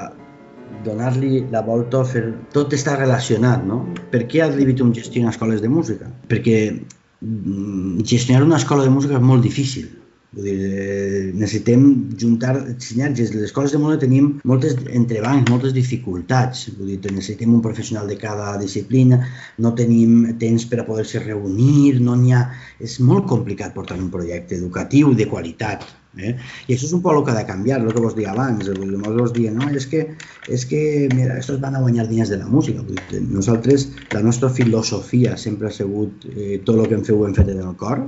donar-li 0.89 1.45
la 1.53 1.61
volta, 1.61 2.01
fer... 2.09 2.25
tot 2.57 2.73
està 2.73 2.97
relacionat, 2.97 3.69
no? 3.69 3.83
Per 4.09 4.25
què 4.25 4.41
el 4.47 4.57
Divitum 4.57 4.97
gestiona 4.97 5.29
escoles 5.29 5.61
de 5.61 5.69
música? 5.69 6.09
Perquè 6.33 6.59
mm, 6.73 8.01
gestionar 8.01 8.49
una 8.49 8.57
escola 8.57 8.89
de 8.89 8.97
música 8.97 9.21
és 9.21 9.29
molt 9.29 9.45
difícil 9.45 9.91
Vull 10.37 10.45
dir, 10.45 10.57
eh, 10.61 11.31
necessitem 11.33 11.85
juntar 12.21 12.53
sinergies. 12.77 13.31
Les 13.33 13.47
escoles 13.47 13.71
de 13.73 13.79
música 13.81 14.03
tenim 14.03 14.27
moltes 14.51 14.75
entrebancs, 14.85 15.49
moltes 15.49 15.73
dificultats. 15.73 16.67
Vull 16.77 16.91
dir, 16.93 17.13
necessitem 17.15 17.55
un 17.55 17.63
professional 17.65 18.07
de 18.07 18.17
cada 18.21 18.51
disciplina, 18.61 19.23
no 19.57 19.73
tenim 19.79 20.35
temps 20.43 20.67
per 20.69 20.83
a 20.83 20.85
poder-se 20.89 21.23
reunir, 21.23 21.99
no 22.01 22.17
n'hi 22.19 22.35
ha... 22.37 22.43
És 22.79 22.99
molt 23.01 23.25
complicat 23.31 23.73
portar 23.73 23.97
un 23.97 24.11
projecte 24.13 24.55
educatiu 24.59 25.15
de 25.17 25.27
qualitat. 25.33 25.89
Eh? 26.17 26.35
I 26.67 26.75
això 26.75 26.85
és 26.85 26.93
un 26.93 27.01
poc 27.01 27.17
el 27.17 27.25
que 27.25 27.33
ha 27.33 27.39
de 27.39 27.49
canviar, 27.49 27.81
el 27.81 27.93
que 27.93 28.05
vos 28.05 28.15
dia 28.17 28.29
abans. 28.35 28.69
Molts 28.69 29.17
vos 29.17 29.33
dia, 29.33 29.51
no, 29.55 29.65
és 29.81 29.89
que, 29.89 30.05
és 30.45 30.69
que 30.69 30.83
mira, 31.15 31.41
estos 31.41 31.57
van 31.65 31.75
a 31.77 31.81
guanyar 31.81 32.05
diners 32.09 32.29
de 32.29 32.37
la 32.43 32.53
música. 32.53 32.85
Vull 32.85 33.01
dir, 33.09 33.25
nosaltres, 33.33 33.89
la 34.13 34.21
nostra 34.29 34.53
filosofia 34.61 35.37
sempre 35.41 35.69
ha 35.69 35.75
sigut 35.81 36.29
eh, 36.35 36.61
tot 36.65 36.77
el 36.77 36.87
que 36.87 36.99
hem 36.99 37.05
fet 37.05 37.17
ho 37.17 37.25
hem 37.25 37.37
fet 37.37 37.53
en 37.57 37.65
el 37.65 37.77
cor, 37.81 38.05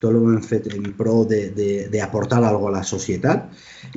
tot 0.00 0.16
ho 0.16 0.22
hem 0.32 0.40
fet 0.40 0.66
en 0.72 0.86
pro 0.96 1.26
d'aportar 1.28 2.40
alguna 2.40 2.70
a 2.70 2.76
la 2.78 2.86
societat 2.88 3.50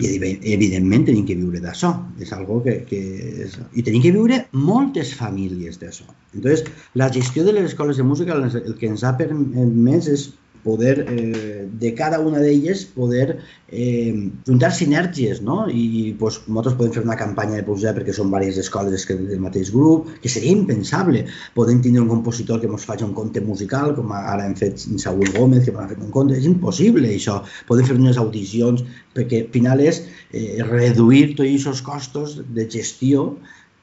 i 0.03 0.11
evidentment 0.51 1.05
tenim 1.07 1.25
que 1.27 1.37
viure 1.39 1.61
d'això. 1.63 1.93
És 2.19 2.33
algo 2.35 2.59
que, 2.65 2.81
que 2.89 2.99
és... 3.47 3.55
I 3.71 3.85
tenim 3.87 4.03
que 4.03 4.11
viure 4.15 4.41
moltes 4.51 5.13
famílies 5.15 5.79
d'això. 5.79 6.09
Entonces, 6.35 6.67
la 6.99 7.07
gestió 7.13 7.47
de 7.47 7.55
les 7.55 7.71
escoles 7.71 7.97
de 7.97 8.07
música 8.07 8.35
el 8.35 8.75
que 8.79 8.91
ens 8.91 9.03
ha 9.07 9.15
permès 9.19 10.11
és 10.11 10.27
poder, 10.63 11.05
eh, 11.09 11.67
de 11.69 11.93
cada 11.93 12.19
una 12.19 12.39
d'elles, 12.39 12.85
poder 12.85 13.39
eh, 13.67 14.31
juntar 14.47 14.71
sinergies, 14.71 15.41
no? 15.41 15.67
I 15.69 16.15
pues, 16.19 16.41
nosaltres 16.47 16.77
podem 16.79 16.93
fer 16.97 17.03
una 17.03 17.17
campanya 17.19 17.57
de 17.59 17.65
publicitat 17.67 17.97
perquè 17.99 18.15
són 18.15 18.29
diverses 18.31 18.65
escoles 18.65 19.07
del 19.09 19.41
mateix 19.43 19.71
grup, 19.75 20.11
que 20.23 20.31
seria 20.31 20.53
impensable. 20.55 21.25
Podem 21.57 21.81
tindre 21.83 22.03
un 22.03 22.11
compositor 22.11 22.61
que 22.61 22.69
ens 22.71 22.87
faci 22.87 23.05
un 23.05 23.15
conte 23.17 23.41
musical, 23.41 23.95
com 23.97 24.13
ara 24.15 24.45
hem 24.45 24.55
fet 24.59 24.79
Saúl 25.03 25.29
Gómez, 25.35 25.65
que 25.65 25.75
m'ha 25.75 25.89
fet 25.89 26.01
un 26.01 26.13
conte. 26.15 26.37
És 26.37 26.47
impossible, 26.49 27.09
això. 27.11 27.41
Podem 27.67 27.89
fer 27.89 27.99
unes 27.99 28.21
audicions, 28.21 28.85
perquè 29.13 29.45
al 29.45 29.51
final 29.53 29.83
és 29.83 30.03
eh, 30.31 30.63
reduir 30.63 31.33
tots 31.35 31.49
aquests 31.49 31.83
costos 31.85 32.39
de 32.55 32.69
gestió 32.69 33.33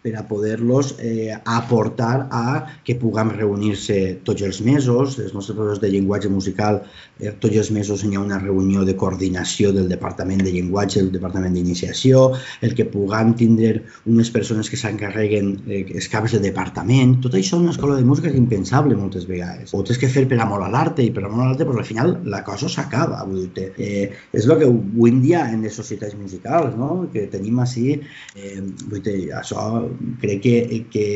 per 0.02 0.16
a 0.16 0.26
poder-los 0.26 0.94
eh, 0.98 1.34
aportar 1.44 2.28
a 2.30 2.66
que 2.84 2.96
puguem 2.96 3.30
reunir-se 3.34 4.20
tots 4.24 4.42
els 4.46 4.60
mesos. 4.64 5.18
Els 5.20 5.34
nostres 5.36 5.56
professors 5.56 5.82
de 5.82 5.90
llenguatge 5.92 6.30
musical, 6.32 6.80
eh, 7.18 7.34
tots 7.42 7.56
els 7.60 7.70
mesos 7.74 8.04
hi 8.04 8.14
ha 8.16 8.22
una 8.22 8.40
reunió 8.40 8.84
de 8.88 8.96
coordinació 8.96 9.74
del 9.76 9.90
Departament 9.92 10.42
de 10.44 10.54
Llenguatge, 10.54 11.02
del 11.02 11.12
Departament 11.12 11.56
d'Iniciació, 11.56 12.30
el 12.64 12.74
que 12.78 12.88
puguem 12.88 13.34
tindre 13.36 13.84
unes 14.06 14.32
persones 14.32 14.70
que 14.72 14.80
s'encarreguen 14.80 15.52
eh, 15.68 15.84
els 15.94 16.08
caps 16.08 16.36
de 16.36 16.42
departament. 16.46 17.18
Tot 17.24 17.36
això 17.36 17.58
en 17.58 17.68
una 17.68 17.76
escola 17.76 17.98
de 17.98 18.08
música 18.08 18.32
és 18.32 18.40
impensable 18.40 18.96
moltes 18.96 19.28
vegades. 19.28 19.74
Ho 19.74 19.84
tens 19.84 20.00
que 20.00 20.08
fer 20.08 20.24
per 20.30 20.40
amor 20.40 20.64
a 20.64 20.72
l'arte 20.72 21.04
i 21.04 21.12
per 21.12 21.26
amor 21.26 21.44
a 21.44 21.50
l'arte, 21.50 21.68
però 21.68 21.84
al 21.84 21.88
final 21.88 22.16
la 22.24 22.42
cosa 22.46 22.72
s'acaba. 22.72 23.26
Eh, 23.60 24.08
és 24.32 24.46
el 24.46 24.56
que 24.56 24.70
avui 24.70 25.12
en 25.12 25.20
dia 25.20 25.44
en 25.52 25.66
les 25.66 25.76
societats 25.76 26.16
musicals, 26.16 26.76
no? 26.80 27.04
que 27.12 27.26
tenim 27.32 27.60
així, 27.60 28.00
eh, 28.36 28.56
vull 28.88 29.04
dir, 29.04 29.28
això 29.36 29.89
crec 30.20 30.42
que, 30.44 30.54
que, 30.92 31.06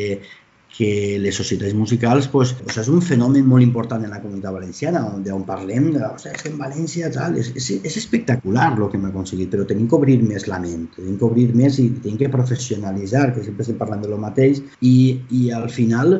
que 0.75 1.19
les 1.23 1.37
societats 1.39 1.75
musicals 1.79 2.27
pues, 2.33 2.53
o 2.55 2.67
sigui, 2.67 2.83
és 2.83 2.91
un 2.91 3.03
fenomen 3.07 3.47
molt 3.47 3.63
important 3.63 4.03
en 4.03 4.15
la 4.15 4.21
comunitat 4.23 4.57
valenciana, 4.57 5.05
on, 5.07 5.23
on 5.37 5.45
parlem 5.47 5.93
de 5.95 6.03
o 6.09 6.17
sigui, 6.19 6.35
és 6.35 6.43
que 6.43 6.51
en 6.51 6.59
València 6.59 7.11
tal, 7.15 7.39
és, 7.39 7.53
és, 7.61 7.71
és 7.79 7.99
espectacular 8.01 8.73
el 8.75 8.89
que 8.89 8.99
hem 8.99 9.07
aconseguit, 9.11 9.53
però 9.53 9.67
tenim 9.71 9.87
que 9.91 9.99
obrir 10.01 10.19
més 10.25 10.49
la 10.51 10.59
ment, 10.63 10.89
tenim 10.97 11.21
que 11.21 11.29
obrir 11.29 11.47
més 11.55 11.79
i 11.79 11.89
tenim 12.01 12.19
que 12.25 12.33
professionalitzar, 12.33 13.29
que 13.37 13.47
sempre 13.47 13.67
estem 13.67 13.79
parlant 13.79 14.03
de 14.03 14.11
lo 14.11 14.19
mateix, 14.19 14.65
i, 14.83 14.97
i 15.31 15.47
al 15.55 15.71
final 15.71 16.19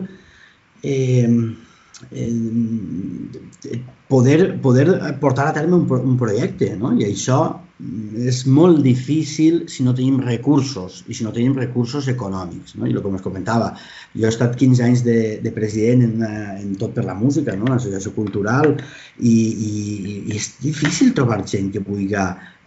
eh, 0.85 1.29
eh, 2.13 3.83
poder, 4.15 4.61
poder 4.63 4.89
portar 5.21 5.49
a 5.49 5.53
terme 5.53 5.77
un, 5.77 5.87
un 5.91 6.17
projecte, 6.19 6.75
no? 6.79 6.95
i 6.95 7.09
això 7.11 7.43
és 8.31 8.45
molt 8.47 8.85
difícil 8.85 9.65
si 9.69 9.83
no 9.83 9.93
tenim 9.99 10.21
recursos 10.23 11.01
i 11.11 11.17
si 11.19 11.25
no 11.27 11.33
tenim 11.35 11.57
recursos 11.59 12.07
econòmics. 12.13 12.77
No? 12.79 12.87
I 12.87 12.95
el 12.95 13.03
que 13.03 13.11
us 13.19 13.25
comentava, 13.25 13.73
jo 14.15 14.29
he 14.29 14.31
estat 14.31 14.55
15 14.61 14.85
anys 14.87 15.03
de, 15.07 15.19
de 15.43 15.53
president 15.57 16.05
en, 16.07 16.23
en 16.63 16.77
tot 16.79 16.95
per 16.95 17.07
la 17.09 17.19
música, 17.19 17.57
no? 17.59 17.67
l'associació 17.73 18.15
cultural, 18.15 18.77
i, 19.19 19.35
i, 19.35 19.73
i 20.23 20.39
és 20.39 20.53
difícil 20.63 21.11
trobar 21.19 21.43
gent 21.51 21.73
que 21.75 21.83
vulgui 21.83 22.13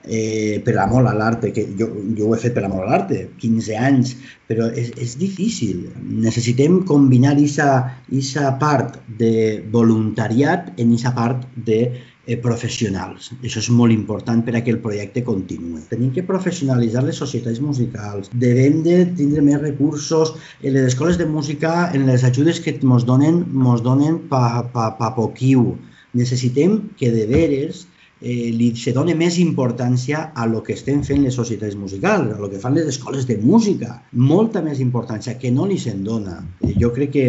eh, 0.07 0.61
per 0.65 0.77
amor 0.81 1.07
a 1.07 1.13
l'arte, 1.13 1.51
que 1.53 1.67
jo, 1.79 1.89
jo 2.17 2.27
ho 2.29 2.35
he 2.35 2.41
fet 2.41 2.55
per 2.55 2.65
amor 2.65 2.85
a 2.85 2.91
l'arte, 2.91 3.21
15 3.41 3.77
anys, 3.89 4.15
però 4.49 4.69
és, 4.71 4.91
és 4.97 5.15
difícil. 5.19 5.87
Necessitem 6.27 6.81
combinar 6.89 7.35
aquesta 7.35 8.51
part 8.61 8.99
de 9.19 9.63
voluntariat 9.73 10.71
en 10.77 10.93
aquesta 10.93 11.13
part 11.17 11.43
de 11.67 11.81
eh, 12.27 12.37
professionals. 12.43 13.31
Això 13.41 13.63
és 13.63 13.69
molt 13.73 13.95
important 13.95 14.43
per 14.45 14.55
a 14.57 14.61
que 14.63 14.73
el 14.75 14.79
projecte 14.83 15.23
continuï. 15.27 15.81
Tenim 15.89 16.13
que 16.15 16.25
professionalitzar 16.27 17.03
les 17.07 17.19
societats 17.23 17.61
musicals. 17.63 18.31
Devem 18.45 18.81
de 18.87 19.01
tindre 19.17 19.43
més 19.43 19.61
recursos 19.63 20.35
en 20.61 20.75
les 20.75 20.91
escoles 20.91 21.19
de 21.19 21.27
música, 21.27 21.89
en 21.93 22.07
les 22.09 22.27
ajudes 22.27 22.61
que 22.63 22.75
ens 22.77 23.07
donen, 23.07 23.43
mos 23.51 23.83
donen 23.83 24.23
pa, 24.31 24.63
pa, 24.73 24.91
pa 24.99 25.13
poquiu. 25.15 25.75
Necessitem 26.17 26.81
que 26.99 27.11
de 27.13 27.27
veres 27.29 27.85
eh, 28.21 28.49
li 28.53 28.71
se 28.79 28.93
dona 28.95 29.15
més 29.17 29.37
importància 29.41 30.31
a 30.35 30.47
lo 30.49 30.61
que 30.65 30.73
estem 30.77 31.03
fent 31.05 31.23
les 31.25 31.35
societats 31.37 31.75
musicals, 31.77 32.33
a 32.33 32.39
lo 32.41 32.49
que 32.49 32.59
fan 32.61 32.75
les 32.77 32.89
escoles 32.89 33.27
de 33.29 33.37
música. 33.41 33.99
Molta 34.13 34.61
més 34.65 34.81
importància 34.83 35.37
que 35.41 35.51
no 35.53 35.67
li 35.69 35.77
se'n 35.81 36.03
dona. 36.05 36.39
Eh, 36.63 36.73
jo 36.81 36.91
crec 36.95 37.13
que, 37.13 37.25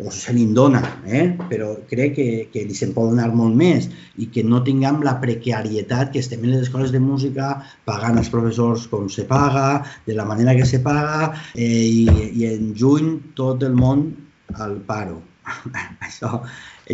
o 0.00 0.12
se 0.14 0.34
li 0.36 0.46
dona, 0.56 0.82
eh? 1.06 1.26
però 1.50 1.72
crec 1.90 2.16
que, 2.16 2.28
que 2.52 2.64
li 2.66 2.76
se'n 2.76 2.94
pot 2.96 3.10
donar 3.12 3.30
molt 3.36 3.56
més 3.56 3.90
i 4.18 4.30
que 4.32 4.44
no 4.46 4.62
tinguem 4.66 5.02
la 5.06 5.18
precarietat 5.22 6.12
que 6.14 6.22
estem 6.24 6.44
en 6.44 6.54
les 6.54 6.66
escoles 6.68 6.92
de 6.94 7.00
música 7.02 7.52
pagant 7.88 8.18
els 8.20 8.32
professors 8.32 8.86
com 8.90 9.08
se 9.12 9.26
paga, 9.28 9.82
de 10.06 10.16
la 10.16 10.26
manera 10.28 10.56
que 10.56 10.66
se 10.66 10.80
paga, 10.84 11.32
eh, 11.54 11.84
i, 11.84 12.06
i 12.40 12.48
en 12.50 12.72
juny 12.76 13.16
tot 13.36 13.62
el 13.66 13.76
món 13.76 14.08
al 14.56 14.80
paro. 14.86 15.20
Això 16.06 16.40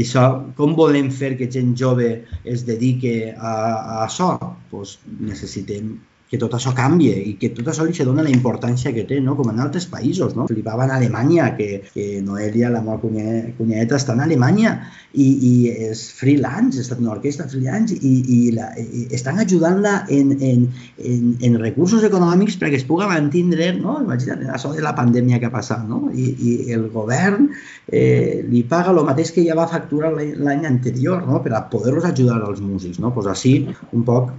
això, 0.03 0.27
com 0.59 0.75
volem 0.79 1.11
fer 1.11 1.35
que 1.39 1.49
gent 1.53 1.75
jove 1.79 2.11
es 2.45 2.67
dedique 2.69 3.33
a, 3.33 3.55
a 3.55 3.97
això? 4.05 4.35
Pues 4.71 4.99
necessitem 5.21 5.97
que 6.31 6.39
tot 6.43 6.57
això 6.57 6.72
canvie 6.74 7.14
i 7.31 7.35
que 7.41 7.53
tot 7.55 7.68
això 7.70 7.87
li 7.87 7.95
se 7.95 8.05
dona 8.07 8.24
la 8.27 8.33
importància 8.33 8.93
que 8.95 9.05
té, 9.09 9.20
no? 9.22 9.37
com 9.39 9.51
en 9.53 9.61
altres 9.62 9.87
països. 9.91 10.35
No? 10.35 10.49
Flipava 10.51 10.87
en 10.87 10.95
Alemanya, 10.97 11.53
que, 11.59 11.83
que 11.95 12.07
Noelia, 12.27 12.70
la 12.74 12.83
meva 12.83 12.99
cunyeta, 13.01 13.99
està 13.99 14.16
en 14.16 14.24
Alemanya 14.24 14.74
i, 15.14 15.27
i 15.27 15.53
és 15.87 16.03
freelance, 16.18 16.81
està 16.83 16.97
en 16.99 17.05
una 17.07 17.14
orquestra 17.14 17.47
freelance 17.51 17.95
i, 17.95 18.14
i, 18.37 18.41
la, 18.57 18.72
i 18.81 19.07
estan 19.16 19.39
ajudant-la 19.43 19.95
en, 20.16 20.35
en, 20.51 20.66
en, 20.99 21.29
en 21.47 21.61
recursos 21.62 22.05
econòmics 22.07 22.59
perquè 22.61 22.81
es 22.81 22.87
pugui 22.89 23.07
mantindre, 23.11 23.70
no? 23.79 24.01
imagina't, 24.03 24.49
això 24.57 24.72
de 24.74 24.83
la 24.85 24.97
pandèmia 24.99 25.39
que 25.39 25.47
ha 25.51 25.55
passat, 25.55 25.87
no? 25.87 26.09
I, 26.11 26.27
i 26.35 26.57
el 26.74 26.89
govern 26.95 27.49
eh, 27.93 28.43
li 28.51 28.64
paga 28.66 28.91
el 28.91 29.05
mateix 29.07 29.31
que 29.37 29.47
ja 29.47 29.57
va 29.59 29.68
facturar 29.70 30.12
l'any 30.16 30.66
anterior 30.66 31.22
no? 31.29 31.41
per 31.45 31.55
a 31.55 31.64
poder-los 31.70 32.11
ajudar 32.11 32.43
als 32.43 32.61
músics. 32.64 32.99
No? 33.03 33.14
Pues 33.14 33.31
així, 33.31 33.61
un 33.95 34.05
poc 34.07 34.35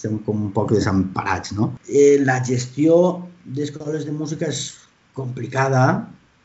estem 0.00 0.16
com 0.24 0.46
un 0.48 0.52
poc 0.56 0.72
desemparats. 0.72 1.52
No? 1.52 1.74
Eh, 1.88 2.16
la 2.24 2.40
gestió 2.44 2.94
d'escoles 3.44 4.06
de 4.08 4.14
música 4.16 4.48
és 4.48 4.72
complicada, 5.16 5.84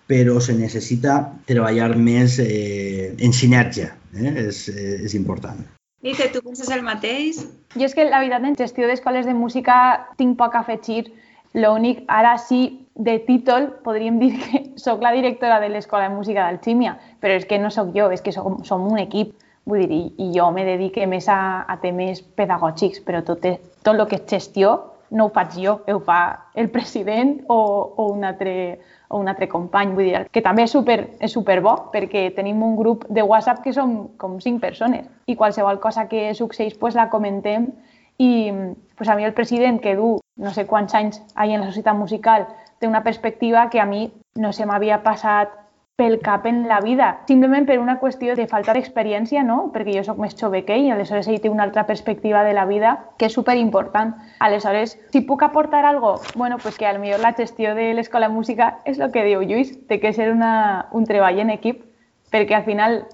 però 0.10 0.40
se 0.44 0.54
necessita 0.54 1.22
treballar 1.48 1.96
més 1.98 2.38
eh, 2.44 3.16
en 3.18 3.34
sinergia, 3.34 3.96
eh? 4.14 4.34
és, 4.50 4.68
eh, 4.70 5.00
és 5.08 5.16
important. 5.18 5.64
Dice, 6.06 6.28
tu 6.30 6.44
penses 6.46 6.70
el 6.70 6.84
mateix? 6.86 7.40
Jo 7.74 7.88
és 7.88 7.96
que 7.98 8.06
la 8.06 8.20
veritat 8.22 8.44
en 8.46 8.58
gestió 8.60 8.90
d'escoles 8.90 9.26
de 9.26 9.34
música 9.34 9.78
tinc 10.20 10.38
poc 10.38 10.54
a 10.54 10.62
afegir. 10.62 11.08
L'únic, 11.56 12.04
ara 12.12 12.36
sí, 12.38 12.86
de 13.00 13.16
títol 13.24 13.70
podríem 13.86 14.20
dir 14.20 14.34
que 14.36 14.62
sóc 14.86 15.02
la 15.02 15.16
directora 15.16 15.62
de 15.64 15.72
l'Escola 15.72 16.10
de 16.10 16.14
Música 16.14 16.44
d'Alxímia, 16.44 16.98
però 17.24 17.40
és 17.40 17.48
que 17.48 17.58
no 17.64 17.72
sóc 17.72 17.96
jo, 17.96 18.12
és 18.12 18.22
que 18.22 18.36
som, 18.36 18.60
som 18.68 18.84
un 18.86 19.00
equip. 19.02 19.34
Vull 19.66 19.88
dir, 19.88 19.98
i, 19.98 20.28
i 20.28 20.32
jo 20.36 20.52
me 20.54 20.66
dedique 20.68 21.08
més 21.10 21.28
a, 21.32 21.66
a 21.66 21.80
temes 21.82 22.22
pedagògics, 22.38 23.02
però 23.06 23.24
tot, 23.26 23.46
és, 23.50 23.62
tot 23.84 23.96
el 23.96 24.06
que 24.10 24.20
és 24.20 24.28
gestió 24.30 24.76
no 25.16 25.28
ho 25.28 25.32
faig 25.34 25.56
jo, 25.62 25.80
ho 25.88 26.00
fa 26.06 26.20
el 26.54 26.70
president 26.74 27.40
o, 27.48 27.58
o, 27.58 28.08
un, 28.12 28.24
altre, 28.26 28.80
o 29.10 29.20
un 29.22 29.30
altre 29.32 29.48
company. 29.50 29.94
Vull 29.96 30.10
dir, 30.10 30.22
que 30.34 30.44
també 30.46 30.66
és 30.66 30.74
super, 30.74 31.00
és 31.24 31.34
super 31.34 31.60
bo 31.66 31.76
perquè 31.94 32.28
tenim 32.36 32.62
un 32.66 32.76
grup 32.78 33.06
de 33.10 33.24
WhatsApp 33.24 33.64
que 33.64 33.74
som 33.74 33.96
com 34.22 34.40
cinc 34.44 34.62
persones 34.62 35.08
i 35.26 35.38
qualsevol 35.40 35.80
cosa 35.82 36.08
que 36.12 36.34
succeeix 36.38 36.78
pues, 36.82 36.98
la 36.98 37.10
comentem 37.10 37.72
i 38.18 38.52
pues, 38.96 39.10
a 39.10 39.16
mi 39.16 39.26
el 39.26 39.34
president 39.34 39.82
que 39.82 39.96
du 39.96 40.16
no 40.38 40.54
sé 40.54 40.66
quants 40.68 40.94
anys 40.96 41.22
ahí 41.36 41.54
en 41.54 41.62
la 41.62 41.72
societat 41.72 41.98
musical 41.98 42.48
té 42.80 42.88
una 42.88 43.04
perspectiva 43.04 43.70
que 43.70 43.80
a 43.80 43.86
mi 43.86 44.10
no 44.36 44.52
se 44.54 44.66
m'havia 44.66 45.02
passat 45.04 45.54
pel 45.96 46.20
cap 46.20 46.46
en 46.46 46.68
la 46.68 46.82
vida, 46.82 47.22
simplement 47.28 47.66
per 47.66 47.78
una 47.80 48.00
qüestió 48.02 48.36
de 48.36 48.48
falta 48.52 48.74
d'experiència, 48.76 49.46
no? 49.48 49.70
perquè 49.72 49.94
jo 49.96 50.04
sóc 50.04 50.18
més 50.20 50.36
jove 50.36 50.66
que 50.68 50.76
ell, 50.76 50.90
aleshores 50.92 51.30
ell 51.32 51.40
té 51.40 51.50
una 51.50 51.64
altra 51.64 51.86
perspectiva 51.88 52.44
de 52.44 52.52
la 52.54 52.66
vida 52.68 52.98
que 53.18 53.30
és 53.30 53.38
superimportant. 53.38 54.12
Aleshores, 54.44 54.98
si 55.14 55.22
puc 55.24 55.46
aportar 55.48 55.86
algo, 55.86 56.18
bueno, 56.36 56.58
pues 56.60 56.78
que 56.78 56.92
millor 57.00 57.24
la 57.24 57.34
gestió 57.34 57.76
de 57.76 57.94
l'escola 57.94 58.28
de 58.28 58.34
música 58.34 58.80
és 58.84 59.00
el 59.00 59.12
que 59.12 59.24
diu 59.24 59.42
Lluís, 59.42 59.72
té 59.88 60.02
que 60.02 60.12
ser 60.12 60.32
una, 60.34 60.90
un 60.92 61.08
treball 61.08 61.40
en 61.40 61.56
equip, 61.56 61.86
perquè 62.32 62.60
al 62.60 62.68
final, 62.68 63.06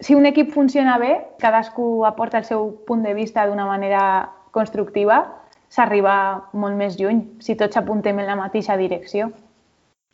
si 0.00 0.18
un 0.18 0.26
equip 0.26 0.50
funciona 0.50 0.98
bé, 0.98 1.22
cadascú 1.38 2.04
aporta 2.04 2.38
el 2.38 2.44
seu 2.44 2.72
punt 2.86 3.06
de 3.06 3.14
vista 3.14 3.46
d'una 3.46 3.66
manera 3.66 4.32
constructiva, 4.50 5.22
s'arriba 5.70 6.50
molt 6.52 6.74
més 6.74 6.98
lluny 6.98 7.28
si 7.38 7.54
tots 7.54 7.76
apuntem 7.76 8.18
en 8.18 8.26
la 8.26 8.34
mateixa 8.34 8.76
direcció. 8.76 9.30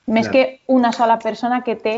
Més 0.06 0.28
que 0.28 0.60
una 0.68 0.92
sola 0.92 1.18
persona 1.18 1.62
que 1.64 1.76
té 1.80 1.94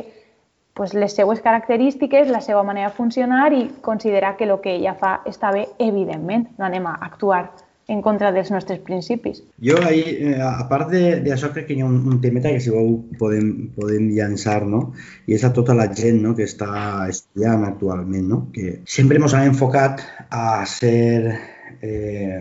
pues, 0.77 0.95
les 0.95 1.15
seues 1.17 1.41
característiques, 1.43 2.29
la 2.29 2.41
seva 2.41 2.63
manera 2.63 2.91
de 2.91 2.97
funcionar 2.97 3.53
i 3.53 3.67
considerar 3.83 4.37
que 4.37 4.45
el 4.45 4.59
que 4.63 4.77
ella 4.77 4.95
fa 4.95 5.21
està 5.27 5.51
bé, 5.53 5.67
evidentment. 5.79 6.47
No 6.59 6.69
anem 6.69 6.87
a 6.87 6.99
actuar 7.09 7.49
en 7.89 8.03
contra 8.03 8.33
dels 8.35 8.51
nostres 8.51 8.81
principis. 8.83 9.43
Jo, 9.63 9.79
ahí, 9.87 10.03
eh, 10.03 10.39
a 10.43 10.67
part 10.71 10.91
d'això, 10.91 11.53
crec 11.55 11.69
que 11.69 11.77
hi 11.77 11.83
ha 11.83 11.89
un, 11.89 12.01
un 12.11 12.21
temeta 12.23 12.51
que 12.51 12.61
si 12.63 12.73
vol 12.75 12.97
podem, 13.19 13.71
podem 13.77 14.09
llançar, 14.15 14.65
no? 14.67 14.93
I 15.27 15.37
és 15.39 15.45
a 15.47 15.53
tota 15.55 15.75
la 15.75 15.87
gent 15.95 16.19
no? 16.25 16.35
que 16.39 16.47
està 16.51 17.07
estudiant 17.09 17.65
actualment, 17.67 18.27
no? 18.29 18.41
Que 18.55 18.81
sempre 18.91 19.23
ens 19.23 19.37
hem 19.39 19.53
enfocat 19.53 20.03
a 20.31 20.65
ser 20.67 21.39
eh, 21.83 22.41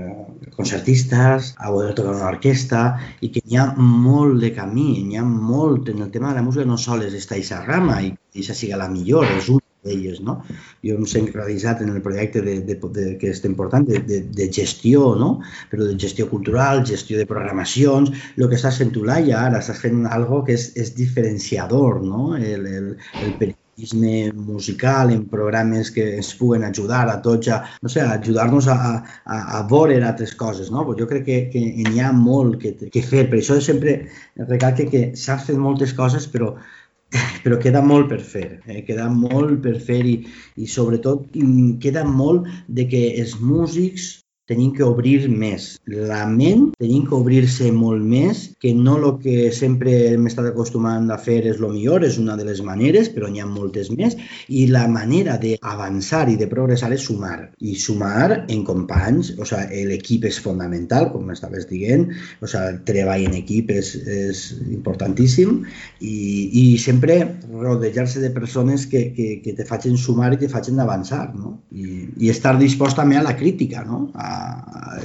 concertistes, 0.56 1.54
a 1.58 1.72
poder 1.72 1.94
tocar 1.96 2.16
una 2.16 2.32
orquestra 2.32 2.86
i 3.22 3.32
que 3.34 3.44
hi 3.46 3.60
ha 3.60 3.68
molt 3.78 4.42
de 4.44 4.52
camí, 4.56 4.90
hi 5.02 5.20
ha 5.20 5.26
molt, 5.26 5.90
en 5.94 6.02
el 6.08 6.12
tema 6.12 6.32
de 6.32 6.40
la 6.40 6.48
música 6.48 6.66
no 6.66 6.78
sols 6.78 7.14
està 7.14 7.38
aquesta 7.38 7.64
rama 7.66 8.02
i 8.04 8.12
aquesta 8.14 8.58
siga 8.58 8.82
la 8.82 8.90
millor, 8.92 9.28
és 9.38 9.50
un 9.54 9.62
d'elles, 9.86 10.22
no? 10.26 10.40
Jo 10.86 10.98
em 11.00 11.06
sent 11.10 11.30
realitzat 11.34 11.84
en 11.86 11.92
el 11.94 12.02
projecte 12.06 12.42
de, 12.46 12.56
de, 12.68 12.78
de, 12.98 13.06
que 13.22 13.32
estem 13.32 13.56
portant 13.60 13.86
de, 13.88 14.02
de, 14.10 14.22
de 14.40 14.50
gestió, 14.60 15.12
no? 15.20 15.30
Però 15.72 15.86
de 15.86 15.98
gestió 16.02 16.28
cultural, 16.32 16.84
gestió 16.90 17.22
de 17.22 17.30
programacions, 17.30 18.14
el 18.38 18.50
que 18.50 18.60
estàs 18.60 18.82
fent 18.82 18.96
tu, 18.96 19.06
Laia, 19.06 19.44
ara 19.46 19.62
estàs 19.62 19.84
fent 19.86 20.06
algo 20.10 20.42
que 20.48 20.58
és, 20.58 20.72
és 20.82 20.96
diferenciador, 20.98 22.02
no? 22.06 22.34
El, 22.40 22.66
el, 22.80 22.92
el 23.22 23.38
periodisme 23.76 24.32
musical, 24.34 25.12
en 25.12 25.26
programes 25.28 25.92
que 25.92 26.16
ens 26.16 26.34
puguen 26.36 26.64
ajudar 26.64 27.10
a 27.10 27.22
tots 27.22 27.48
a, 27.50 27.64
no 27.82 27.90
sé, 27.90 28.02
ajudar-nos 28.02 28.68
a, 28.68 29.04
a, 29.26 29.60
a 29.60 29.64
veure 29.68 30.02
altres 30.04 30.34
coses, 30.36 30.72
no? 30.72 30.86
Pues 30.86 31.00
jo 31.00 31.08
crec 31.08 31.26
que, 31.26 31.50
que 31.52 31.60
n'hi 31.60 32.00
ha 32.00 32.14
molt 32.14 32.60
que, 32.62 32.74
que 32.90 33.04
fer, 33.04 33.28
per 33.30 33.42
això 33.42 33.60
sempre 33.60 34.08
recalque 34.48 34.88
que 34.88 35.04
s'han 35.16 35.44
fet 35.44 35.60
moltes 35.60 35.94
coses, 35.94 36.28
però 36.28 36.56
però 37.44 37.60
queda 37.62 37.82
molt 37.86 38.10
per 38.10 38.20
fer, 38.20 38.62
eh? 38.66 38.82
queda 38.88 39.10
molt 39.12 39.60
per 39.64 39.78
fer 39.80 40.02
i, 40.08 40.16
i 40.58 40.68
sobretot 40.68 41.36
queda 41.84 42.04
molt 42.04 42.48
de 42.68 42.88
que 42.90 43.04
els 43.22 43.36
músics 43.40 44.25
tenim 44.50 44.74
que 44.78 44.86
obrir 44.86 45.28
més. 45.30 45.76
La 45.90 46.24
ment 46.30 46.70
tenim 46.78 47.06
que 47.10 47.16
obrir-se 47.18 47.72
molt 47.74 48.04
més, 48.06 48.44
que 48.62 48.74
no 48.78 48.98
el 49.00 49.08
que 49.24 49.50
sempre 49.56 49.94
hem 50.12 50.28
estat 50.30 50.52
acostumant 50.52 51.10
a 51.12 51.18
fer 51.22 51.40
és 51.50 51.60
el 51.62 51.74
millor, 51.74 52.06
és 52.06 52.20
una 52.22 52.38
de 52.38 52.46
les 52.48 52.62
maneres, 52.66 53.10
però 53.14 53.30
n'hi 53.30 53.42
ha 53.42 53.50
moltes 53.50 53.90
més, 53.94 54.18
i 54.48 54.66
la 54.72 54.86
manera 54.92 55.38
d'avançar 55.42 56.26
i 56.30 56.38
de 56.40 56.50
progressar 56.52 56.92
és 56.94 57.08
sumar. 57.10 57.50
I 57.60 57.76
sumar 57.82 58.46
en 58.46 58.64
companys, 58.68 59.34
o 59.40 59.48
sigui, 59.50 59.86
l'equip 59.90 60.28
és 60.30 60.40
fonamental, 60.42 61.10
com 61.14 61.34
estaves 61.34 61.68
dient, 61.72 62.08
o 62.42 62.50
sigui, 62.50 62.64
el 62.76 62.80
treball 62.88 63.26
en 63.26 63.38
equip 63.42 63.74
és, 63.74 63.94
és 64.06 64.46
importantíssim, 64.70 65.64
i, 66.00 66.16
i 66.62 66.66
sempre 66.82 67.18
rodejar-se 67.50 68.22
de 68.22 68.32
persones 68.36 68.86
que, 68.90 69.08
que, 69.18 69.30
que 69.44 69.56
te 69.58 69.66
facin 69.66 69.98
sumar 69.98 70.34
i 70.36 70.42
te 70.42 70.50
facin 70.52 70.80
avançar, 70.82 71.28
no? 71.34 71.58
I, 71.74 72.06
i 72.22 72.32
estar 72.34 72.56
dispost 72.62 72.98
també 73.00 73.18
a 73.18 73.26
la 73.26 73.36
crítica, 73.38 73.84
no? 73.88 74.06
A, 74.14 74.35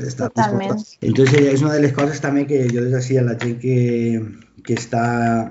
estar 0.07 0.31
Totalment. 0.31 0.79
Entonces 1.01 1.49
és 1.55 1.65
una 1.65 1.75
de 1.75 1.83
les 1.87 1.97
coses 1.97 2.21
també 2.23 2.47
que 2.47 2.65
jo 2.71 2.85
les 2.85 2.93
decía 2.93 3.25
a 3.25 3.29
la 3.31 3.37
gent 3.41 3.59
que, 3.63 3.77
que 4.67 4.79
està 4.79 5.05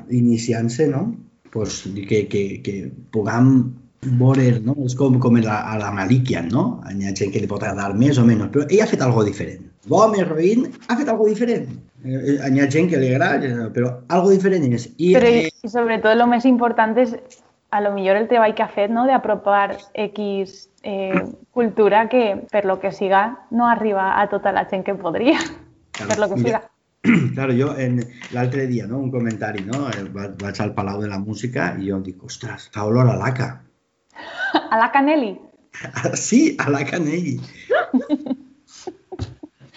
iniciant-se, 0.10 0.88
no? 0.92 1.10
Pues 1.54 1.82
que, 2.08 2.28
que, 2.30 2.44
que 2.66 2.76
puguem 3.12 3.74
veure, 4.20 4.52
no? 4.64 4.76
És 4.86 4.96
com, 4.96 5.18
com 5.20 5.36
a, 5.42 5.58
a 5.74 5.78
la 5.82 5.92
Malikian, 5.96 6.50
no? 6.54 6.66
Hi 6.88 7.10
ha 7.10 7.16
gent 7.16 7.34
que 7.34 7.42
li 7.44 7.50
pot 7.50 7.64
agradar 7.64 7.98
més 7.98 8.20
o 8.22 8.26
menys, 8.28 8.52
però 8.54 8.66
ella 8.70 8.86
ha 8.86 8.92
fet 8.92 9.04
algo 9.04 9.26
diferent. 9.28 9.66
L'home 9.90 10.24
Roïn 10.24 10.68
ha 10.88 10.98
fet 11.00 11.10
diferent. 11.26 11.70
Eh, 12.06 12.38
hi 12.38 12.62
ha 12.62 12.70
gent 12.72 12.90
que 12.90 13.00
li 13.00 13.14
agrada, 13.14 13.70
però 13.76 13.92
algo 14.08 14.32
diferent 14.32 14.68
és. 14.72 14.90
I, 14.98 15.14
però 15.18 15.32
i 15.36 15.72
sobretot 15.72 16.14
el 16.16 16.28
més 16.32 16.46
important 16.46 16.96
és 16.98 17.16
a 17.72 17.82
lo 17.82 17.94
millor 17.94 18.18
el 18.18 18.28
treball 18.28 18.56
que 18.56 18.64
ha 18.64 18.72
fet 18.72 18.92
no, 18.92 19.06
d'apropar 19.06 19.78
X 19.94 20.68
eh, 20.84 21.24
cultura 21.52 22.08
que, 22.10 22.46
per 22.52 22.66
lo 22.66 22.80
que 22.80 22.92
siga, 22.92 23.46
no 23.52 23.68
arriba 23.68 24.20
a 24.22 24.28
tota 24.30 24.52
la 24.52 24.66
gent 24.70 24.84
que 24.86 24.96
podria, 24.96 25.40
Claro, 25.92 26.10
per 26.10 26.20
lo 26.20 26.30
que 26.36 26.42
siga. 26.42 26.62
Claro, 27.34 27.54
jo 27.56 27.70
l'altre 28.36 28.66
dia, 28.68 28.86
no, 28.86 28.98
un 29.00 29.10
comentari, 29.12 29.64
no? 29.64 29.86
eh, 29.90 30.04
va- 30.12 30.34
vaig 30.38 30.60
al 30.60 30.74
Palau 30.76 31.00
de 31.02 31.08
la 31.08 31.18
Música 31.20 31.70
i 31.80 31.88
jo 31.90 32.00
dic, 32.04 32.22
ostres, 32.28 32.70
fa 32.74 32.84
olor 32.86 33.08
a 33.08 33.16
laca. 33.16 33.62
A 34.72 34.78
la 34.78 34.92
Canelli, 34.92 35.38
Sí, 36.14 36.56
a 36.60 36.70
la 36.70 36.84
Canelli. 36.86 37.38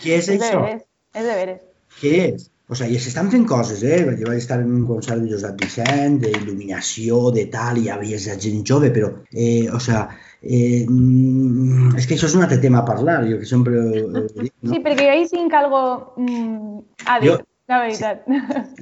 Què 0.03 0.17
és 0.19 0.29
és 0.33 0.41
de 0.41 0.49
això? 0.49 0.63
veres, 0.65 0.83
és 1.15 1.29
de 1.29 1.37
veres. 1.39 1.61
Què 2.01 2.13
és? 2.33 2.49
O 2.73 2.77
sigui, 2.79 2.99
s'estan 3.05 3.29
fent 3.33 3.45
coses, 3.49 3.83
eh? 3.85 3.99
Jo 4.19 4.31
vaig 4.31 4.41
estar 4.41 4.59
en 4.63 4.71
un 4.73 4.85
concert 4.89 5.21
de 5.23 5.29
Josep 5.35 5.59
Vicent, 5.61 6.19
d'il·luminació, 6.23 7.19
de 7.37 7.45
tal, 7.53 7.79
i 7.83 7.87
hi 7.87 7.91
havia 7.93 8.19
gent 8.23 8.63
jove, 8.69 8.89
però, 8.95 9.11
eh, 9.33 9.69
o 9.69 9.81
sigui, 9.83 10.07
eh, 10.43 10.85
mm, 10.89 11.95
és 11.99 12.07
que 12.07 12.17
això 12.19 12.27
és 12.29 12.35
un 12.37 12.43
altre 12.47 12.59
tema 12.63 12.83
a 12.83 12.87
parlar, 12.89 13.23
jo 13.31 13.39
que 13.41 13.47
sempre 13.49 13.79
ho 14.03 14.27
dic, 14.43 14.53
no? 14.63 14.75
Sí, 14.75 14.83
perquè 14.85 15.09
ahí 15.13 15.25
tinc 15.31 15.55
algo 15.55 15.83
mm, 16.19 16.83
a 17.07 17.19
dir, 17.23 17.31
Jo- 17.33 17.41
la 17.71 17.81
veritat. 17.87 18.27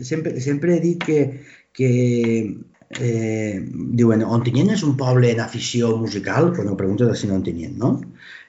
sempre, 0.03 0.41
sempre 0.41 0.77
he 0.77 0.81
dit 0.81 1.05
que, 1.05 1.19
que 1.77 1.91
eh, 2.99 3.61
diuen, 4.01 4.25
Ontinyent 4.27 4.73
és 4.75 4.83
un 4.87 4.97
poble 4.99 5.31
en 5.31 5.41
afició 5.45 5.93
musical, 6.01 6.51
però 6.55 6.65
no 6.67 6.77
preguntes 6.81 7.21
si 7.21 7.29
no 7.31 7.37
Ontinyent, 7.39 7.77
no? 7.79 7.93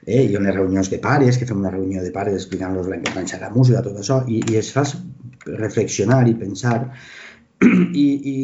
Eh, 0.06 0.24
i 0.24 0.34
en 0.34 0.48
les 0.48 0.56
reunions 0.56 0.88
de 0.90 0.98
pares, 0.98 1.38
que 1.38 1.46
fem 1.46 1.60
una 1.62 1.70
reunió 1.70 2.02
de 2.02 2.10
pares 2.10 2.34
explicant-los 2.40 2.88
la 2.90 2.96
importància 2.98 3.38
de 3.38 3.44
la 3.44 3.52
música, 3.54 3.84
tot 3.86 4.00
això, 4.00 4.22
i, 4.26 4.40
i 4.50 4.56
es 4.58 4.72
fas 4.74 4.96
reflexionar 5.46 6.24
i 6.30 6.34
pensar 6.38 6.78
i, 7.62 8.06
i 8.32 8.36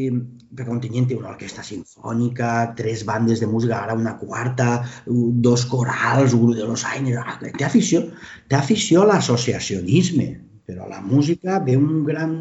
perquè 0.57 0.73
Ontinyent 0.73 1.09
té 1.11 1.17
una 1.19 1.31
orquestra 1.33 1.65
sinfònica, 1.67 2.73
tres 2.79 3.05
bandes 3.09 3.43
de 3.43 3.49
música, 3.51 3.83
ara 3.83 3.97
una 3.99 4.17
quarta, 4.21 4.83
dos 5.07 5.67
corals, 5.69 6.35
un 6.35 6.55
de 6.57 6.67
los 6.67 6.85
Aines, 6.89 7.19
ah, 7.21 7.39
té 7.43 7.65
afició, 7.67 8.05
té 8.49 8.57
afició 8.57 9.03
a 9.05 9.11
l'associacionisme, 9.13 10.29
però 10.69 10.89
la 10.89 11.01
música 11.01 11.59
ve 11.65 11.79
un 11.81 12.05
gran 12.05 12.37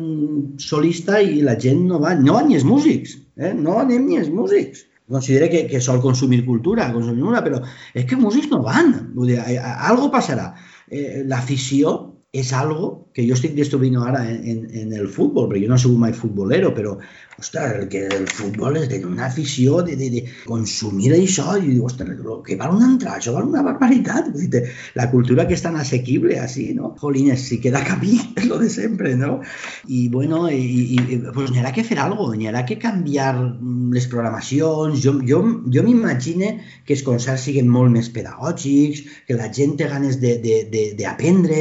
solista 0.60 1.22
i 1.24 1.42
la 1.46 1.56
gent 1.60 1.86
no 1.88 2.00
va, 2.04 2.14
no 2.20 2.36
van 2.36 2.50
ni 2.50 2.60
els 2.60 2.68
músics, 2.68 3.16
eh? 3.40 3.54
no 3.56 3.80
anem 3.84 4.08
ni 4.08 4.20
els 4.20 4.32
músics. 4.34 4.84
Considera 5.08 5.48
que, 5.48 5.62
que 5.72 5.80
sol 5.80 6.02
consumir 6.04 6.42
cultura, 6.44 6.90
consumir 6.92 7.24
una, 7.24 7.40
però 7.44 7.62
és 7.96 8.04
que 8.04 8.20
músics 8.20 8.50
no 8.52 8.60
van. 8.66 8.92
Vull 9.16 9.32
dir, 9.32 9.40
algo 9.64 10.10
passarà. 10.12 10.50
Eh, 10.92 11.24
L'afició 11.32 11.94
és 12.36 12.52
algo 12.52 13.07
que 13.18 13.26
jo 13.26 13.34
estic 13.34 13.56
descobrint 13.58 13.98
ara 13.98 14.22
en, 14.30 14.44
en, 14.46 14.66
en 14.78 14.94
el 14.94 15.08
futbol, 15.10 15.48
perquè 15.50 15.64
jo 15.64 15.72
no 15.72 15.80
he 15.80 15.82
sigut 15.82 15.98
mai 16.04 16.14
futbolero, 16.14 16.70
però, 16.78 16.92
ostres, 17.38 17.72
el 17.80 17.88
que 17.90 18.04
el 18.14 18.28
futbol 18.30 18.78
és 18.78 18.88
tenir 18.92 19.08
una 19.10 19.26
afició 19.26 19.82
de, 19.86 19.96
de, 19.98 20.10
de 20.14 20.22
consumir 20.46 21.10
això 21.16 21.56
i 21.58 21.64
dius, 21.72 21.94
ostres, 21.94 22.12
el 22.18 22.44
que 22.46 22.58
val 22.60 22.76
una 22.76 22.92
entrada, 22.92 23.18
això 23.18 23.34
val 23.34 23.50
una 23.50 23.64
barbaritat. 23.66 24.30
Vull 24.36 24.52
dir, 24.54 24.64
la 24.98 25.08
cultura 25.10 25.48
que 25.50 25.58
és 25.58 25.66
tan 25.66 25.80
assequible, 25.82 26.38
així, 26.44 26.68
no? 26.78 26.92
Jolines, 27.02 27.48
si 27.50 27.58
queda 27.64 27.82
camí, 27.88 28.20
és 28.38 28.46
lo 28.52 28.60
de 28.62 28.70
sempre, 28.70 29.16
no? 29.18 29.40
I, 29.88 30.08
bueno, 30.14 30.44
pues, 30.46 31.50
n'hi 31.50 31.64
haurà 31.64 31.74
que 31.74 31.86
fer 31.88 31.98
alguna 31.98 32.22
cosa, 32.22 32.38
n'hi 32.38 32.52
haurà 32.52 32.66
que 32.70 32.78
canviar 32.82 33.34
mm, 33.40 33.90
les 33.98 34.10
programacions. 34.14 35.02
Jo, 35.02 35.16
jo, 35.26 35.42
jo 35.74 35.86
m'imagine 35.86 36.54
que 36.86 36.94
els 36.94 37.06
concerts 37.06 37.50
siguin 37.50 37.70
molt 37.70 37.94
més 37.94 38.14
que 38.14 39.36
la 39.38 39.50
gent 39.54 39.78
té 39.78 39.88
ganes 39.90 40.18
d'aprendre, 40.22 41.60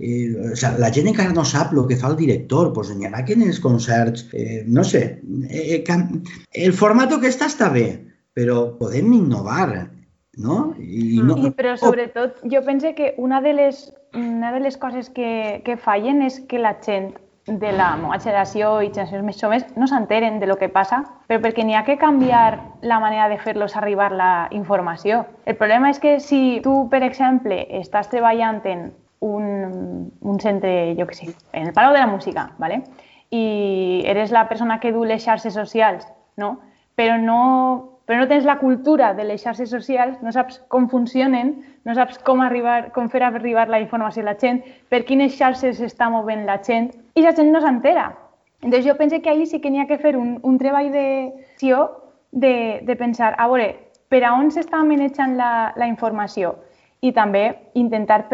eh, 0.00 0.52
o 0.52 0.56
sigui, 0.56 0.80
la 0.80 0.90
gent 0.92 0.97
encara 1.06 1.32
no 1.32 1.44
sap 1.44 1.72
el 1.72 1.86
que 1.86 1.96
fa 1.96 2.08
el 2.08 2.16
director, 2.16 2.72
doncs 2.74 2.90
n'hi 2.96 3.06
haurà 3.06 3.24
que 3.24 3.34
en 3.34 3.42
els 3.42 3.60
concerts, 3.60 4.26
eh, 4.32 4.64
no 4.66 4.82
sé, 4.84 5.20
eh, 5.50 5.84
cam- 5.86 6.22
el 6.52 6.72
format 6.72 7.12
que 7.20 7.28
està 7.28 7.46
està 7.46 7.70
bé, 7.72 8.00
però 8.34 8.76
podem 8.78 9.12
innovar, 9.12 9.90
no? 10.38 10.74
I 10.78 11.20
no 11.22 11.36
I, 11.36 11.50
però 11.50 11.76
sobretot 11.76 12.42
jo 12.50 12.62
penso 12.64 12.94
que 12.94 13.14
una 13.18 13.40
de 13.40 13.52
les, 13.54 13.92
una 14.14 14.52
de 14.52 14.60
les 14.60 14.76
coses 14.76 15.10
que, 15.10 15.62
que 15.64 15.76
fallen 15.76 16.22
és 16.22 16.40
que 16.48 16.58
la 16.58 16.76
gent 16.84 17.14
de 17.48 17.72
la 17.72 17.96
meva 17.96 18.18
generació 18.20 18.82
i 18.84 18.90
generacions 18.92 19.24
més 19.24 19.38
joves 19.40 19.64
no 19.74 19.86
s'enteren 19.88 20.38
de 20.38 20.46
lo 20.46 20.58
que 20.60 20.68
passa, 20.68 21.02
però 21.26 21.40
perquè 21.40 21.64
n'hi 21.64 21.74
ha 21.74 21.84
que 21.84 21.96
canviar 21.96 22.60
la 22.82 23.00
manera 23.00 23.28
de 23.28 23.38
fer-los 23.40 23.74
arribar 23.74 24.12
la 24.12 24.48
informació. 24.52 25.24
El 25.46 25.56
problema 25.56 25.88
és 25.90 25.98
que 25.98 26.20
si 26.20 26.60
tu, 26.62 26.88
per 26.90 27.02
exemple, 27.02 27.64
estàs 27.80 28.10
treballant 28.12 28.60
en 28.68 28.92
un, 29.20 30.12
un 30.20 30.40
centre, 30.40 30.94
jo 30.98 31.06
què 31.08 31.16
sé, 31.16 31.28
en 31.52 31.68
el 31.68 31.74
Palau 31.76 31.94
de 31.94 32.00
la 32.00 32.10
Música, 32.10 32.50
¿vale? 32.58 32.82
i 33.30 34.02
eres 34.08 34.30
la 34.32 34.48
persona 34.48 34.78
que 34.80 34.92
du 34.92 35.04
les 35.04 35.24
xarxes 35.24 35.52
socials, 35.54 36.06
no? 36.36 36.58
però 36.96 37.18
no, 37.20 37.98
però 38.08 38.22
no 38.22 38.28
tens 38.30 38.46
la 38.48 38.58
cultura 38.58 39.12
de 39.14 39.26
les 39.28 39.42
xarxes 39.44 39.70
socials, 39.70 40.16
no 40.24 40.32
saps 40.32 40.62
com 40.72 40.88
funcionen, 40.88 41.58
no 41.84 41.94
saps 41.94 42.18
com, 42.24 42.40
arribar, 42.40 42.90
com 42.94 43.10
fer 43.12 43.22
arribar 43.22 43.68
la 43.68 43.82
informació 43.82 44.24
a 44.24 44.30
la 44.30 44.38
gent, 44.40 44.62
per 44.88 45.04
quines 45.04 45.36
xarxes 45.36 45.78
s'està 45.78 46.08
movent 46.10 46.46
la 46.48 46.56
gent, 46.64 46.88
i 47.14 47.22
la 47.22 47.34
gent 47.36 47.52
no 47.52 47.60
s'entera. 47.60 48.10
Entonces 48.62 48.86
jo 48.88 48.96
penso 48.96 49.20
que 49.22 49.30
ahir 49.30 49.46
sí 49.46 49.60
que 49.60 49.70
n'hi 49.70 49.80
ha 49.80 49.86
que 49.86 50.00
fer 50.00 50.16
un, 50.16 50.38
un 50.42 50.58
treball 50.58 50.90
d'acció 50.90 51.84
de, 52.32 52.80
de 52.82 52.96
pensar, 52.96 53.34
a 53.38 53.46
veure, 53.46 53.76
per 54.08 54.24
a 54.24 54.32
on 54.34 54.50
s'està 54.50 54.80
manejant 54.82 55.36
la, 55.36 55.74
la 55.76 55.86
informació? 55.86 56.56
I 57.00 57.12
també 57.14 57.44
intentar 57.78 58.24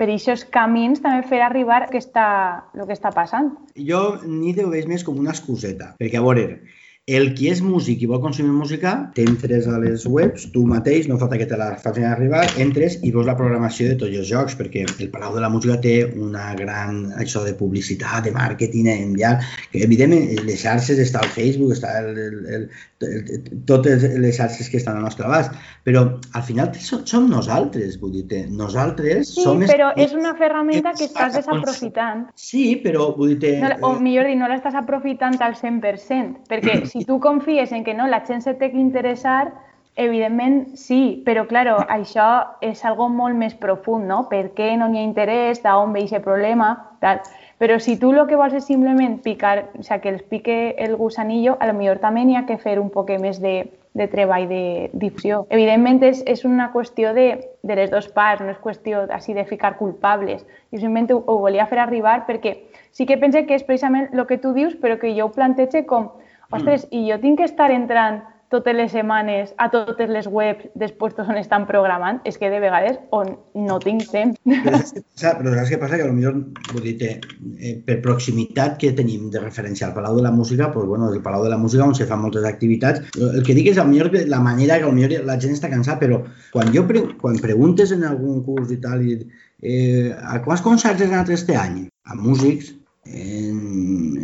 per 0.00 0.08
aquests 0.08 0.46
camins 0.54 1.02
també 1.04 1.26
fer 1.28 1.40
arribar 1.44 1.82
que 1.90 2.00
està, 2.00 2.28
el 2.74 2.86
que 2.88 2.96
està 2.96 3.12
passant. 3.14 3.52
jo 3.76 4.02
ni 4.24 4.54
ho 4.64 4.70
veig 4.72 4.88
més 4.88 5.04
com 5.04 5.18
una 5.18 5.34
excuseta, 5.34 5.94
perquè 6.00 6.18
a 6.18 6.24
veure, 6.24 6.60
el 7.08 7.30
qui 7.34 7.48
és 7.48 7.62
músic 7.64 8.02
i 8.04 8.08
vol 8.10 8.20
consumir 8.20 8.52
música, 8.52 8.90
t'entres 9.16 9.64
a 9.70 9.78
les 9.80 10.02
webs, 10.06 10.44
tu 10.52 10.66
mateix, 10.68 11.06
no 11.08 11.16
falta 11.20 11.38
que 11.40 11.46
te 11.48 11.56
la 11.56 11.70
facin 11.80 12.04
arribar, 12.04 12.42
entres 12.60 12.98
i 13.02 13.12
veus 13.14 13.24
la 13.24 13.36
programació 13.38 13.88
de 13.88 13.96
tots 14.02 14.12
els 14.12 14.28
jocs, 14.28 14.56
perquè 14.58 14.82
el 14.84 15.08
Palau 15.14 15.32
de 15.34 15.40
la 15.40 15.48
Música 15.48 15.78
té 15.80 15.94
una 16.20 16.50
gran 16.58 17.06
això 17.16 17.44
de 17.46 17.54
publicitat, 17.56 18.26
de 18.28 18.34
màrqueting, 18.36 18.90
enviar, 18.92 19.38
que 19.72 19.80
evidentment 19.86 20.28
les 20.44 20.60
xarxes, 20.60 21.00
està 21.00 21.22
el 21.24 21.32
Facebook, 21.32 21.72
està 21.72 21.94
el, 22.02 22.10
el, 22.18 22.36
el, 22.58 22.68
el, 23.08 23.40
totes 23.68 24.04
les 24.20 24.36
xarxes 24.36 24.68
que 24.68 24.76
estan 24.82 24.98
al 25.00 25.06
nostre 25.08 25.24
abast, 25.24 25.56
però 25.88 26.04
al 26.36 26.44
final 26.44 26.74
som, 26.76 27.06
som 27.08 27.30
nosaltres, 27.32 27.96
vull 28.02 28.18
dir 28.28 28.44
nosaltres 28.52 29.32
Sí, 29.32 29.42
som... 29.46 29.64
però 29.64 29.92
els- 29.94 30.10
és 30.10 30.14
una 30.18 30.34
ferramenta 30.36 30.92
que 30.98 31.06
estàs 31.08 31.32
desaprofitant. 31.40 32.26
Sí, 32.36 32.76
però 32.84 33.10
vull 33.16 33.36
dir 33.40 33.56
No, 33.62 33.72
o 33.88 33.94
millor 34.00 34.28
dit, 34.28 34.36
no 34.38 34.48
l'estàs 34.50 34.76
aprofitant 34.78 35.38
al 35.40 35.56
100%, 35.58 36.44
perquè 36.50 36.78
si 36.92 36.97
tu 37.04 37.20
confies 37.20 37.72
en 37.72 37.84
que 37.84 37.94
no, 37.94 38.06
la 38.06 38.24
gent 38.26 38.42
se 38.42 38.54
té 38.54 38.70
que 38.72 38.80
interessar, 38.80 39.52
evidentment 39.98 40.76
sí, 40.78 41.22
però 41.26 41.44
claro, 41.50 41.76
això 41.90 42.28
és 42.62 42.84
algo 42.86 43.08
molt 43.10 43.36
més 43.36 43.56
profund, 43.58 44.06
no? 44.06 44.22
Per 44.30 44.52
què 44.54 44.76
no 44.78 44.86
n'hi 44.88 45.02
ha 45.02 45.06
interès, 45.06 45.60
d'on 45.64 45.92
ve 45.92 46.04
aquest 46.06 46.24
problema, 46.24 46.70
tal. 47.02 47.20
Però 47.58 47.80
si 47.82 47.96
tu 47.98 48.12
el 48.14 48.28
que 48.30 48.38
vols 48.38 48.54
és 48.54 48.68
simplement 48.70 49.18
picar, 49.24 49.66
o 49.78 49.82
sea, 49.82 49.98
que 49.98 50.12
els 50.14 50.22
pique 50.22 50.76
el 50.78 50.94
gusanillo, 50.96 51.56
a 51.58 51.66
lo 51.66 51.74
millor 51.74 51.98
també 51.98 52.22
n'hi 52.24 52.38
ha 52.38 52.46
que 52.46 52.60
fer 52.62 52.78
un 52.78 52.92
poc 52.94 53.10
més 53.18 53.42
de, 53.42 53.66
de 53.98 54.06
treball 54.06 54.46
de 54.48 54.90
difusió. 54.92 55.42
Evidentment 55.50 55.98
és, 56.06 56.22
és 56.30 56.44
una 56.46 56.70
qüestió 56.70 57.10
de, 57.16 57.26
de 57.66 57.76
les 57.80 57.90
dues 57.90 58.06
parts, 58.14 58.44
no 58.46 58.54
és 58.54 58.62
qüestió 58.62 59.02
així 59.10 59.34
de 59.34 59.44
ficar 59.50 59.74
culpables. 59.82 60.46
Jo 60.70 60.78
simplement 60.78 61.10
ho, 61.16 61.18
ho 61.26 61.40
volia 61.42 61.66
fer 61.66 61.82
arribar 61.82 62.20
perquè 62.30 62.54
sí 62.94 63.06
que 63.06 63.18
pense 63.18 63.42
que 63.46 63.58
és 63.58 63.66
precisament 63.66 64.14
el 64.14 64.26
que 64.30 64.38
tu 64.38 64.54
dius, 64.54 64.78
però 64.78 64.94
que 65.02 65.10
jo 65.18 65.26
ho 65.26 65.34
plantege 65.34 65.82
com, 65.90 66.12
ostres, 66.52 66.88
i 66.90 67.06
jo 67.10 67.20
tinc 67.22 67.40
que 67.40 67.48
estar 67.48 67.70
entrant 67.74 68.22
totes 68.48 68.74
les 68.74 68.90
setmanes 68.92 69.50
a 69.60 69.68
totes 69.70 70.08
les 70.08 70.26
webs 70.26 70.92
puestos 70.98 71.28
on 71.28 71.36
estan 71.36 71.66
programant, 71.68 72.20
és 72.24 72.38
que 72.40 72.48
de 72.48 72.60
vegades 72.62 72.96
on 73.12 73.34
no 73.54 73.76
tinc 73.82 74.06
temps. 74.08 74.38
Però 74.48 74.80
saps, 74.80 74.94
què 74.94 75.02
passa? 75.04 75.34
però 75.36 75.52
saps 75.52 75.72
què 75.72 75.80
passa? 75.82 75.98
Que 76.00 76.06
potser, 76.08 76.32
vull 76.72 76.86
dir, 76.86 77.10
eh, 77.58 77.74
per 77.84 77.98
proximitat 78.04 78.78
que 78.80 78.94
tenim 78.96 79.28
de 79.34 79.42
referència 79.42 79.88
al 79.88 79.94
Palau 79.96 80.16
de 80.16 80.24
la 80.24 80.32
Música, 80.32 80.70
doncs, 80.72 80.88
bueno, 80.88 81.12
el 81.12 81.20
Palau 81.24 81.44
de 81.44 81.52
la 81.52 81.60
Música 81.60 81.84
on 81.84 81.94
se 81.98 82.08
fan 82.08 82.24
moltes 82.24 82.48
activitats. 82.48 83.04
El 83.20 83.44
que 83.44 83.56
dic 83.58 83.68
és 83.74 83.78
que 83.78 84.24
la 84.32 84.40
manera 84.40 84.80
que 84.80 84.92
millor 84.92 85.28
la 85.28 85.38
gent 85.40 85.52
està 85.52 85.68
cansada, 85.68 86.00
però 86.00 86.22
quan 86.54 86.72
jo 86.72 86.86
pre 86.88 87.04
quan 87.20 87.36
preguntes 87.44 87.92
en 87.92 88.08
algun 88.08 88.42
curs 88.46 88.72
i 88.72 88.80
tal, 88.80 89.04
i, 89.04 89.20
eh, 89.60 90.08
a 90.16 90.40
quants 90.44 90.64
concerts 90.64 91.04
has 91.04 91.12
anat 91.12 91.36
este 91.36 91.56
any? 91.56 91.84
A 92.08 92.16
músics, 92.16 92.72
en, 93.14 93.58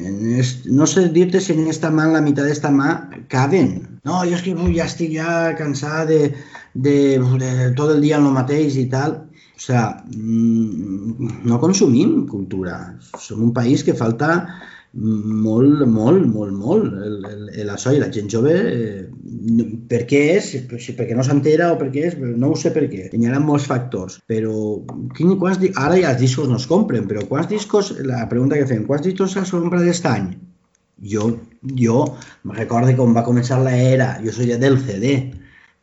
en 0.07 0.39
est, 0.39 0.67
no 0.67 0.87
sé 0.87 1.09
dir-te 1.15 1.41
si 1.41 1.55
en 1.57 1.69
esta 1.71 1.91
mà, 1.91 2.07
en 2.09 2.17
la 2.17 2.23
meitat 2.25 2.49
d'esta 2.49 2.71
mà, 2.75 2.95
caben. 3.33 3.75
No, 4.05 4.21
jo 4.29 4.37
és 4.37 4.45
que 4.45 4.55
ui, 4.55 4.75
ja 4.77 4.89
estic 4.91 5.15
ja 5.17 5.55
cansat 5.59 6.11
de, 6.11 6.21
de, 6.75 6.97
de 7.41 7.53
tot 7.79 7.95
el 7.95 8.05
dia 8.05 8.21
en 8.21 8.29
el 8.29 8.37
mateix 8.37 8.77
i 8.81 8.87
tal. 8.93 9.23
O 9.55 9.63
sea, 9.63 9.85
mm, 10.11 11.47
no 11.49 11.61
consumim 11.63 12.25
cultura. 12.29 12.77
Som 13.23 13.45
un 13.49 13.53
país 13.57 13.85
que 13.87 13.95
falta 13.97 14.35
molt, 14.95 15.83
molt, 15.91 16.27
molt, 16.31 16.55
molt 16.55 16.93
el, 17.07 17.17
el, 17.27 17.45
el 17.65 17.71
això 17.75 17.93
i 17.95 17.99
la 17.99 18.11
gent 18.15 18.31
jove 18.31 18.53
eh, 18.55 19.03
per 19.91 20.05
què 20.11 20.21
és? 20.37 20.53
Si 20.85 20.95
perquè 20.95 21.19
no 21.19 21.27
s'entera 21.27 21.73
o 21.75 21.79
per 21.81 21.91
què 21.95 22.07
és? 22.11 22.17
No 22.21 22.53
ho 22.53 22.59
sé 22.59 22.71
per 22.75 22.87
què. 22.93 23.09
Hi 23.11 23.27
ha 23.27 23.43
molts 23.43 23.67
factors, 23.71 24.21
però 24.31 24.55
quin, 25.19 25.35
quants, 25.43 25.63
ara 25.75 25.99
ja 25.99 26.15
els 26.15 26.23
discos 26.23 26.49
no 26.51 26.63
es 26.63 26.69
compren, 26.71 27.11
però 27.11 27.27
quants 27.31 27.51
discos, 27.51 27.95
la 28.07 28.25
pregunta 28.31 28.61
que 28.61 28.71
fem, 28.71 28.87
quants 28.89 29.07
discos 29.09 29.37
has 29.41 29.55
comprat 29.55 29.83
aquest 29.83 30.11
any? 30.11 30.35
jo, 31.05 31.41
jo 31.63 32.17
me 32.43 32.55
recordo 32.55 32.95
quan 32.97 33.15
va 33.17 33.25
començar 33.27 33.61
l'era, 33.63 34.15
jo 34.25 34.33
soy 34.33 34.53
del 34.61 34.79
CD, 34.83 35.15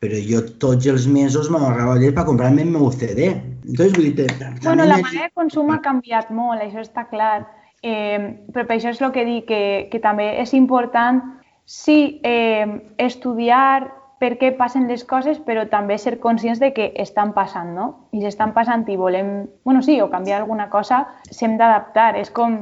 però 0.02 0.18
jo 0.26 0.42
tots 0.62 0.86
els 0.90 1.06
mesos 1.06 1.50
m'agarrava 1.52 1.98
llet 2.00 2.14
per 2.16 2.26
comprar-me 2.26 2.64
el 2.64 2.72
meu 2.74 2.90
CD. 2.92 3.32
Entonces, 3.62 3.92
vull 3.94 4.10
dir, 4.16 4.26
bueno, 4.64 4.84
la 4.84 4.98
manera 4.98 5.28
de 5.28 5.34
consum 5.34 5.70
ha 5.70 5.80
canviat 5.82 6.32
molt, 6.34 6.62
això 6.62 6.82
està 6.82 7.06
clar. 7.10 7.44
Eh, 7.82 8.46
però 8.54 8.66
per 8.68 8.76
això 8.76 8.92
és 8.94 9.00
el 9.02 9.10
que 9.12 9.24
dic, 9.26 9.48
que, 9.48 9.62
que 9.90 10.00
també 10.02 10.28
és 10.40 10.54
important, 10.54 11.20
sí, 11.66 12.20
eh, 12.22 12.66
estudiar 12.98 13.90
per 14.22 14.36
què 14.38 14.52
passen 14.54 14.86
les 14.86 15.02
coses, 15.02 15.40
però 15.42 15.64
també 15.66 15.96
ser 15.98 16.20
conscients 16.22 16.60
de 16.62 16.70
que 16.76 16.92
estan 17.02 17.32
passant, 17.34 17.72
no? 17.74 17.86
I 18.14 18.20
si 18.22 18.28
estan 18.30 18.52
passant 18.54 18.84
i 18.86 18.94
volem, 18.96 19.32
bueno, 19.66 19.82
sí, 19.82 19.98
o 20.00 20.06
canviar 20.12 20.38
alguna 20.38 20.68
cosa, 20.70 21.08
s'hem 21.30 21.56
d'adaptar. 21.58 22.14
És 22.20 22.30
com, 22.30 22.60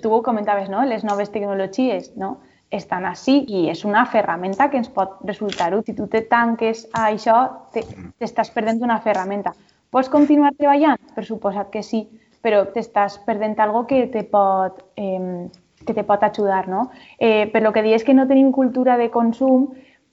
tu 0.00 0.14
ho 0.14 0.22
comentaves, 0.24 0.70
no? 0.72 0.86
Les 0.88 1.04
noves 1.04 1.28
tecnologies, 1.34 2.14
no? 2.16 2.38
Estan 2.72 3.04
així 3.04 3.42
i 3.44 3.66
és 3.68 3.84
una 3.84 4.06
ferramenta 4.08 4.70
que 4.72 4.80
ens 4.80 4.88
pot 4.88 5.18
resultar 5.28 5.74
útil. 5.76 5.92
Si 5.92 5.98
tu 5.98 6.08
te 6.08 6.22
tanques 6.30 6.86
a 6.96 7.10
això, 7.10 7.36
t'estàs 7.76 8.48
perdent 8.54 8.80
una 8.80 8.96
ferramenta. 9.04 9.52
Pots 9.92 10.08
continuar 10.08 10.54
treballant? 10.56 10.96
Per 11.12 11.26
suposat 11.28 11.68
que 11.68 11.82
sí, 11.84 12.06
però 12.42 12.64
t'estàs 12.74 13.20
perdent 13.26 13.58
algo 13.60 13.86
que 13.86 14.06
te 14.10 14.24
pot, 14.24 14.82
eh, 14.96 15.48
que 15.86 15.94
te 15.94 16.04
pot 16.04 16.22
ajudar, 16.22 16.68
no? 16.68 16.90
Eh, 17.18 17.50
lo 17.60 17.72
que 17.72 17.82
dius 17.82 18.04
que 18.04 18.14
no 18.14 18.26
tenim 18.26 18.52
cultura 18.52 18.96
de 18.96 19.10
consum, 19.10 19.70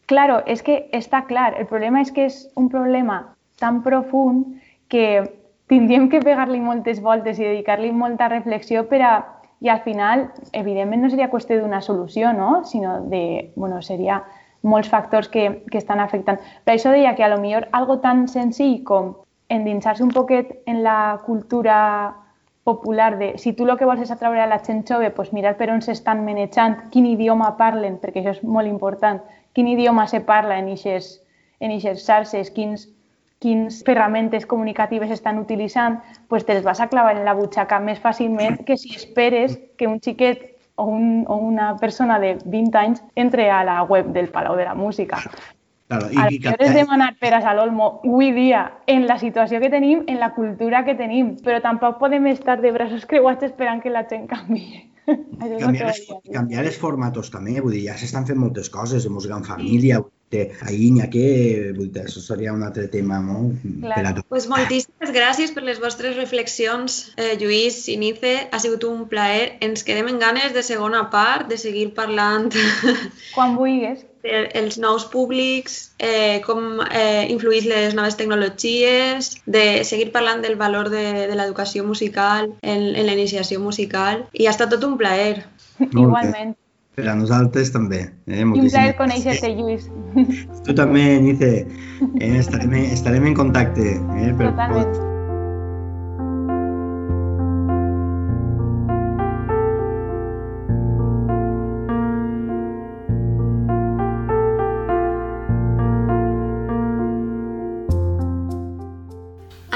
Claro, 0.10 0.40
és 0.50 0.64
que 0.66 0.88
està 0.98 1.22
clar. 1.30 1.54
El 1.62 1.68
problema 1.70 2.02
és 2.02 2.10
que 2.10 2.24
és 2.26 2.40
un 2.58 2.66
problema 2.74 3.20
tan 3.62 3.84
profund 3.86 4.58
que 4.90 5.22
tindríem 5.70 6.08
que 6.10 6.24
pegar-li 6.26 6.58
moltes 6.66 6.98
voltes 7.06 7.38
i 7.38 7.46
dedicar-li 7.46 7.92
molta 7.94 8.28
reflexió 8.32 8.88
al 8.90 9.82
final, 9.86 10.32
evidentment, 10.52 11.04
no 11.04 11.12
seria 11.12 11.30
qüestió 11.30 11.60
d'una 11.60 11.82
solució, 11.82 12.34
no? 12.34 12.64
sinó 12.66 13.02
de... 13.06 13.52
Bueno, 13.56 13.84
seria 13.84 14.24
molts 14.64 14.90
factors 14.90 15.30
que, 15.30 15.62
que 15.70 15.78
estan 15.78 16.00
afectant. 16.00 16.40
Per 16.66 16.74
això 16.74 16.90
deia 16.90 17.14
que 17.16 17.24
a 17.24 17.30
lo 17.30 17.38
millor 17.38 17.68
algo 17.72 18.00
tan 18.00 18.28
senzill 18.28 18.82
com 18.84 19.14
endinsar-se 19.50 20.04
un 20.04 20.14
poquet 20.14 20.62
en 20.66 20.84
la 20.84 21.22
cultura 21.26 22.16
popular 22.64 23.18
de 23.18 23.38
si 23.38 23.54
tu 23.54 23.66
el 23.66 23.78
que 23.78 23.88
vols 23.90 24.04
és 24.06 24.12
atraure 24.14 24.42
a 24.44 24.50
la 24.50 24.60
gent 24.66 24.84
jove, 24.88 25.10
doncs 25.16 25.34
mirar 25.34 25.56
per 25.58 25.72
on 25.74 25.82
s'estan 25.82 26.22
manejant, 26.26 26.78
quin 26.94 27.08
idioma 27.10 27.56
parlen, 27.58 27.98
perquè 28.02 28.22
això 28.22 28.36
és 28.38 28.44
molt 28.44 28.70
important, 28.70 29.24
quin 29.58 29.68
idioma 29.68 30.06
se 30.08 30.22
parla 30.22 30.60
en 30.62 30.70
aquestes 30.70 31.18
en 31.60 31.74
eixes 31.76 32.06
xarxes, 32.06 32.52
quins, 32.56 32.88
quins 33.44 33.82
ferramentes 33.88 34.46
comunicatives 34.46 35.12
estan 35.12 35.40
utilitzant, 35.42 36.00
pues 36.32 36.46
te'ls 36.48 36.64
vas 36.64 36.80
a 36.80 36.88
clavar 36.88 37.18
en 37.18 37.26
la 37.28 37.36
butxaca 37.36 37.80
més 37.84 38.00
fàcilment 38.00 38.62
que 38.68 38.78
si 38.78 38.96
esperes 38.96 39.58
que 39.78 39.88
un 39.88 40.00
xiquet 40.00 40.46
o, 40.76 40.86
un, 40.86 41.26
o 41.28 41.36
una 41.36 41.74
persona 41.78 42.20
de 42.20 42.38
20 42.46 42.80
anys 42.80 43.04
entre 43.16 43.50
a 43.52 43.64
la 43.68 43.82
web 43.84 44.14
del 44.16 44.30
Palau 44.30 44.56
de 44.56 44.70
la 44.70 44.76
Música. 44.76 45.20
Claro, 45.90 46.12
i, 46.14 46.36
i 46.36 46.38
que... 46.38 46.52
és 46.62 46.76
demanar 46.78 47.16
peres 47.18 47.46
a 47.50 47.56
l'Olmo 47.58 47.88
avui 48.04 48.30
dia, 48.36 48.62
en 48.94 49.08
la 49.10 49.18
situació 49.18 49.58
que 49.64 49.72
tenim, 49.74 50.04
en 50.12 50.20
la 50.22 50.30
cultura 50.36 50.84
que 50.86 50.94
tenim, 51.00 51.32
però 51.46 51.58
tampoc 51.64 51.98
podem 51.98 52.28
estar 52.30 52.60
de 52.62 52.70
braços 52.76 53.08
creuats 53.10 53.48
esperant 53.48 53.82
que 53.82 53.90
la 53.90 54.06
gent 54.12 54.28
canvi. 54.30 54.68
canviar, 55.40 55.90
els, 55.90 56.04
canviar 56.30 56.68
els 56.70 56.78
formatos 56.78 57.34
també, 57.34 57.58
vull 57.58 57.74
dir, 57.74 57.88
ja 57.88 57.98
s'estan 57.98 58.30
fent 58.30 58.38
moltes 58.38 58.70
coses, 58.70 59.02
de 59.08 59.10
música 59.10 59.40
en 59.42 59.48
família, 59.48 60.04
sí. 60.04 60.19
Ahir 60.38 60.92
n'hi 60.94 61.02
ha 61.04 61.10
que, 61.12 61.26
vull 61.78 61.90
dir, 61.94 62.04
això 62.06 62.22
seria 62.24 62.54
un 62.54 62.64
altre 62.66 62.88
tema, 62.92 63.20
no? 63.24 63.50
Per 63.82 64.04
a 64.06 64.14
pues 64.30 64.48
moltíssimes 64.52 65.14
gràcies 65.16 65.54
per 65.56 65.64
les 65.66 65.82
vostres 65.82 66.18
reflexions, 66.20 67.00
eh, 67.18 67.34
Lluís 67.42 67.82
i 67.90 67.98
Nice, 68.02 68.36
ha 68.52 68.60
sigut 68.62 68.86
un 68.90 69.08
plaer, 69.10 69.58
ens 69.66 69.84
quedem 69.88 70.12
en 70.12 70.22
ganes 70.22 70.54
de 70.54 70.64
segona 70.66 71.08
part, 71.10 71.50
de 71.50 71.58
seguir 71.58 71.90
parlant. 71.98 72.54
Quan 73.36 73.58
vulguis 73.58 74.06
els 74.22 74.78
nous 74.78 75.06
públics, 75.08 75.94
eh, 75.98 76.42
com 76.46 76.82
eh, 76.92 77.26
influïs 77.32 77.66
les 77.66 77.96
noves 77.96 78.18
tecnologies, 78.20 79.32
de 79.46 79.84
seguir 79.88 80.12
parlant 80.12 80.44
del 80.44 80.58
valor 80.60 80.90
de, 80.92 81.06
de 81.30 81.36
l'educació 81.36 81.86
musical 81.88 82.52
en, 82.62 82.90
en 82.96 83.06
la 83.06 83.16
iniciació 83.16 83.60
musical. 83.64 84.28
I 84.34 84.48
ha 84.48 84.56
estat 84.56 84.76
tot 84.76 84.84
un 84.84 84.98
plaer. 85.00 85.46
Igualment. 85.80 86.58
Per 87.00 87.08
a 87.08 87.16
nosaltres 87.16 87.70
també. 87.72 88.02
Eh? 88.28 88.44
un 88.44 88.58
plaer 88.60 88.96
conèixer-te, 89.00 89.54
Lluís. 89.56 89.88
Tu 90.66 90.76
també, 90.76 91.06
Nice. 91.24 91.54
Eh, 92.20 92.34
estarem, 92.44 92.76
estarem 92.92 93.30
en 93.32 93.38
contacte. 93.40 93.94
Eh, 94.20 94.34
per 94.36 94.52
Totalment. 94.52 94.84
Pot 94.84 95.08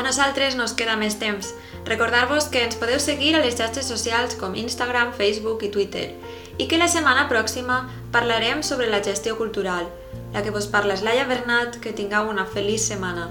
nosaltres 0.04 0.54
nos 0.60 0.76
queda 0.78 0.94
més 1.00 1.16
temps. 1.18 1.56
Recordar-vos 1.88 2.46
que 2.52 2.62
ens 2.68 2.76
podeu 2.78 3.00
seguir 3.02 3.32
a 3.34 3.42
les 3.42 3.56
xarxes 3.58 3.88
socials 3.90 4.36
com 4.38 4.54
Instagram, 4.60 5.16
Facebook 5.18 5.64
i 5.66 5.72
Twitter 5.74 6.10
i 6.58 6.68
que 6.68 6.78
la 6.78 6.90
setmana 6.92 7.28
pròxima 7.30 7.84
parlarem 8.12 8.62
sobre 8.64 8.90
la 8.90 9.02
gestió 9.04 9.38
cultural. 9.38 9.90
La 10.34 10.44
que 10.44 10.54
vos 10.54 10.68
parla 10.68 10.98
és 10.98 11.06
Laia 11.06 11.26
Bernat, 11.30 11.80
que 11.82 11.94
tingueu 11.94 12.30
una 12.30 12.46
feliç 12.46 12.90
setmana. 12.90 13.30